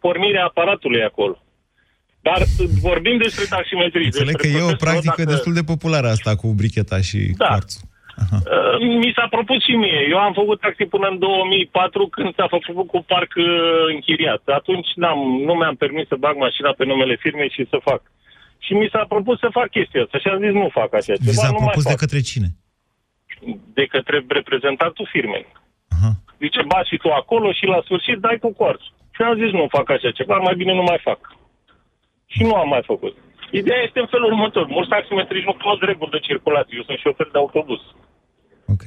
pornirea 0.04 0.44
aparatului 0.50 1.02
acolo. 1.10 1.36
Dar 2.28 2.40
uh, 2.40 2.66
vorbim 2.88 3.16
despre 3.26 3.44
taximetrie. 3.56 4.04
Înțeleg 4.12 4.36
că 4.36 4.46
despre 4.46 4.60
e 4.60 4.62
o 4.62 4.66
procesul 4.66 4.84
practică 4.86 5.20
dacă- 5.22 5.30
destul 5.34 5.52
de 5.58 5.64
populară 5.72 6.08
asta 6.16 6.30
cu 6.40 6.46
bricheta 6.60 6.98
și 7.08 7.18
Da. 7.42 7.46
quarțul. 7.46 7.80
Uh, 8.16 8.78
Mi 9.02 9.12
s-a 9.16 9.26
propus 9.30 9.60
și 9.62 9.74
mie. 9.82 10.00
Eu 10.10 10.18
am 10.18 10.32
făcut 10.32 10.60
taxi 10.60 10.84
până 10.84 11.06
în 11.08 11.18
2004 11.18 12.06
când 12.06 12.34
s-a 12.34 12.46
făcut 12.48 12.86
cu 12.86 13.04
parc 13.12 13.32
uh, 13.36 13.46
închiriat. 13.94 14.42
Atunci 14.60 14.88
n-am, 14.94 15.18
nu 15.46 15.54
mi-am 15.54 15.74
permis 15.74 16.06
să 16.08 16.16
bag 16.24 16.36
mașina 16.36 16.70
pe 16.76 16.84
numele 16.84 17.16
firmei 17.16 17.50
și 17.56 17.66
să 17.70 17.78
fac. 17.88 18.02
Și 18.58 18.72
mi 18.72 18.88
s-a 18.92 19.04
propus 19.08 19.38
să 19.38 19.48
fac 19.58 19.68
chestia 19.70 20.02
asta 20.02 20.18
și 20.18 20.28
am 20.28 20.40
zis 20.44 20.52
nu 20.52 20.68
fac 20.72 20.94
așa 20.94 21.14
ceva. 21.14 21.30
Vi 21.30 21.40
s-a 21.42 21.48
nu 21.50 21.60
propus 21.62 21.84
mai 21.84 21.92
de 21.92 21.98
fac. 21.98 22.04
către 22.04 22.20
cine? 22.20 22.48
de 23.78 23.84
către 23.86 24.24
reprezentantul 24.28 25.08
firmei. 25.12 25.46
Zice, 26.40 26.62
ba 26.72 26.80
și 26.88 26.96
tu 26.96 27.08
acolo 27.08 27.52
și 27.52 27.64
la 27.66 27.80
sfârșit 27.84 28.18
dai 28.18 28.38
cu 28.38 28.52
corțul. 28.52 28.92
Și 29.14 29.22
am 29.22 29.38
zis, 29.42 29.50
nu 29.52 29.66
fac 29.76 29.90
așa 29.90 30.10
ceva, 30.10 30.36
mai 30.36 30.54
bine 30.60 30.74
nu 30.74 30.82
mai 30.82 31.00
fac. 31.02 31.20
Și 32.26 32.42
nu 32.42 32.54
am 32.54 32.68
mai 32.68 32.82
făcut. 32.84 33.14
Ideea 33.50 33.80
este 33.86 34.00
în 34.00 34.06
felul 34.06 34.32
următor. 34.32 34.66
Mulți 34.66 34.88
taximetriști 34.88 35.46
nu 35.46 35.54
cunosc 35.60 35.82
reguli 35.82 36.10
de 36.10 36.18
circulație. 36.28 36.76
Eu 36.76 36.82
sunt 36.82 36.98
șofer 36.98 37.28
de 37.32 37.38
autobuz. 37.38 37.80
Ok. 38.76 38.86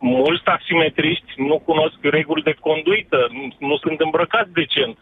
Mulți 0.00 0.42
taximetriști 0.50 1.30
nu 1.48 1.56
cunosc 1.68 1.96
reguli 2.16 2.42
de 2.48 2.54
conduită, 2.66 3.18
nu, 3.36 3.44
nu 3.68 3.76
sunt 3.84 3.98
îmbrăcați 4.06 4.52
decent. 4.60 4.96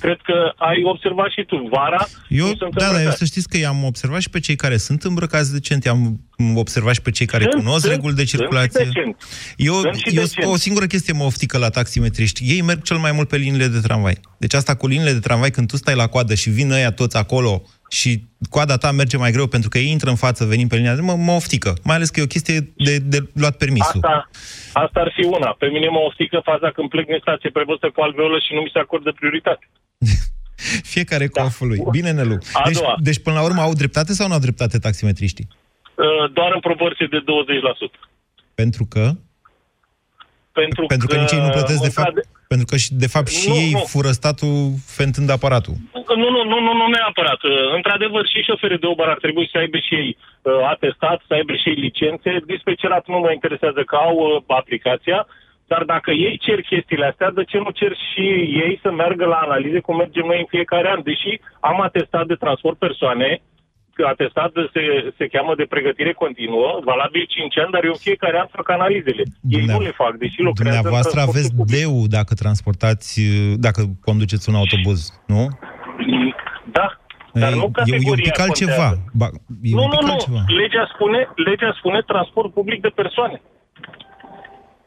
Cred 0.00 0.18
că 0.28 0.52
ai 0.56 0.82
observat 0.84 1.30
și 1.30 1.44
tu. 1.44 1.56
Vara 1.70 2.06
Eu, 2.28 2.46
nu 2.46 2.54
sunt 2.54 2.72
da, 2.74 2.80
da, 2.80 2.84
eu 2.84 2.90
îmbrăcați. 2.92 3.18
să 3.18 3.24
știți 3.24 3.48
că 3.48 3.56
i-am 3.58 3.84
observat 3.84 4.20
și 4.20 4.30
pe 4.30 4.40
cei 4.40 4.56
care 4.56 4.76
sunt 4.76 5.02
îmbrăcați 5.02 5.52
decent, 5.52 5.84
i-am 5.84 6.20
observat 6.54 6.94
și 6.94 7.02
pe 7.02 7.10
cei 7.10 7.26
care 7.26 7.42
Sunt, 7.50 7.54
cunosc 7.62 7.80
sunt, 7.80 7.92
reguli 7.92 8.14
de 8.14 8.24
sunt 8.24 8.28
și 8.28 8.36
circulație. 8.36 8.84
decent. 8.84 9.16
Eu, 9.56 9.74
Sunt 9.74 9.94
și 9.94 10.16
eu 10.16 10.22
decent. 10.22 10.46
o 10.52 10.56
singură 10.56 10.86
chestie 10.86 11.12
mă 11.12 11.24
oftică 11.24 11.58
la 11.58 11.68
taximetriști. 11.68 12.44
Ei 12.52 12.62
merg 12.62 12.82
cel 12.82 12.96
mai 12.96 13.12
mult 13.12 13.28
pe 13.28 13.36
liniile 13.36 13.66
de 13.66 13.80
tramvai. 13.80 14.16
Deci 14.38 14.54
asta 14.54 14.74
cu 14.76 14.86
liniile 14.86 15.12
de 15.12 15.18
tramvai, 15.20 15.50
când 15.50 15.68
tu 15.68 15.76
stai 15.76 15.94
la 15.94 16.06
coadă 16.06 16.34
și 16.34 16.50
vin 16.50 16.70
ăia 16.70 16.92
toți 16.92 17.16
acolo 17.16 17.62
și 17.90 18.24
coada 18.50 18.76
ta 18.76 18.90
merge 18.90 19.16
mai 19.16 19.30
greu 19.30 19.46
pentru 19.46 19.68
că 19.68 19.78
ei 19.78 19.90
intră 19.90 20.10
în 20.10 20.16
față 20.16 20.44
venind 20.44 20.68
pe 20.68 20.76
linia 20.76 20.94
de 20.94 21.00
mă, 21.00 21.14
mă 21.14 21.32
oftică. 21.32 21.74
Mai 21.82 21.96
ales 21.96 22.10
că 22.10 22.20
e 22.20 22.22
o 22.22 22.34
chestie 22.36 22.72
de, 22.76 22.98
de 22.98 23.18
luat 23.34 23.56
permisul. 23.56 24.00
Asta, 24.02 24.30
asta 24.72 25.00
ar 25.00 25.12
fi 25.16 25.24
una. 25.24 25.50
Pe 25.58 25.66
mine 25.66 25.88
mă 25.88 25.98
oftică 25.98 26.40
faza 26.44 26.70
când 26.70 26.88
plec 26.88 27.06
din 27.06 27.18
stație 27.20 27.50
prevăzută 27.50 27.90
cu 27.94 28.00
alveolă 28.00 28.38
și 28.38 28.54
nu 28.54 28.60
mi 28.60 28.70
se 28.72 28.78
acordă 28.78 29.12
prioritate. 29.12 29.68
Fiecare 30.94 31.26
cu 31.26 31.38
aful 31.40 31.66
lui. 31.68 31.82
Bine, 31.90 32.10
Nelu. 32.12 32.38
A 32.52 32.62
Deci, 32.64 32.78
doua. 32.78 32.94
deci, 33.02 33.22
până 33.22 33.36
la 33.36 33.42
urmă, 33.44 33.60
au 33.62 33.72
dreptate 33.72 34.12
sau 34.12 34.26
nu 34.26 34.32
au 34.32 34.38
dreptate 34.38 34.78
taximetriștii? 34.78 35.48
Uh, 35.94 36.32
Doar 36.32 36.50
în 36.54 36.60
proporție 36.60 37.06
de 37.10 37.18
20%. 37.18 37.24
Pentru 38.54 38.84
că... 38.84 39.12
Pentru, 40.52 40.86
Pentru 40.86 41.06
că 41.06 41.16
nici 41.16 41.32
ei 41.32 41.40
nu 41.40 41.48
plătesc, 41.48 41.80
de 41.82 41.88
fapt, 41.88 42.08
într-ade- 42.08 42.28
pentru 42.52 42.66
că, 42.70 42.76
și, 42.82 42.88
de 43.04 43.08
fapt, 43.14 43.30
și 43.40 43.48
Nu, 43.48 43.54
ei 43.54 43.70
nu. 43.72 43.84
fură 43.92 44.10
statul 44.20 44.54
fentând 44.98 45.28
aparatul. 45.30 45.76
Nu, 46.22 46.28
nu, 46.34 46.42
nu, 46.50 46.58
nu, 46.66 46.72
nu 46.80 46.86
neapărat. 46.96 47.40
Uh, 47.42 47.74
Într-adevăr, 47.78 48.24
și 48.32 48.46
șoferii 48.48 48.82
de 48.82 48.86
Uber 48.86 49.08
ar 49.14 49.20
trebui 49.24 49.48
să 49.52 49.58
aibă 49.58 49.78
și 49.86 49.94
ei 49.94 50.10
uh, 50.16 50.52
atestat, 50.74 51.18
să 51.26 51.32
aibă 51.34 51.52
și 51.54 51.68
ei 51.68 51.82
licențe. 51.86 52.30
Dispecerat 52.52 53.04
nu 53.06 53.18
mă 53.18 53.30
interesează 53.32 53.80
că 53.90 53.94
au 54.06 54.14
uh, 54.16 54.42
aplicația. 54.60 55.26
Dar 55.72 55.82
dacă 55.84 56.10
ei 56.10 56.36
cer 56.38 56.60
chestiile 56.60 57.06
astea, 57.06 57.30
de 57.30 57.44
ce 57.50 57.58
nu 57.58 57.70
cer 57.70 57.92
și 58.08 58.26
ei 58.64 58.78
să 58.82 58.90
meargă 58.90 59.24
la 59.24 59.36
analize 59.46 59.80
cum 59.80 59.96
mergem 59.96 60.26
noi 60.26 60.38
în 60.38 60.52
fiecare 60.54 60.88
an? 60.90 61.00
Deși 61.02 61.32
am 61.60 61.80
atestat 61.80 62.26
de 62.26 62.34
transport 62.34 62.78
persoane, 62.78 63.28
că 63.30 63.55
atestat 64.14 64.52
de, 64.52 64.62
se, 64.72 64.82
se 65.18 65.26
cheamă 65.32 65.52
de 65.60 65.66
pregătire 65.74 66.12
continuă, 66.12 66.80
valabil 66.84 67.24
5 67.28 67.58
ani, 67.58 67.72
dar 67.74 67.84
eu 67.84 67.94
în 67.96 68.04
fiecare 68.08 68.38
an 68.38 68.48
fac 68.56 68.68
analizele. 68.70 69.22
Ei 69.56 69.64
nu 69.64 69.80
le 69.80 69.92
fac, 70.02 70.12
deși 70.22 70.40
lucrează 70.40 70.80
Dumneavoastră 70.80 71.20
în 71.20 71.26
aveți 71.28 71.50
deu 71.76 71.94
dacă 72.16 72.32
transportați, 72.34 73.10
dacă 73.66 73.80
conduceți 74.08 74.48
un 74.48 74.54
autobuz, 74.54 74.98
nu? 75.26 75.42
Da, 76.78 76.86
dar 77.42 77.52
nu 77.52 77.56
e, 77.56 77.60
e 77.60 77.64
un 77.64 77.70
categoria 77.70 78.30
pic 78.30 78.40
altceva. 78.40 78.88
contează. 78.88 79.10
Ba, 79.20 79.28
e 79.70 79.74
nu, 79.78 79.82
un 79.82 79.90
pic 79.90 80.00
nu, 80.00 80.06
nu. 80.06 80.12
altceva. 80.12 80.42
Legea 80.60 80.84
spune, 80.94 81.20
legea 81.48 81.70
spune 81.78 82.00
transport 82.12 82.52
public 82.52 82.80
de 82.80 82.92
persoane. 83.00 83.38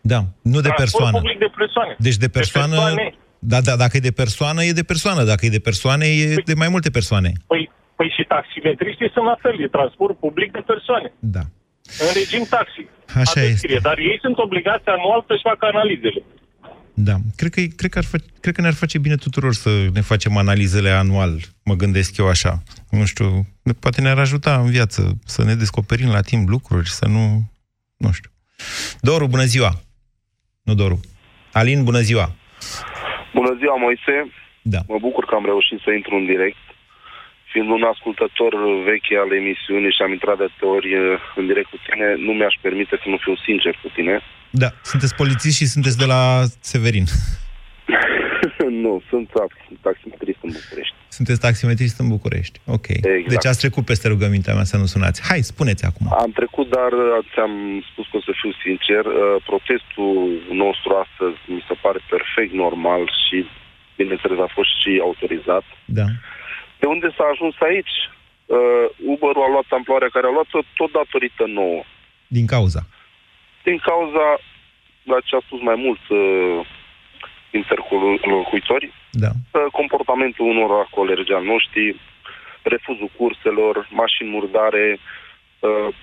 Da, 0.01 0.19
nu 0.53 0.59
de 0.67 0.71
transport 0.71 0.77
persoană. 0.77 1.17
public 1.17 1.37
de 1.45 1.51
persoane. 1.57 1.95
Deci 1.97 2.17
de 2.25 2.27
persoană... 2.27 2.75
De 2.75 2.81
persoane. 2.81 3.13
Da, 3.41 3.61
da, 3.61 3.75
dacă 3.75 3.97
e 3.97 3.99
de 3.99 4.11
persoană, 4.11 4.63
e 4.63 4.71
de 4.71 4.83
persoană. 4.83 5.23
Dacă 5.23 5.45
e 5.45 5.49
de 5.49 5.59
persoane, 5.59 6.05
e 6.05 6.35
de 6.45 6.53
mai 6.53 6.69
multe 6.69 6.89
persoane. 6.89 7.31
Păi, 7.47 7.69
păi 7.99 8.13
și 8.17 8.23
taximetriștii 8.33 9.13
sunt 9.15 9.25
la 9.31 9.37
fel, 9.43 9.55
e 9.61 9.67
transport 9.77 10.15
public 10.25 10.49
de 10.57 10.63
persoane. 10.71 11.09
Da. 11.35 11.43
În 12.03 12.09
regim 12.19 12.43
taxi. 12.55 12.83
Așa 13.21 13.39
Atât 13.39 13.43
este. 13.43 13.55
scrie. 13.63 13.79
Dar 13.89 13.97
ei 13.97 14.17
sunt 14.21 14.37
obligați 14.37 14.87
anual 14.95 15.23
să-și 15.27 15.47
facă 15.49 15.63
analizele. 15.73 16.21
Da. 16.93 17.15
Cred 17.39 17.51
că, 17.55 17.61
cred, 17.79 17.91
că 17.91 17.97
ar 17.97 18.07
fa- 18.11 18.27
cred 18.43 18.53
că 18.55 18.61
ne-ar 18.61 18.73
face 18.83 18.97
bine 19.05 19.15
tuturor 19.15 19.53
să 19.53 19.69
ne 19.93 20.01
facem 20.01 20.37
analizele 20.37 20.89
anual, 20.89 21.33
mă 21.63 21.75
gândesc 21.75 22.17
eu 22.17 22.27
așa. 22.27 22.53
Nu 22.89 23.05
știu, 23.05 23.27
poate 23.79 24.01
ne-ar 24.01 24.19
ajuta 24.19 24.51
în 24.63 24.69
viață 24.69 25.01
să 25.25 25.43
ne 25.43 25.53
descoperim 25.53 26.09
la 26.09 26.21
timp 26.21 26.49
lucruri, 26.49 26.89
să 26.89 27.05
nu... 27.07 27.23
Nu 27.97 28.11
știu. 28.11 28.31
Doru, 29.01 29.27
bună 29.27 29.43
ziua! 29.43 29.71
Nu 30.63 30.73
Doru. 30.73 30.99
Alin, 31.51 31.83
bună 31.83 31.99
ziua! 31.99 32.35
Bună 33.33 33.51
ziua, 33.59 33.75
Moise. 33.75 34.15
Da. 34.61 34.79
Mă 34.87 34.97
bucur 34.99 35.25
că 35.25 35.35
am 35.35 35.45
reușit 35.45 35.79
să 35.85 35.91
intru 35.91 36.15
în 36.15 36.25
direct. 36.25 36.63
Fiind 37.51 37.69
un 37.77 37.83
ascultător 37.93 38.51
vechi 38.89 39.11
al 39.23 39.31
emisiunii 39.41 39.91
și 39.95 40.01
am 40.05 40.11
intrat 40.17 40.37
de 40.37 40.43
atâtea 40.47 40.69
ori 40.77 40.89
eh, 40.93 41.19
în 41.39 41.45
direct 41.51 41.69
cu 41.69 41.79
tine, 41.85 42.07
nu 42.25 42.31
mi-aș 42.33 42.55
permite 42.65 42.95
să 43.03 43.07
nu 43.09 43.17
fiu 43.25 43.35
sincer 43.47 43.73
cu 43.83 43.89
tine. 43.97 44.13
Da, 44.63 44.69
sunteți 44.91 45.15
polițist 45.15 45.57
și 45.59 45.65
sunteți 45.75 45.97
de 46.03 46.05
la 46.13 46.21
Severin. 46.71 47.05
nu, 48.85 49.01
sunt 49.09 49.27
tax- 49.29 49.79
taximetrist 49.81 50.39
în 50.45 50.51
București. 50.59 50.95
Sunteți 51.17 51.39
taximetrist 51.39 51.99
în 51.99 52.07
București. 52.07 52.59
Ok. 52.65 52.87
Exact. 52.89 53.27
Deci 53.33 53.45
ați 53.45 53.59
trecut 53.63 53.85
peste 53.85 54.07
rugămintea 54.07 54.53
mea 54.53 54.63
să 54.71 54.77
nu 54.77 54.85
sunați. 54.85 55.19
Hai, 55.29 55.41
spuneți 55.53 55.85
acum. 55.85 56.05
Am 56.25 56.31
trecut, 56.31 56.67
dar 56.77 56.91
eh, 56.91 57.25
ți-am 57.33 57.53
spus 57.91 58.05
că 58.09 58.15
o 58.17 58.21
să 58.27 58.31
fiu 58.41 58.51
sincer. 58.65 59.03
eh, 59.05 59.35
Protestul 59.49 60.15
nostru 60.63 60.89
astăzi 61.03 61.37
mi 61.55 61.63
se 61.67 61.75
pare 61.83 61.99
perfect 62.13 62.53
normal 62.65 63.03
și, 63.23 63.37
bineînțeles, 63.99 64.39
a 64.39 64.49
fost 64.57 64.71
și 64.81 64.91
autorizat. 65.07 65.65
Da. 65.99 66.05
De 66.79 66.85
unde 66.85 67.07
s-a 67.17 67.25
ajuns 67.33 67.55
aici? 67.69 67.95
Uh, 68.45 68.85
Uber-ul 69.13 69.43
a 69.47 69.49
luat 69.53 69.69
amploarea 69.69 70.09
care 70.15 70.27
a 70.27 70.35
luat-o 70.35 70.59
tot 70.79 70.91
datorită 70.91 71.43
nouă. 71.45 71.81
Din 72.27 72.45
cauza. 72.45 72.81
Din 73.63 73.77
cauza, 73.77 74.25
la 75.03 75.17
ce 75.27 75.35
a 75.35 75.41
spus 75.45 75.61
mai 75.61 75.75
mulți 75.85 76.11
uh, 76.11 76.65
interlocuitori, 77.51 78.93
Da. 79.11 79.27
uh, 79.29 79.65
comportamentul 79.71 80.45
unor 80.45 80.87
colegi 80.91 81.31
al 81.31 81.43
noștri, 81.43 81.99
refuzul 82.61 83.11
curselor, 83.17 83.87
mașini 83.89 84.29
murdare, 84.29 84.99
uh, 85.59 85.93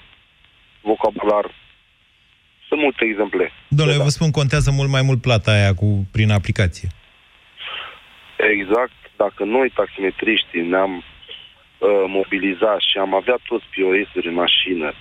vocabular. 0.81 1.45
Sunt 2.69 2.81
multe 2.81 3.05
exemple. 3.05 3.53
Domnule, 3.69 3.97
eu 3.99 4.03
vă 4.03 4.09
spun, 4.09 4.31
contează 4.31 4.71
mult 4.71 4.91
mai 4.91 5.03
mult 5.03 5.21
plata 5.21 5.51
aia 5.53 5.75
cu, 5.75 6.07
prin 6.13 6.31
aplicație. 6.31 6.89
Exact, 8.37 9.06
dacă 9.17 9.45
noi, 9.45 9.71
taximetriștii, 9.71 10.63
ne-am 10.63 10.97
uh, 10.97 12.05
mobilizat 12.07 12.81
și 12.81 12.99
am 12.99 13.15
avea 13.15 13.39
toți 13.49 13.65
POS-uri 13.75 14.29
în 14.29 14.35
mașină, 14.35 14.93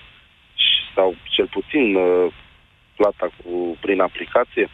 și, 0.54 0.80
sau 0.94 1.14
cel 1.22 1.46
puțin 1.46 1.94
uh, 1.94 2.32
plata 2.96 3.28
cu, 3.44 3.76
prin 3.80 4.00
aplicație, 4.00 4.68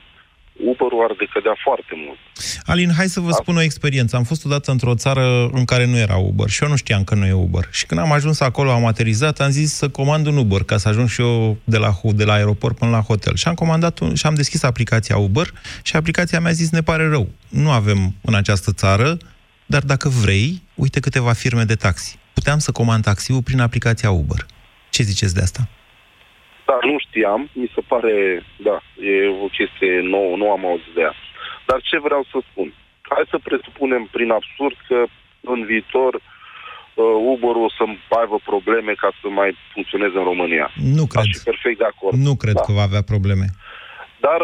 Uber-ul 0.56 1.04
ar 1.08 1.14
decădea 1.18 1.56
foarte 1.64 1.92
mult. 2.06 2.18
Alin, 2.64 2.90
hai 2.96 3.08
să 3.08 3.20
vă 3.20 3.30
spun 3.30 3.56
o 3.56 3.60
experiență. 3.60 4.16
Am 4.16 4.22
fost 4.22 4.44
odată 4.44 4.70
într-o 4.70 4.94
țară 4.94 5.48
în 5.52 5.64
care 5.64 5.86
nu 5.86 5.96
era 5.96 6.16
Uber 6.16 6.48
și 6.48 6.62
eu 6.62 6.68
nu 6.68 6.76
știam 6.76 7.04
că 7.04 7.14
nu 7.14 7.26
e 7.26 7.32
Uber. 7.32 7.68
Și 7.70 7.86
când 7.86 8.00
am 8.00 8.12
ajuns 8.12 8.40
acolo, 8.40 8.70
am 8.70 8.86
aterizat, 8.86 9.40
am 9.40 9.50
zis 9.50 9.74
să 9.74 9.88
comand 9.88 10.26
un 10.26 10.36
Uber 10.36 10.62
ca 10.62 10.76
să 10.76 10.88
ajung 10.88 11.08
și 11.08 11.20
eu 11.20 11.56
de 11.64 11.76
la, 11.76 12.00
de 12.02 12.24
la 12.24 12.32
aeroport 12.32 12.78
până 12.78 12.90
la 12.90 13.00
hotel. 13.00 13.36
Și 13.36 13.48
am 13.48 13.54
comandat 13.54 13.98
un, 13.98 14.14
și 14.14 14.26
am 14.26 14.34
deschis 14.34 14.62
aplicația 14.62 15.16
Uber 15.16 15.52
și 15.82 15.96
aplicația 15.96 16.40
mi-a 16.40 16.52
zis, 16.52 16.70
ne 16.70 16.82
pare 16.82 17.08
rău, 17.08 17.28
nu 17.48 17.70
avem 17.70 18.14
în 18.20 18.34
această 18.34 18.72
țară, 18.72 19.16
dar 19.66 19.82
dacă 19.82 20.08
vrei, 20.08 20.62
uite 20.74 21.00
câteva 21.00 21.32
firme 21.32 21.64
de 21.64 21.74
taxi. 21.74 22.18
Puteam 22.34 22.58
să 22.58 22.72
comand 22.72 23.02
taxiul 23.02 23.42
prin 23.42 23.60
aplicația 23.60 24.10
Uber. 24.10 24.46
Ce 24.90 25.02
ziceți 25.02 25.34
de 25.34 25.40
asta? 25.40 25.68
Da, 26.72 26.78
nu 26.90 26.96
știam, 27.06 27.40
mi 27.52 27.70
se 27.74 27.80
pare, 27.92 28.14
da, 28.68 28.76
e 29.10 29.14
o 29.46 29.48
chestie 29.58 30.00
nouă, 30.14 30.36
nu 30.36 30.46
am 30.50 30.62
auzit 30.66 30.92
de 30.94 31.00
ea. 31.00 31.14
Dar 31.68 31.78
ce 31.88 31.98
vreau 32.06 32.22
să 32.30 32.38
spun? 32.50 32.68
Hai 33.12 33.24
să 33.32 33.38
presupunem 33.48 34.02
prin 34.16 34.30
absurd 34.30 34.76
că 34.88 34.98
în 35.40 35.64
viitor 35.70 36.12
uh, 36.14 37.32
Uber-ul 37.32 37.64
o 37.68 37.70
să 37.78 37.84
aibă 38.20 38.36
probleme 38.50 38.92
ca 39.02 39.10
să 39.20 39.26
mai 39.28 39.50
funcționeze 39.72 40.16
în 40.18 40.24
România. 40.32 40.66
Nu 40.96 41.04
cred. 41.06 41.22
Aș 41.22 41.28
fi 41.36 41.44
perfect 41.50 41.78
de 41.78 41.88
acord. 41.92 42.14
Nu 42.28 42.34
cred 42.42 42.54
Da. 42.54 42.60
că 42.66 42.72
va 42.72 42.84
avea 42.90 43.02
probleme. 43.12 43.46
Dar 44.26 44.40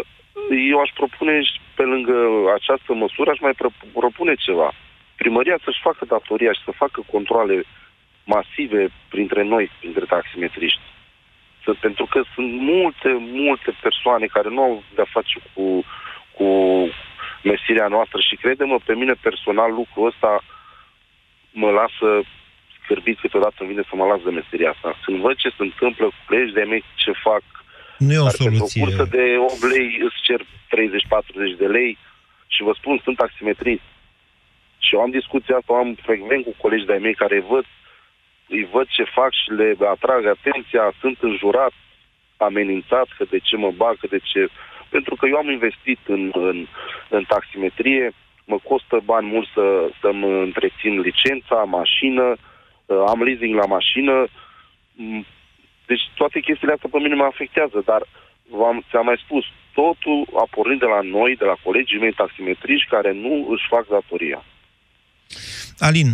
eu 0.71 0.79
aș 0.85 0.91
propune 1.01 1.33
și 1.49 1.57
pe 1.77 1.83
lângă 1.93 2.15
această 2.59 2.91
măsură, 3.03 3.29
aș 3.31 3.39
mai 3.47 3.55
pro- 3.61 3.77
propune 4.01 4.33
ceva. 4.47 4.69
Primăria 5.21 5.57
să-și 5.63 5.85
facă 5.87 6.05
datoria 6.15 6.51
și 6.57 6.65
să 6.67 6.71
facă 6.83 6.99
controle 7.13 7.57
masive 8.35 8.81
printre 9.13 9.43
noi, 9.43 9.71
printre 9.79 10.05
taximetriști. 10.15 10.81
Să, 11.63 11.73
pentru 11.79 12.05
că 12.05 12.21
sunt 12.33 12.51
multe, 12.51 13.09
multe 13.19 13.71
persoane 13.81 14.25
care 14.25 14.49
nu 14.49 14.61
au 14.61 14.83
de-a 14.95 15.07
face 15.09 15.39
cu, 15.53 15.83
cu 16.37 16.47
mesirea 17.43 17.87
noastră 17.87 18.19
și 18.27 18.35
crede-mă, 18.35 18.77
pe 18.85 18.93
mine 18.95 19.13
personal 19.21 19.71
lucrul 19.73 20.07
ăsta 20.07 20.43
mă 21.51 21.69
lasă 21.69 22.07
scârbit 22.83 23.19
câteodată 23.19 23.55
îmi 23.59 23.69
vine 23.69 23.83
să 23.89 23.95
mă 23.95 24.05
las 24.05 24.21
de 24.23 24.29
meseria 24.39 24.69
asta. 24.75 24.89
Când 25.05 25.17
văd 25.25 25.35
ce 25.35 25.49
se 25.49 25.63
întâmplă 25.69 26.05
cu 26.05 26.19
colegi 26.27 26.53
de 26.53 26.63
mei, 26.71 26.83
ce 26.95 27.11
fac, 27.27 27.43
Nu 27.97 28.13
e 28.13 28.19
o 28.19 28.23
care 28.23 28.37
pentru 28.37 28.63
o 28.63 28.67
soluție. 28.67 28.81
cursă 28.81 29.03
de 29.17 29.25
8 29.37 29.61
lei 29.73 29.87
îți 30.05 30.19
cer 30.27 30.39
30-40 30.41 31.57
de 31.63 31.67
lei 31.77 31.97
și 32.53 32.63
vă 32.67 32.73
spun, 32.79 32.95
sunt 33.03 33.17
taximetrist. 33.17 33.87
Și 34.85 34.95
eu 34.95 35.01
am 35.01 35.11
discuția 35.19 35.55
asta, 35.55 35.73
o 35.73 35.75
am 35.75 35.91
frecvent 36.07 36.43
cu 36.43 36.53
colegi 36.63 36.85
de-ai 36.85 37.05
mei 37.05 37.21
care 37.21 37.35
îi 37.35 37.49
văd, 37.53 37.65
îi 38.49 38.67
văd 38.71 38.87
ce 38.87 39.03
fac 39.03 39.31
și 39.41 39.49
le 39.51 39.75
atrag 39.93 40.25
atenția, 40.25 40.93
sunt 41.01 41.17
înjurat, 41.21 41.73
amenințat 42.37 43.07
că 43.17 43.23
de 43.29 43.39
ce 43.39 43.55
mă 43.57 43.71
bag, 43.71 43.97
că 43.99 44.07
de 44.09 44.19
ce... 44.23 44.47
Pentru 44.89 45.15
că 45.15 45.25
eu 45.27 45.37
am 45.37 45.49
investit 45.49 45.99
în, 46.07 46.31
în, 46.33 46.67
în 47.09 47.23
taximetrie, 47.27 48.11
mă 48.45 48.57
costă 48.63 49.01
bani 49.05 49.27
mulți 49.27 49.51
să, 49.53 49.89
să-mi 50.01 50.41
întrețin 50.47 50.99
licența, 50.99 51.55
mașină, 51.55 52.35
uh, 52.85 53.03
am 53.07 53.23
leasing 53.23 53.55
la 53.55 53.65
mașină, 53.65 54.27
m, 54.95 55.25
deci 55.85 56.05
toate 56.15 56.39
chestiile 56.39 56.73
astea 56.73 56.89
pe 56.91 56.99
mine 56.99 57.15
mă 57.15 57.23
afectează, 57.23 57.81
dar 57.85 58.01
v-am, 58.49 58.85
ți-am 58.89 59.05
mai 59.05 59.21
spus, 59.25 59.45
totul 59.73 60.19
a 60.41 60.45
pornit 60.55 60.79
de 60.79 60.85
la 60.85 61.01
noi, 61.01 61.35
de 61.35 61.45
la 61.45 61.57
colegii 61.63 61.99
mei 61.99 62.11
taximetriști 62.11 62.89
care 62.89 63.11
nu 63.11 63.47
își 63.53 63.67
fac 63.73 63.87
datoria. 63.87 64.43
Alin, 65.77 66.09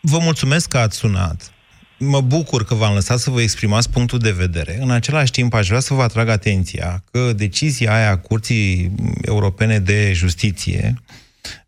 vă 0.00 0.18
mulțumesc 0.18 0.68
că 0.68 0.78
ați 0.78 0.96
sunat. 0.96 1.52
Mă 1.98 2.20
bucur 2.20 2.64
că 2.64 2.74
v-am 2.74 2.94
lăsat 2.94 3.18
să 3.18 3.30
vă 3.30 3.40
exprimați 3.40 3.90
punctul 3.90 4.18
de 4.18 4.30
vedere. 4.30 4.78
În 4.80 4.90
același 4.90 5.30
timp, 5.30 5.54
aș 5.54 5.68
vrea 5.68 5.80
să 5.80 5.94
vă 5.94 6.02
atrag 6.02 6.28
atenția 6.28 7.04
că 7.10 7.32
decizia 7.32 7.94
aia 7.94 8.10
a 8.10 8.18
Curții 8.18 8.94
Europene 9.22 9.78
de 9.78 10.12
Justiție 10.14 10.94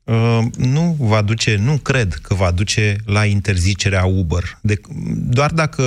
uh, 0.05 0.39
nu 0.57 0.97
va 0.99 1.23
duce, 1.23 1.57
nu 1.57 1.77
cred 1.77 2.15
că 2.15 2.35
va 2.35 2.51
duce 2.51 2.97
la 3.05 3.25
interzicerea 3.25 4.05
Uber. 4.05 4.59
De, 4.61 4.81
doar 5.15 5.51
dacă 5.51 5.85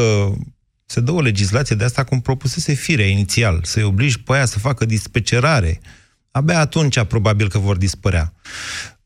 se 0.86 1.00
dă 1.00 1.12
o 1.12 1.22
legislație 1.22 1.76
de 1.76 1.84
asta 1.84 2.04
cum 2.04 2.22
propusese 2.22 2.74
firea 2.74 3.08
inițial, 3.08 3.60
să-i 3.64 3.84
obligi 3.84 4.20
pe 4.20 4.34
aia 4.34 4.46
să 4.46 4.60
facă 4.60 4.86
dispecerare, 4.86 5.80
abia 6.32 6.60
atunci 6.60 7.04
probabil 7.04 7.50
că 7.50 7.58
vor 7.58 7.78
dispărea. 7.78 8.34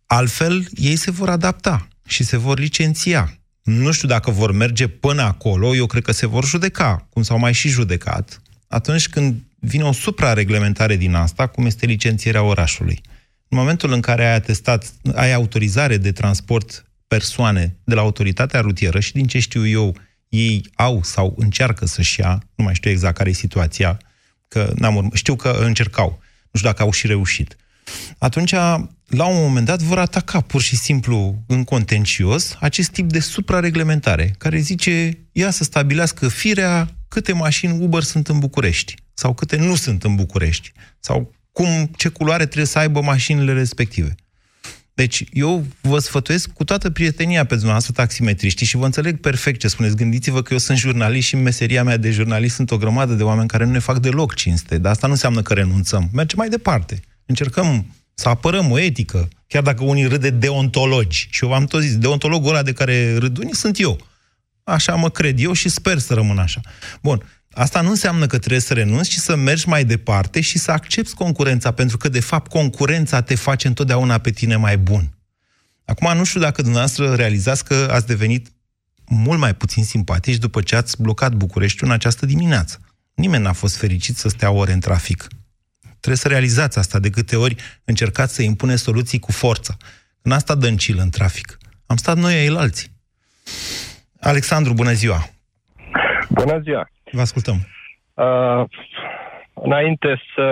Altfel, 0.05 0.67
ei 0.75 0.95
se 0.95 1.11
vor 1.11 1.29
adapta 1.29 1.87
și 2.09 2.23
se 2.23 2.37
vor 2.37 2.59
licenția. 2.59 3.33
Nu 3.63 3.91
știu 3.91 4.07
dacă 4.07 4.31
vor 4.31 4.51
merge 4.51 4.87
până 4.87 5.21
acolo, 5.21 5.75
eu 5.75 5.85
cred 5.85 6.03
că 6.03 6.11
se 6.11 6.27
vor 6.27 6.45
judeca, 6.45 7.07
cum 7.09 7.23
s-au 7.23 7.39
mai 7.39 7.53
și 7.53 7.67
judecat, 7.69 8.41
atunci 8.67 9.09
când 9.09 9.43
vine 9.59 9.83
o 9.83 9.91
suprareglementare 9.91 10.95
din 10.95 11.13
asta, 11.13 11.47
cum 11.47 11.65
este 11.65 11.85
licențierea 11.85 12.43
orașului. 12.43 13.01
În 13.47 13.57
momentul 13.57 13.91
în 13.91 14.01
care 14.01 14.25
ai 14.25 14.33
atestat, 14.33 14.93
ai 15.15 15.33
autorizare 15.33 15.97
de 15.97 16.11
transport 16.11 16.85
persoane 17.07 17.75
de 17.83 17.95
la 17.95 18.01
autoritatea 18.01 18.59
rutieră 18.59 18.99
și 18.99 19.13
din 19.13 19.27
ce 19.27 19.39
știu 19.39 19.67
eu, 19.67 19.95
ei 20.29 20.69
au 20.75 21.03
sau 21.03 21.35
încearcă 21.37 21.85
să-și 21.85 22.19
ia, 22.19 22.43
nu 22.55 22.63
mai 22.63 22.75
știu 22.75 22.89
exact 22.89 23.17
care 23.17 23.29
e 23.29 23.33
situația, 23.33 23.97
că 24.47 24.73
n-am 24.75 24.95
urmă, 24.95 25.09
știu 25.13 25.35
că 25.35 25.49
încercau, 25.61 26.19
Nu 26.51 26.59
știu 26.59 26.69
dacă 26.69 26.81
au 26.81 26.91
și 26.91 27.07
reușit. 27.07 27.55
Atunci, 28.17 28.53
la 29.09 29.25
un 29.25 29.41
moment 29.41 29.65
dat, 29.65 29.81
vor 29.81 29.99
ataca 29.99 30.41
pur 30.41 30.61
și 30.61 30.75
simplu 30.75 31.43
în 31.47 31.63
contencios 31.63 32.55
acest 32.59 32.89
tip 32.89 33.11
de 33.11 33.19
suprareglementare, 33.19 34.35
care 34.37 34.59
zice, 34.59 35.17
ia 35.31 35.49
să 35.49 35.63
stabilească 35.63 36.27
firea 36.27 36.89
câte 37.07 37.33
mașini 37.33 37.83
Uber 37.83 38.03
sunt 38.03 38.27
în 38.27 38.39
București, 38.39 38.95
sau 39.13 39.33
câte 39.33 39.57
nu 39.57 39.75
sunt 39.75 40.03
în 40.03 40.15
București, 40.15 40.71
sau 40.99 41.33
cum, 41.51 41.91
ce 41.95 42.09
culoare 42.09 42.45
trebuie 42.45 42.65
să 42.65 42.79
aibă 42.79 43.01
mașinile 43.01 43.53
respective. 43.53 44.15
Deci, 44.93 45.23
eu 45.31 45.65
vă 45.81 45.99
sfătuiesc 45.99 46.49
cu 46.49 46.63
toată 46.63 46.89
prietenia 46.89 47.45
pe 47.45 47.53
dumneavoastră 47.53 47.93
taximetriști 47.93 48.65
și 48.65 48.77
vă 48.77 48.85
înțeleg 48.85 49.19
perfect 49.19 49.59
ce 49.59 49.67
spuneți. 49.67 49.95
Gândiți-vă 49.95 50.41
că 50.41 50.53
eu 50.53 50.59
sunt 50.59 50.77
jurnalist 50.77 51.27
și 51.27 51.35
în 51.35 51.41
meseria 51.41 51.83
mea 51.83 51.97
de 51.97 52.11
jurnalist 52.11 52.55
sunt 52.55 52.71
o 52.71 52.77
grămadă 52.77 53.13
de 53.13 53.23
oameni 53.23 53.47
care 53.47 53.65
nu 53.65 53.71
ne 53.71 53.79
fac 53.79 53.99
deloc 53.99 54.33
cinste, 54.33 54.77
dar 54.77 54.91
asta 54.91 55.07
nu 55.07 55.13
înseamnă 55.13 55.41
că 55.41 55.53
renunțăm. 55.53 56.09
Mergem 56.13 56.37
mai 56.37 56.49
departe. 56.49 56.99
Încercăm 57.25 57.85
să 58.19 58.29
apărăm 58.29 58.71
o 58.71 58.79
etică, 58.79 59.27
chiar 59.47 59.63
dacă 59.63 59.83
unii 59.83 60.05
râd 60.05 60.21
de 60.21 60.29
deontologi. 60.29 61.27
Și 61.29 61.43
eu 61.43 61.49
v-am 61.49 61.65
tot 61.65 61.81
zis, 61.81 61.97
deontologul 61.97 62.49
ăla 62.49 62.63
de 62.63 62.73
care 62.73 63.17
râd 63.17 63.37
unii 63.37 63.55
sunt 63.55 63.79
eu. 63.79 63.97
Așa 64.63 64.95
mă 64.95 65.09
cred 65.09 65.39
eu 65.39 65.53
și 65.53 65.69
sper 65.69 65.97
să 65.97 66.13
rămân 66.13 66.37
așa. 66.37 66.61
Bun, 67.01 67.23
Asta 67.53 67.81
nu 67.81 67.89
înseamnă 67.89 68.27
că 68.27 68.37
trebuie 68.37 68.59
să 68.59 68.73
renunți, 68.73 69.09
ci 69.09 69.15
să 69.15 69.35
mergi 69.35 69.67
mai 69.67 69.85
departe 69.85 70.41
și 70.41 70.57
să 70.57 70.71
accepti 70.71 71.13
concurența, 71.13 71.71
pentru 71.71 71.97
că, 71.97 72.09
de 72.09 72.19
fapt, 72.19 72.51
concurența 72.51 73.21
te 73.21 73.35
face 73.35 73.67
întotdeauna 73.67 74.17
pe 74.17 74.31
tine 74.31 74.55
mai 74.55 74.77
bun. 74.77 75.09
Acum, 75.85 76.17
nu 76.17 76.23
știu 76.23 76.39
dacă 76.39 76.61
dumneavoastră 76.61 77.15
realizați 77.15 77.65
că 77.65 77.89
ați 77.91 78.07
devenit 78.07 78.51
mult 79.05 79.39
mai 79.39 79.55
puțin 79.55 79.83
simpatici 79.83 80.37
după 80.37 80.61
ce 80.61 80.75
ați 80.75 81.01
blocat 81.01 81.33
Bucureștiul 81.33 81.87
în 81.87 81.93
această 81.93 82.25
dimineață. 82.25 82.79
Nimeni 83.13 83.43
n-a 83.43 83.53
fost 83.53 83.75
fericit 83.75 84.17
să 84.17 84.29
stea 84.29 84.51
ore 84.51 84.71
în 84.71 84.79
trafic. 84.79 85.27
Trebuie 85.99 86.15
să 86.15 86.27
realizați 86.27 86.79
asta 86.79 86.99
de 86.99 87.09
câte 87.09 87.35
ori 87.35 87.55
încercați 87.85 88.35
să 88.35 88.41
impune 88.41 88.75
soluții 88.75 89.19
cu 89.19 89.31
forță. 89.31 89.77
În 90.21 90.31
asta 90.31 90.55
dăncilă 90.55 91.01
în 91.01 91.09
trafic. 91.09 91.57
Am 91.87 91.95
stat 91.95 92.17
noi 92.17 92.33
ei 92.33 92.55
alții. 92.57 92.89
Alexandru, 94.19 94.73
bună 94.73 94.91
ziua! 94.91 95.19
Bună 96.29 96.59
ziua! 96.59 96.89
Vă 97.11 97.21
ascultăm. 97.21 97.55
Uh, 98.13 98.63
înainte 99.53 100.21
să 100.35 100.47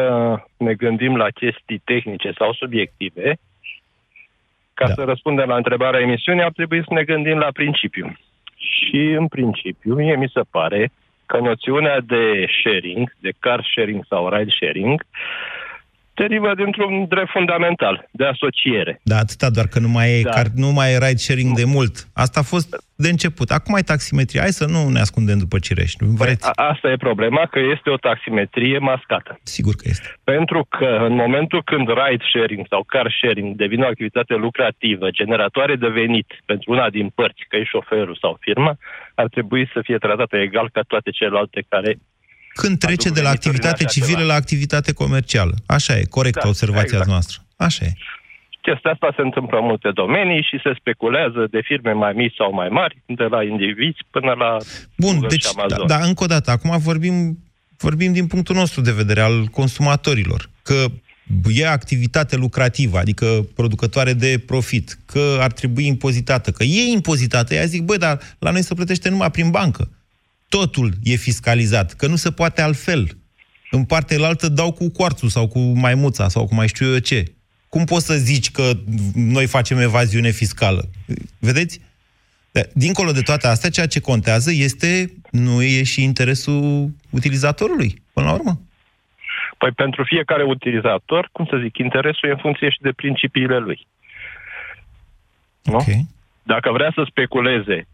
ne 0.57 0.73
gândim 0.73 1.15
la 1.15 1.29
chestii 1.29 1.81
tehnice 1.83 2.31
sau 2.37 2.53
subiective, 2.53 3.37
ca 4.73 4.87
da. 4.87 4.93
să 4.93 5.03
răspundem 5.03 5.47
la 5.47 5.55
întrebarea 5.55 5.99
emisiunii, 5.99 6.43
ar 6.43 6.51
trebui 6.51 6.83
să 6.87 6.93
ne 6.93 7.03
gândim 7.03 7.37
la 7.37 7.51
principiu. 7.51 8.17
Și 8.55 9.15
în 9.19 9.27
principiu, 9.27 9.95
mie 9.95 10.15
mi 10.15 10.31
se 10.33 10.41
pare 10.49 10.91
că 11.27 11.37
noțiunea 11.37 11.99
de 11.99 12.45
sharing, 12.59 13.13
de 13.19 13.31
car 13.39 13.67
sharing 13.71 14.03
sau 14.09 14.29
ride 14.29 14.51
sharing, 14.59 15.05
derivă 16.21 16.51
dintr-un 16.55 16.93
drept 17.13 17.29
fundamental, 17.29 17.95
de 18.11 18.25
asociere. 18.25 18.99
Da, 19.03 19.17
atâta, 19.17 19.49
doar 19.49 19.67
că 19.67 19.79
nu 19.79 19.89
mai 19.97 20.07
e, 20.19 20.21
da. 20.21 20.29
car, 20.29 20.47
nu 20.55 20.69
mai 20.77 20.93
e 20.93 20.97
ride 21.05 21.23
sharing 21.25 21.51
de 21.61 21.65
mult. 21.75 21.93
Asta 22.13 22.39
a 22.39 22.49
fost 22.53 22.69
de 23.03 23.09
început. 23.09 23.49
Acum 23.49 23.73
ai 23.73 23.89
taximetrie. 23.93 24.39
Hai 24.39 24.59
să 24.61 24.65
nu 24.75 24.89
ne 24.95 24.99
ascundem 24.99 25.37
după 25.37 25.57
cirești. 25.59 25.97
Păi, 26.17 26.35
a, 26.41 26.51
asta 26.71 26.87
e 26.91 27.07
problema, 27.09 27.43
că 27.45 27.59
este 27.75 27.89
o 27.89 27.97
taximetrie 27.97 28.77
mascată. 28.77 29.39
Sigur 29.43 29.73
că 29.75 29.85
este. 29.93 30.07
Pentru 30.23 30.67
că 30.69 30.89
în 31.09 31.13
momentul 31.13 31.61
când 31.63 31.87
ride 31.87 32.23
sharing 32.33 32.65
sau 32.69 32.83
car 32.87 33.07
sharing 33.21 33.55
devine 33.55 33.83
o 33.83 33.87
activitate 33.87 34.33
lucrativă, 34.33 35.09
generatoare 35.09 35.75
de 35.75 35.87
venit 35.87 36.27
pentru 36.45 36.71
una 36.71 36.89
din 36.89 37.07
părți, 37.15 37.45
că 37.49 37.55
e 37.55 37.63
șoferul 37.63 38.17
sau 38.21 38.37
firma, 38.39 38.77
ar 39.15 39.27
trebui 39.27 39.69
să 39.73 39.79
fie 39.83 39.97
tratată 39.97 40.37
egal 40.37 40.69
ca 40.73 40.81
toate 40.81 41.09
celelalte 41.09 41.65
care 41.69 41.97
când 42.61 42.79
trece 42.79 43.09
de 43.09 43.21
la 43.21 43.29
activitate 43.29 43.83
civilă 43.83 44.23
la 44.23 44.33
activitate 44.33 44.91
comercială. 44.93 45.55
Așa 45.65 45.93
e, 45.97 46.03
corectă 46.17 46.39
da, 46.43 46.49
observația 46.53 46.97
exact. 46.97 47.09
noastră. 47.09 47.37
Așa 47.55 47.85
e. 47.85 47.91
Chestia 48.61 48.91
asta 48.91 49.13
se 49.15 49.21
întâmplă 49.21 49.57
în 49.57 49.65
multe 49.65 49.89
domenii 49.93 50.41
și 50.49 50.59
se 50.63 50.71
speculează 50.79 51.47
de 51.51 51.61
firme 51.63 51.91
mai 51.91 52.13
mici 52.13 52.35
sau 52.35 52.53
mai 52.53 52.69
mari, 52.69 53.01
de 53.05 53.23
la 53.23 53.43
indivizi 53.43 54.01
până 54.09 54.31
la 54.43 54.57
Bun, 54.97 55.11
Google 55.11 55.27
deci, 55.27 55.47
da, 55.67 55.83
da, 55.93 55.97
încă 56.09 56.23
o 56.23 56.31
dată, 56.35 56.51
acum 56.51 56.77
vorbim, 56.77 57.37
vorbim 57.77 58.13
din 58.13 58.27
punctul 58.27 58.55
nostru 58.55 58.81
de 58.81 58.91
vedere 58.91 59.21
al 59.21 59.45
consumatorilor, 59.45 60.49
că 60.63 60.85
e 61.53 61.67
activitate 61.67 62.35
lucrativă, 62.35 62.97
adică 62.97 63.25
producătoare 63.55 64.13
de 64.13 64.43
profit, 64.45 64.97
că 65.05 65.37
ar 65.39 65.51
trebui 65.51 65.85
impozitată, 65.85 66.51
că 66.51 66.63
e 66.63 66.91
impozitată. 66.91 67.53
Ea 67.53 67.65
zic, 67.65 67.81
băi, 67.83 67.97
dar 67.97 68.19
la 68.39 68.51
noi 68.51 68.61
se 68.61 68.73
plătește 68.73 69.09
numai 69.09 69.31
prin 69.31 69.49
bancă. 69.49 69.89
Totul 70.49 70.93
e 71.03 71.15
fiscalizat, 71.15 71.93
că 71.93 72.07
nu 72.07 72.15
se 72.15 72.31
poate 72.31 72.61
altfel. 72.61 73.17
În 73.71 73.85
partea 73.85 74.25
altă 74.25 74.47
dau 74.49 74.71
cu 74.71 74.91
coarțul 74.91 75.29
sau 75.29 75.47
cu 75.47 75.59
maimuța 75.59 76.27
sau 76.27 76.47
cu 76.47 76.55
mai 76.55 76.67
știu 76.67 76.93
eu 76.93 76.99
ce. 76.99 77.23
Cum 77.69 77.85
poți 77.85 78.05
să 78.05 78.13
zici 78.13 78.51
că 78.51 78.71
noi 79.13 79.45
facem 79.45 79.77
evaziune 79.79 80.29
fiscală? 80.29 80.89
Vedeți? 81.39 81.81
Dincolo 82.73 83.11
de 83.11 83.21
toate 83.21 83.47
astea, 83.47 83.69
ceea 83.69 83.87
ce 83.87 83.99
contează 83.99 84.51
este, 84.51 85.13
nu 85.31 85.61
e 85.61 85.83
și 85.83 86.03
interesul 86.03 86.89
utilizatorului, 87.09 88.01
până 88.13 88.25
la 88.25 88.33
urmă? 88.33 88.61
Păi 89.57 89.71
pentru 89.71 90.03
fiecare 90.03 90.43
utilizator, 90.43 91.29
cum 91.31 91.45
să 91.45 91.57
zic, 91.63 91.77
interesul 91.77 92.29
e 92.29 92.31
în 92.31 92.37
funcție 92.37 92.69
și 92.69 92.81
de 92.81 92.91
principiile 92.91 93.57
lui. 93.57 93.87
Okay. 95.65 95.95
Nu? 95.95 96.07
Dacă 96.43 96.71
vrea 96.71 96.91
să 96.95 97.05
speculeze 97.09 97.87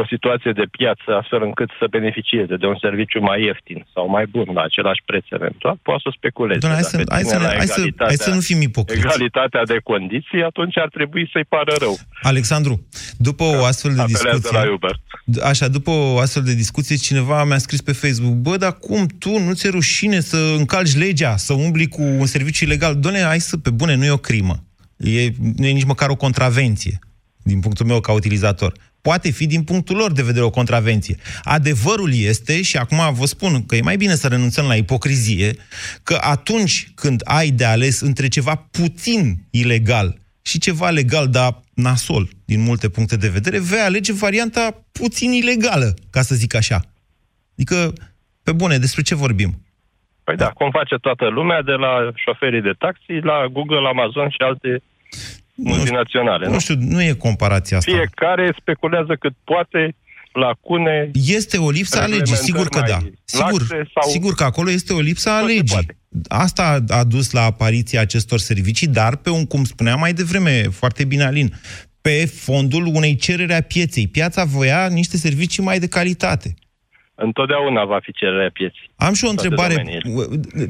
o 0.00 0.02
situație 0.12 0.52
de 0.60 0.66
piață 0.78 1.08
astfel 1.20 1.42
încât 1.48 1.70
să 1.80 1.84
beneficieze 1.98 2.54
de 2.62 2.66
un 2.72 2.78
serviciu 2.86 3.20
mai 3.28 3.38
ieftin 3.46 3.80
sau 3.94 4.04
mai 4.16 4.26
bun 4.34 4.48
la 4.58 4.62
același 4.68 5.02
preț 5.08 5.24
eventual, 5.38 5.76
poate 5.82 6.02
să 6.04 6.10
speculeze. 6.18 6.58
Doamne, 6.64 6.80
hai, 6.80 6.90
să, 6.92 6.96
hai, 7.16 7.24
să, 7.32 7.36
hai, 7.60 7.66
să, 7.76 7.80
hai 8.10 8.18
să 8.26 8.30
nu 8.36 8.40
fim 8.48 8.60
ipocriți. 8.68 9.00
Egalitatea 9.00 9.62
de 9.72 9.78
condiții, 9.92 10.42
atunci 10.50 10.76
ar 10.84 10.90
trebui 10.96 11.24
să-i 11.32 11.48
pară 11.54 11.74
rău. 11.84 11.94
Alexandru, 12.32 12.74
după 13.28 13.44
o 13.44 13.60
da, 13.60 13.66
astfel 13.66 13.92
de 13.94 14.04
discuție... 14.06 14.58
La 14.58 14.72
Uber. 14.76 14.94
Așa, 15.50 15.66
după 15.68 15.90
o 15.90 16.18
astfel 16.18 16.42
de 16.50 16.54
discuție, 16.54 16.96
cineva 16.96 17.44
mi-a 17.44 17.58
scris 17.66 17.80
pe 17.88 17.92
Facebook, 17.92 18.34
bă, 18.46 18.56
dar 18.56 18.72
cum 18.86 19.06
tu 19.18 19.38
nu 19.38 19.52
ți-e 19.52 19.70
rușine 19.70 20.20
să 20.20 20.38
încalci 20.58 20.96
legea, 20.96 21.36
să 21.36 21.52
umbli 21.52 21.86
cu 21.88 22.02
un 22.02 22.26
serviciu 22.26 22.64
ilegal? 22.64 22.94
Doamne, 22.94 23.20
hai 23.20 23.40
să, 23.40 23.56
pe 23.56 23.70
bune, 23.70 23.94
nu 23.94 24.04
e 24.04 24.20
o 24.20 24.26
crimă. 24.30 24.56
E, 24.96 25.30
nu 25.56 25.66
e 25.66 25.78
nici 25.80 25.90
măcar 25.92 26.08
o 26.08 26.16
contravenție, 26.16 26.98
din 27.42 27.60
punctul 27.60 27.86
meu 27.86 28.00
ca 28.00 28.12
utilizator 28.12 28.72
poate 29.08 29.30
fi 29.30 29.46
din 29.46 29.62
punctul 29.62 29.96
lor 29.96 30.12
de 30.12 30.22
vedere 30.22 30.44
o 30.44 30.56
contravenție. 30.60 31.16
Adevărul 31.42 32.10
este, 32.14 32.62
și 32.62 32.76
acum 32.76 33.00
vă 33.20 33.26
spun 33.26 33.66
că 33.66 33.76
e 33.76 33.90
mai 33.90 33.96
bine 33.96 34.14
să 34.14 34.28
renunțăm 34.28 34.66
la 34.66 34.74
ipocrizie, 34.74 35.50
că 36.02 36.18
atunci 36.20 36.90
când 36.94 37.20
ai 37.24 37.48
de 37.50 37.64
ales 37.64 38.00
între 38.00 38.28
ceva 38.28 38.54
puțin 38.78 39.22
ilegal 39.50 40.08
și 40.42 40.58
ceva 40.58 40.90
legal, 40.90 41.28
dar 41.28 41.50
nasol, 41.74 42.28
din 42.44 42.60
multe 42.60 42.88
puncte 42.88 43.16
de 43.16 43.28
vedere, 43.28 43.58
vei 43.60 43.78
alege 43.78 44.12
varianta 44.12 44.64
puțin 44.92 45.30
ilegală, 45.32 45.94
ca 46.10 46.22
să 46.22 46.34
zic 46.34 46.54
așa. 46.54 46.80
Adică, 47.54 47.92
pe 48.42 48.52
bune, 48.52 48.76
despre 48.78 49.02
ce 49.02 49.14
vorbim? 49.14 49.52
Păi 50.24 50.36
da, 50.36 50.48
cum 50.48 50.70
face 50.70 50.96
toată 50.96 51.26
lumea, 51.28 51.62
de 51.62 51.72
la 51.72 52.10
șoferii 52.14 52.62
de 52.68 52.74
taxi, 52.78 53.12
la 53.30 53.46
Google, 53.52 53.88
Amazon 53.88 54.28
și 54.28 54.42
alte 54.50 54.82
multinaționale. 55.56 56.46
Nu, 56.46 56.52
nu 56.52 56.58
știu, 56.58 56.74
nu 56.78 57.02
e 57.02 57.12
comparația 57.12 57.76
asta. 57.76 57.92
Fiecare 57.92 58.54
speculează 58.60 59.16
cât 59.20 59.34
poate 59.44 59.94
lacune. 60.32 61.10
Este 61.26 61.56
o 61.56 61.70
lipsă 61.70 62.00
a 62.00 62.06
legii, 62.06 62.36
sigur 62.36 62.68
că 62.68 62.82
da. 62.88 62.98
Sigur, 63.24 63.66
sau... 63.66 64.10
sigur 64.10 64.34
că 64.34 64.44
acolo 64.44 64.70
este 64.70 64.92
o 64.92 65.00
lipsă 65.00 65.30
a 65.30 65.40
legii. 65.40 65.86
Asta 66.28 66.84
a 66.88 67.04
dus 67.04 67.30
la 67.30 67.42
apariția 67.42 68.00
acestor 68.00 68.38
servicii, 68.38 68.86
dar 68.86 69.16
pe 69.16 69.30
un, 69.30 69.46
cum 69.46 69.64
spuneam 69.64 69.98
mai 69.98 70.12
devreme, 70.12 70.62
foarte 70.62 71.04
bine 71.04 71.24
Alin, 71.24 71.52
pe 72.00 72.26
fondul 72.26 72.86
unei 72.86 73.16
cereri 73.16 73.52
a 73.52 73.60
pieței. 73.60 74.08
Piața 74.08 74.44
voia 74.44 74.86
niște 74.86 75.16
servicii 75.16 75.62
mai 75.62 75.78
de 75.78 75.88
calitate 75.88 76.54
întotdeauna 77.16 77.84
va 77.84 77.98
fi 78.02 78.12
cererea 78.12 78.50
pieții. 78.52 78.90
Am 78.96 79.12
și 79.12 79.24
o 79.24 79.28
întrebare. 79.28 79.74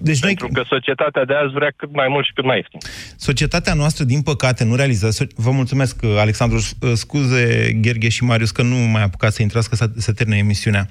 Deci 0.08 0.20
Pentru 0.20 0.46
noi... 0.46 0.54
că 0.54 0.62
societatea 0.68 1.24
de 1.24 1.34
azi 1.34 1.52
vrea 1.52 1.72
cât 1.76 1.92
mai 1.94 2.08
mult 2.08 2.24
și 2.24 2.32
cât 2.32 2.44
mai 2.44 2.56
ieftin. 2.56 2.80
Societatea 3.16 3.74
noastră, 3.74 4.04
din 4.04 4.22
păcate, 4.22 4.64
nu 4.64 4.74
realizează... 4.74 5.26
Vă 5.34 5.50
mulțumesc, 5.50 6.04
Alexandru. 6.04 6.58
Scuze, 6.94 7.72
Gherghe 7.80 8.08
și 8.08 8.24
Marius, 8.24 8.50
că 8.50 8.62
nu 8.62 8.76
mai 8.76 9.02
apucat 9.02 9.32
să 9.32 9.42
intrați, 9.42 9.68
că 9.68 9.76
să, 9.76 9.90
să 9.96 10.12
termine 10.12 10.38
emisiunea. 10.38 10.88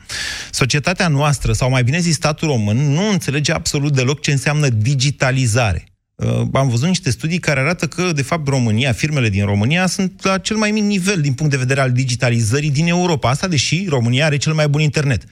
Societatea 0.52 1.08
noastră, 1.08 1.52
sau 1.52 1.70
mai 1.70 1.84
bine 1.84 2.00
zis 2.00 2.16
statul 2.16 2.48
român, 2.48 2.78
nu 2.78 3.10
înțelege 3.10 3.52
absolut 3.52 3.94
deloc 3.94 4.22
ce 4.22 4.32
înseamnă 4.32 4.68
digitalizare. 4.68 5.84
Uh, 6.16 6.42
am 6.54 6.70
văzut 6.70 6.88
niște 6.88 7.10
studii 7.10 7.40
care 7.40 7.60
arată 7.60 7.88
că, 7.88 8.12
de 8.12 8.22
fapt, 8.22 8.48
România, 8.48 8.92
firmele 8.92 9.30
din 9.30 9.46
România 9.46 9.88
sunt 9.88 10.24
la 10.24 10.38
cel 10.38 10.58
mai 10.58 10.72
mic 10.72 10.84
nivel 10.84 11.22
din 11.22 11.34
punct 11.34 11.52
de 11.52 11.58
vedere 11.58 11.80
al 11.80 11.92
digitalizării 11.92 12.72
din 12.72 12.88
Europa. 12.88 13.30
Asta 13.30 13.48
deși 13.48 13.86
România 13.90 14.26
are 14.26 14.38
cel 14.38 14.54
mai 14.54 14.68
bun 14.68 14.82
internet. 14.82 15.24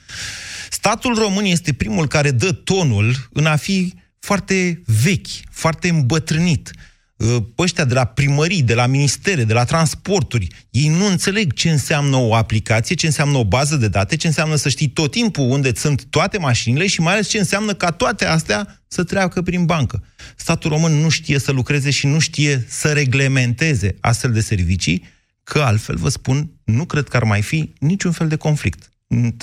Statul 0.70 1.14
român 1.14 1.44
este 1.44 1.72
primul 1.72 2.08
care 2.08 2.30
dă 2.30 2.52
tonul 2.52 3.14
în 3.32 3.46
a 3.46 3.56
fi 3.56 3.94
foarte 4.18 4.82
vechi, 5.02 5.50
foarte 5.50 5.88
îmbătrânit. 5.88 6.70
Uh, 7.16 7.36
ăștia 7.58 7.84
de 7.84 7.94
la 7.94 8.04
primării, 8.04 8.62
de 8.62 8.74
la 8.74 8.86
ministere, 8.86 9.44
de 9.44 9.52
la 9.52 9.64
transporturi, 9.64 10.48
ei 10.70 10.88
nu 10.88 11.06
înțeleg 11.06 11.52
ce 11.52 11.70
înseamnă 11.70 12.16
o 12.16 12.34
aplicație, 12.34 12.94
ce 12.94 13.06
înseamnă 13.06 13.36
o 13.36 13.44
bază 13.44 13.76
de 13.76 13.88
date, 13.88 14.16
ce 14.16 14.26
înseamnă 14.26 14.54
să 14.54 14.68
știi 14.68 14.88
tot 14.88 15.10
timpul 15.10 15.50
unde 15.50 15.74
sunt 15.74 16.04
toate 16.04 16.38
mașinile 16.38 16.86
și 16.86 17.00
mai 17.00 17.12
ales 17.12 17.28
ce 17.28 17.38
înseamnă 17.38 17.74
ca 17.74 17.90
toate 17.90 18.24
astea 18.24 18.82
să 18.88 19.04
treacă 19.04 19.42
prin 19.42 19.64
bancă. 19.64 20.02
Statul 20.36 20.70
român 20.70 20.92
nu 20.92 21.08
știe 21.08 21.38
să 21.38 21.52
lucreze 21.52 21.90
și 21.90 22.06
nu 22.06 22.18
știe 22.18 22.64
să 22.68 22.92
reglementeze 22.92 23.96
astfel 24.00 24.32
de 24.32 24.40
servicii, 24.40 25.04
că 25.42 25.60
altfel, 25.60 25.96
vă 25.96 26.08
spun, 26.08 26.50
nu 26.64 26.84
cred 26.84 27.08
că 27.08 27.16
ar 27.16 27.24
mai 27.24 27.42
fi 27.42 27.72
niciun 27.78 28.12
fel 28.12 28.28
de 28.28 28.36
conflict. 28.36 28.90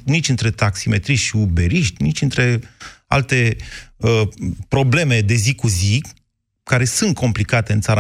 Nici 0.04 0.30
între 0.30 0.52
taximetriști 0.52 1.26
și 1.26 1.36
uberiști, 1.36 2.04
nici 2.04 2.22
între 2.22 2.60
alte 3.08 3.56
uh, 3.98 4.22
probleme 4.68 5.22
de 5.22 5.34
zi 5.34 5.56
cu 5.56 5.68
zi, 5.68 6.04
care 6.64 6.86
sunt 6.86 7.16
complicate 7.16 7.74
în 7.74 7.82
țara 7.82 7.94
noastră, 7.94 8.00